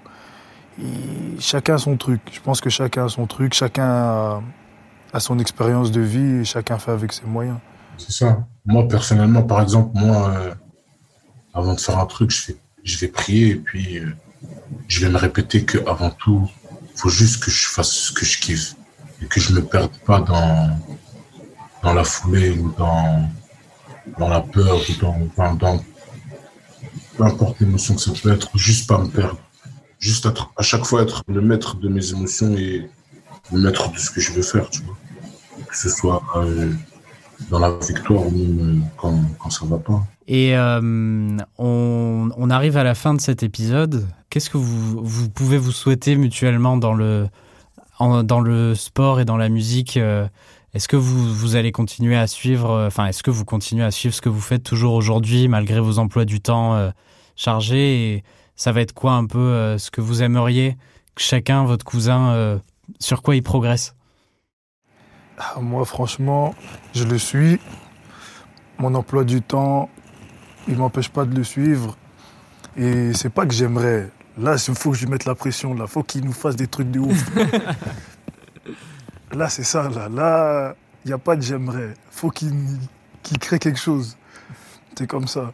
Chacun 1.40 1.80
son 1.80 1.98
truc. 1.98 2.22
Je 2.32 2.40
pense 2.40 2.62
que 2.62 2.70
chacun 2.70 3.06
a 3.06 3.10
son 3.10 3.26
truc. 3.26 3.56
Chacun 3.56 3.90
a, 3.90 4.42
a 5.12 5.20
son 5.20 5.40
expérience 5.40 5.90
de 5.90 6.02
vie 6.02 6.42
et 6.42 6.46
chacun 6.46 6.78
fait 6.78 6.92
avec 6.92 7.12
ses 7.12 7.26
moyens. 7.26 7.58
C'est 7.98 8.12
ça. 8.12 8.46
Moi, 8.64 8.88
personnellement, 8.88 9.42
par 9.42 9.60
exemple, 9.60 9.90
moi, 9.98 10.30
euh, 10.30 10.54
avant 11.56 11.74
de 11.74 11.80
faire 11.80 11.98
un 11.98 12.06
truc, 12.06 12.30
je, 12.30 12.52
je 12.84 13.00
vais 13.00 13.08
prier 13.08 13.48
et 13.48 13.56
puis 13.56 13.98
euh, 13.98 14.16
je 14.88 15.04
vais 15.04 15.12
me 15.12 15.18
répéter 15.18 15.66
que 15.66 15.80
avant 15.90 16.12
tout, 16.12 16.48
il 16.94 17.00
faut 17.00 17.10
juste 17.10 17.44
que 17.44 17.50
je 17.50 17.68
fasse 17.68 17.90
ce 17.90 18.12
que 18.12 18.24
je 18.24 18.40
kiffe 18.40 18.76
et 19.20 19.26
que 19.26 19.40
je 19.40 19.52
me 19.52 19.64
perde 19.64 19.98
pas 20.06 20.20
dans, 20.20 20.80
dans 21.82 21.94
la 21.96 22.04
foulée 22.04 22.52
ou 22.52 22.72
dans, 22.78 23.32
dans 24.18 24.30
la 24.30 24.42
peur 24.42 24.78
ou 24.78 24.94
dans, 25.02 25.18
dans, 25.38 25.54
dans- 25.56 25.84
peu 27.18 27.24
importe 27.24 27.60
l'émotion 27.60 27.96
que 27.96 28.02
ça 28.02 28.12
peut 28.22 28.32
être, 28.32 28.50
juste 28.58 28.88
pas 28.88 28.98
me 28.98 29.08
perdre. 29.08 29.38
Juste 30.00 30.28
à 30.58 30.64
chaque 30.64 30.86
fois 30.86 31.04
être 31.04 31.24
le 31.28 31.42
maître 31.42 31.76
de 31.76 31.88
mes 31.88 32.10
émotions 32.12 32.56
et 32.58 32.90
le 33.52 33.60
maître 33.60 33.92
de 33.92 33.98
ce 33.98 34.10
que 34.10 34.20
je 34.20 34.32
veux 34.32 34.42
faire, 34.42 34.70
tu 34.70 34.82
vois. 34.82 34.98
Que 35.68 35.78
ce 35.78 35.90
soit 35.90 36.24
euh, 36.38 36.72
dans 37.50 37.60
la 37.60 37.72
victoire 37.78 38.26
ou 38.26 38.32
même 38.32 38.60
euh, 38.60 38.86
quand, 38.98 39.20
quand 39.38 39.50
ça 39.50 39.66
va 39.66 39.78
pas. 39.78 40.04
Et 40.28 40.58
euh, 40.58 41.38
on, 41.58 42.50
arrive 42.50 42.78
à 42.78 42.84
la 42.84 42.96
fin 42.96 43.14
de 43.14 43.22
cet 43.22 43.44
épisode. 43.44 44.08
Qu'est-ce 44.30 44.50
que 44.50 44.58
vous, 44.58 45.04
vous 45.04 45.30
pouvez 45.30 45.58
vous 45.58 45.72
souhaiter 45.72 46.16
mutuellement 46.16 46.78
dans 46.78 46.94
le, 46.94 47.28
dans 48.00 48.40
le 48.40 48.74
sport 48.74 49.20
et 49.20 49.26
dans 49.26 49.38
la 49.38 49.50
musique 49.50 50.00
Est-ce 50.74 50.88
que 50.88 50.96
vous, 50.96 51.34
vous 51.34 51.56
allez 51.56 51.72
continuer 51.72 52.16
à 52.16 52.28
suivre, 52.28 52.72
euh, 52.72 52.88
enfin, 52.88 53.08
est-ce 53.08 53.24
que 53.24 53.32
vous 53.32 53.46
continuez 53.46 53.84
à 53.84 53.92
suivre 53.92 54.16
ce 54.16 54.22
que 54.22 54.30
vous 54.30 54.40
faites 54.40 54.64
toujours 54.64 54.94
aujourd'hui, 54.94 55.48
malgré 55.48 55.80
vos 55.80 56.00
emplois 56.00 56.26
du 56.26 56.40
temps 56.40 56.76
euh, 56.76 56.92
chargés 57.36 58.14
Et 58.14 58.24
ça 58.56 58.72
va 58.72 58.82
être 58.82 58.94
quoi 58.94 59.14
un 59.14 59.26
peu 59.26 59.40
euh, 59.40 59.78
ce 59.78 59.90
que 59.92 60.02
vous 60.02 60.22
aimeriez 60.22 60.78
que 61.16 61.22
chacun, 61.24 61.66
votre 61.66 61.84
cousin, 61.84 62.30
euh, 62.30 62.60
sur 63.00 63.22
quoi 63.22 63.36
il 63.36 63.44
progresse? 63.44 63.96
Ah, 65.38 65.60
Moi, 65.60 65.84
franchement, 65.86 66.54
je 66.94 67.04
le 67.04 67.18
suis. 67.18 67.60
Mon 68.78 68.94
emploi 68.96 69.24
du 69.24 69.42
temps, 69.42 69.90
il 70.68 70.78
m'empêche 70.78 71.10
pas 71.10 71.26
de 71.26 71.36
le 71.36 71.44
suivre. 71.44 71.98
Et 72.78 73.14
c'est 73.14 73.30
pas 73.30 73.46
que 73.46 73.54
j'aimerais. 73.54 74.12
Là, 74.38 74.56
il 74.68 74.76
faut 74.76 74.92
que 74.92 74.98
je 74.98 75.06
lui 75.06 75.12
mette 75.12 75.26
la 75.26 75.36
pression. 75.36 75.74
Là, 75.74 75.88
faut 75.88 76.04
qu'il 76.04 76.24
nous 76.24 76.32
fasse 76.32 76.56
des 76.56 76.68
trucs 76.68 76.92
de 76.92 77.00
ouf. 77.00 77.26
là, 79.34 79.50
c'est 79.50 79.64
ça. 79.64 79.90
Là, 79.90 80.10
là, 80.10 80.76
il 81.06 81.08
n'y 81.08 81.14
a 81.14 81.18
pas 81.18 81.36
de 81.36 81.42
j'aimerais. 81.42 81.94
Faut 82.10 82.30
qu'il 82.30 82.54
qu'il 83.24 83.38
crée 83.38 83.60
quelque 83.60 83.80
chose. 83.80 84.18
C'est 84.98 85.08
comme 85.08 85.28
ça. 85.28 85.54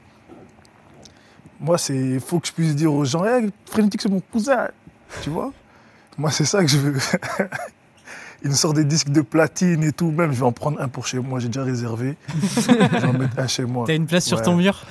Moi, 1.59 1.77
c'est 1.77 2.19
faut 2.19 2.39
que 2.39 2.47
je 2.47 2.53
puisse 2.53 2.75
dire 2.75 2.93
aux 2.93 3.05
gens, 3.05 3.25
hey, 3.25 3.49
Frénétique, 3.65 4.01
c'est 4.01 4.09
mon 4.09 4.19
cousin. 4.19 4.69
Tu 5.21 5.29
vois? 5.29 5.53
Moi, 6.17 6.31
c'est 6.31 6.45
ça 6.45 6.61
que 6.61 6.67
je 6.67 6.77
veux. 6.77 6.97
il 8.43 8.49
nous 8.49 8.55
sort 8.55 8.73
des 8.73 8.83
disques 8.83 9.09
de 9.09 9.21
platine 9.21 9.83
et 9.83 9.91
tout. 9.91 10.11
Même, 10.11 10.31
je 10.31 10.39
vais 10.39 10.45
en 10.45 10.51
prendre 10.51 10.81
un 10.81 10.87
pour 10.87 11.07
chez 11.07 11.19
moi. 11.19 11.39
J'ai 11.39 11.47
déjà 11.47 11.63
réservé. 11.63 12.17
je 12.55 12.71
vais 12.71 13.05
en 13.05 13.13
mettre 13.13 13.39
un 13.39 13.47
chez 13.47 13.65
moi. 13.65 13.85
T'as 13.87 13.95
une 13.95 14.07
place 14.07 14.25
sur 14.25 14.41
ton 14.41 14.55
mur? 14.55 14.85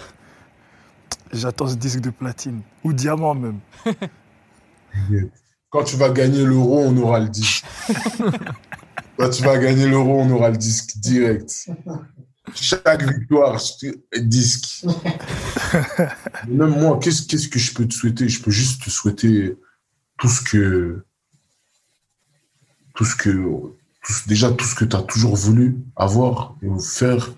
J'attends 1.32 1.66
ce 1.66 1.74
disque 1.74 2.01
de 2.01 2.11
platine. 2.11 2.62
Ou 2.84 2.93
diamant 2.93 3.34
même. 3.34 3.59
Quand 5.71 5.85
tu 5.85 5.97
vas 5.97 6.11
gagner 6.11 6.45
l'euro, 6.45 6.79
on 6.79 6.97
aura 6.97 7.21
le 7.21 7.29
disque. 7.29 7.64
Quand 9.19 9.31
tu 9.31 9.43
vas 9.43 9.59
gagner 9.59 9.87
l'euro, 9.87 10.21
on 10.21 10.31
aura 10.31 10.51
le 10.51 10.57
disque 10.57 10.99
direct. 10.99 11.69
Chaque 12.55 13.03
victoire, 13.03 13.61
disque. 14.19 14.87
Même 16.49 16.79
moi, 16.79 16.99
qu'est-ce 17.03 17.27
qu'est-ce 17.27 17.49
que 17.49 17.59
je 17.59 17.75
peux 17.75 17.87
te 17.87 17.95
souhaiter? 17.95 18.29
Je 18.29 18.41
peux 18.43 18.51
juste 18.51 18.85
te 18.85 18.91
souhaiter 18.91 19.57
tout 20.19 20.29
ce 20.29 20.43
que. 20.43 21.05
Tout 22.95 23.05
ce 23.05 23.17
que. 23.17 23.31
tout 23.31 24.14
déjà, 24.27 24.53
tout 24.53 24.64
ce 24.64 24.75
que 24.75 24.85
tu 24.85 24.95
as 24.95 25.03
toujours 25.03 25.35
voulu 25.35 25.79
avoir 25.97 26.57
et 26.62 26.69
faire, 26.81 27.33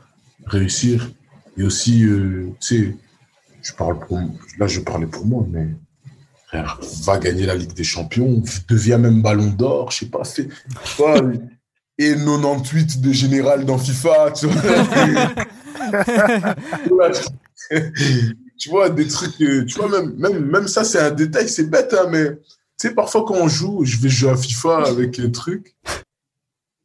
réussir. 0.46 1.10
Et 1.56 1.62
aussi, 1.62 2.04
euh, 2.04 2.50
tu 2.60 2.66
sais, 2.66 2.96
je 3.62 3.72
parle 3.72 3.98
pour, 3.98 4.20
là, 4.58 4.66
je 4.66 4.80
parlais 4.80 5.06
pour 5.06 5.26
moi, 5.26 5.44
mais 5.48 5.68
va 6.52 7.18
gagner 7.18 7.46
la 7.46 7.54
Ligue 7.54 7.74
des 7.74 7.84
Champions, 7.84 8.42
devient 8.68 8.98
même 8.98 9.22
Ballon 9.22 9.50
d'Or, 9.50 9.90
je 9.90 9.98
sais 9.98 10.06
pas, 10.06 10.22
vois, 10.96 11.20
et 11.98 12.14
98 12.14 13.00
de 13.00 13.12
général 13.12 13.64
dans 13.64 13.78
FIFA, 13.78 14.32
tu 14.32 14.46
vois. 14.46 14.62
tu 18.58 18.70
vois, 18.70 18.88
des 18.90 19.06
trucs, 19.08 19.40
euh, 19.40 19.64
tu 19.64 19.78
vois, 19.78 19.88
même, 19.88 20.14
même, 20.16 20.44
même 20.46 20.68
ça, 20.68 20.84
c'est 20.84 21.00
un 21.00 21.10
détail, 21.10 21.48
c'est 21.48 21.68
bête, 21.68 21.94
hein, 21.94 22.08
mais 22.10 22.30
tu 22.80 22.88
sais, 22.88 22.94
parfois 22.94 23.24
quand 23.26 23.34
on 23.34 23.48
joue, 23.48 23.84
je 23.84 23.98
vais 23.98 24.08
jouer 24.08 24.30
à 24.30 24.36
FIFA 24.36 24.84
avec 24.86 25.18
un 25.18 25.30
truc, 25.30 25.76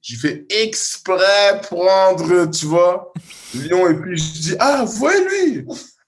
j'ai 0.02 0.18
fait 0.18 0.46
exprès 0.50 1.62
prendre, 1.62 2.50
tu 2.52 2.66
vois, 2.66 3.14
Lyon, 3.54 3.88
et 3.90 3.94
puis 3.94 4.18
je 4.18 4.42
dis, 4.42 4.56
ah, 4.60 4.84
voyez 4.86 5.24
lui 5.24 5.66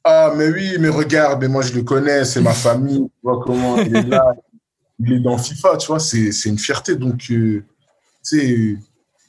Ah, 0.07 0.31
mais 0.35 0.49
oui, 0.49 0.75
mais 0.79 0.89
regarde, 0.89 1.41
mais 1.41 1.47
moi 1.47 1.63
je 1.63 1.73
le 1.73 1.81
connais, 1.81 2.25
c'est 2.25 2.41
ma 2.41 2.53
famille, 2.53 2.99
tu 2.99 3.11
vois 3.23 3.41
comment 3.43 3.77
il 3.77 3.95
est 3.95 4.03
là, 4.03 4.33
il 4.99 5.13
est 5.13 5.19
dans 5.19 5.37
FIFA, 5.37 5.77
tu 5.77 5.87
vois, 5.87 5.99
c'est 5.99 6.31
c'est 6.31 6.49
une 6.49 6.59
fierté, 6.59 6.95
donc, 6.95 7.25
euh, 7.31 7.63
tu 7.63 7.65
sais, 8.21 8.77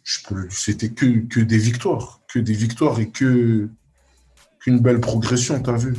je 0.05 0.19
peux 0.29 0.35
lui 0.35 0.49
souhaiter 0.53 0.91
que, 0.91 1.27
que 1.29 1.41
des 1.41 1.57
victoires, 1.59 2.21
que 2.29 2.39
des 2.39 2.53
victoires 2.53 3.01
et 3.01 3.09
que 3.09 3.69
qu'une 4.61 4.81
belle 4.81 5.01
progression, 5.01 5.61
t'as 5.63 5.77
vu 5.79 5.95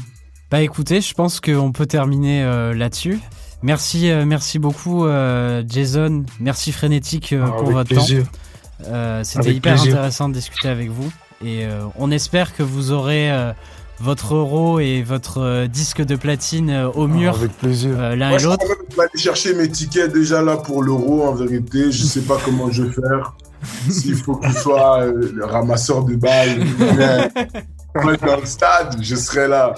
Bah 0.51 0.61
écoutez, 0.61 1.01
je 1.01 1.13
pense 1.15 1.39
qu'on 1.41 1.71
peut 1.71 1.87
terminer 1.87 2.43
euh, 2.43 2.73
là-dessus. 2.75 3.19
Merci, 3.63 4.11
euh, 4.11 4.25
merci 4.25 4.59
beaucoup 4.59 5.05
euh, 5.05 5.63
Jason, 5.67 6.23
merci 6.39 6.71
Frénétique 6.71 7.33
euh, 7.33 7.45
Ah, 7.47 7.51
pour 7.57 7.71
votre 7.71 7.89
plaisir. 7.89 8.23
temps. 8.25 8.29
Euh, 8.89 9.23
C'était 9.23 9.39
Avec 9.39 9.55
hyper 9.57 9.73
plaisir. 9.73 9.93
intéressant 9.93 10.29
de 10.29 10.35
discuter 10.35 10.67
avec 10.69 10.89
vous 10.91 11.11
et 11.43 11.65
euh, 11.65 11.83
on 11.97 12.11
espère 12.11 12.55
que 12.55 12.61
vous 12.61 12.91
aurez 12.91 13.31
euh, 13.31 13.51
votre 13.99 14.35
euro 14.35 14.79
et 14.79 15.01
votre 15.01 15.39
euh, 15.41 15.67
disque 15.67 16.01
de 16.03 16.15
platine 16.15 16.69
euh, 16.69 16.89
au 16.89 17.07
mur 17.07 17.33
Ah, 17.35 17.39
Avec 17.39 17.51
plaisir. 17.57 17.91
euh, 17.99 18.15
l'un 18.15 18.29
Moi, 18.29 18.37
et 18.37 18.39
je 18.39 18.47
l'autre. 18.47 18.65
je 18.89 18.95
vais 18.95 19.01
aller 19.01 19.09
chercher 19.21 19.53
mes 19.55 19.69
tickets 19.69 20.13
déjà 20.13 20.41
là 20.41 20.57
pour 20.57 20.83
l'euro, 20.83 21.23
en 21.27 21.33
vérité. 21.33 21.91
Je 21.91 22.03
sais 22.03 22.21
pas 22.21 22.37
comment 22.43 22.69
je 22.71 22.83
vais 22.83 22.93
faire. 22.93 23.33
S'il 23.89 24.15
faut 24.15 24.35
qu'il 24.35 24.53
soit 24.53 25.01
euh, 25.01 25.31
le 25.33 25.43
ramasseur 25.45 26.03
de 26.03 26.15
balles, 26.15 26.63
dans 27.95 28.39
le 28.39 28.45
stade, 28.45 28.97
je 29.01 29.15
serai 29.15 29.47
là. 29.47 29.73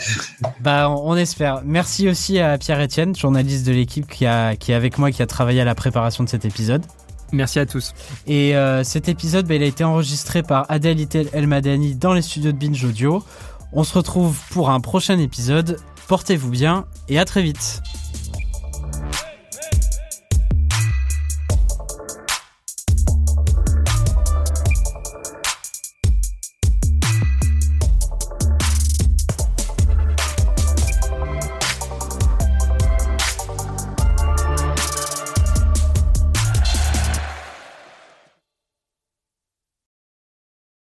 Bah 0.60 0.90
on 0.90 1.12
on 1.14 1.16
espère. 1.16 1.62
Merci 1.64 2.10
aussi 2.10 2.40
à 2.40 2.58
Pierre-Etienne, 2.58 3.16
journaliste 3.16 3.66
de 3.66 3.72
l'équipe 3.72 4.06
qui, 4.08 4.26
a, 4.26 4.56
qui 4.58 4.74
est 4.74 4.76
avec 4.76 4.98
moi, 4.98 5.12
qui 5.12 5.22
a 5.22 5.28
travaillé 5.28 5.62
à 5.62 5.66
la 5.66 5.76
préparation 5.76 6.24
de 6.26 6.30
cet 6.30 6.44
épisode. 6.44 6.84
Merci 7.32 7.60
à 7.60 7.66
tous. 7.66 7.94
Et 8.28 8.56
euh, 8.58 8.84
cet 8.84 9.08
épisode, 9.08 9.48
bah, 9.48 9.56
il 9.56 9.64
a 9.64 9.68
été 9.68 9.84
enregistré 9.84 10.44
par 10.44 10.66
Adèle 10.70 11.00
Itel 11.00 11.30
El 11.32 11.48
Madani 11.48 11.96
dans 11.96 12.14
les 12.14 12.22
studios 12.24 12.52
de 12.52 12.58
Binge 12.58 12.84
Audio. 12.84 13.24
On 13.72 13.84
se 13.84 13.94
retrouve 13.94 14.40
pour 14.50 14.70
un 14.72 14.80
prochain 14.80 15.20
épisode. 15.20 15.78
Portez-vous 16.08 16.50
bien 16.50 16.86
et 17.08 17.20
à 17.20 17.26
très 17.26 17.44
vite. 17.44 17.82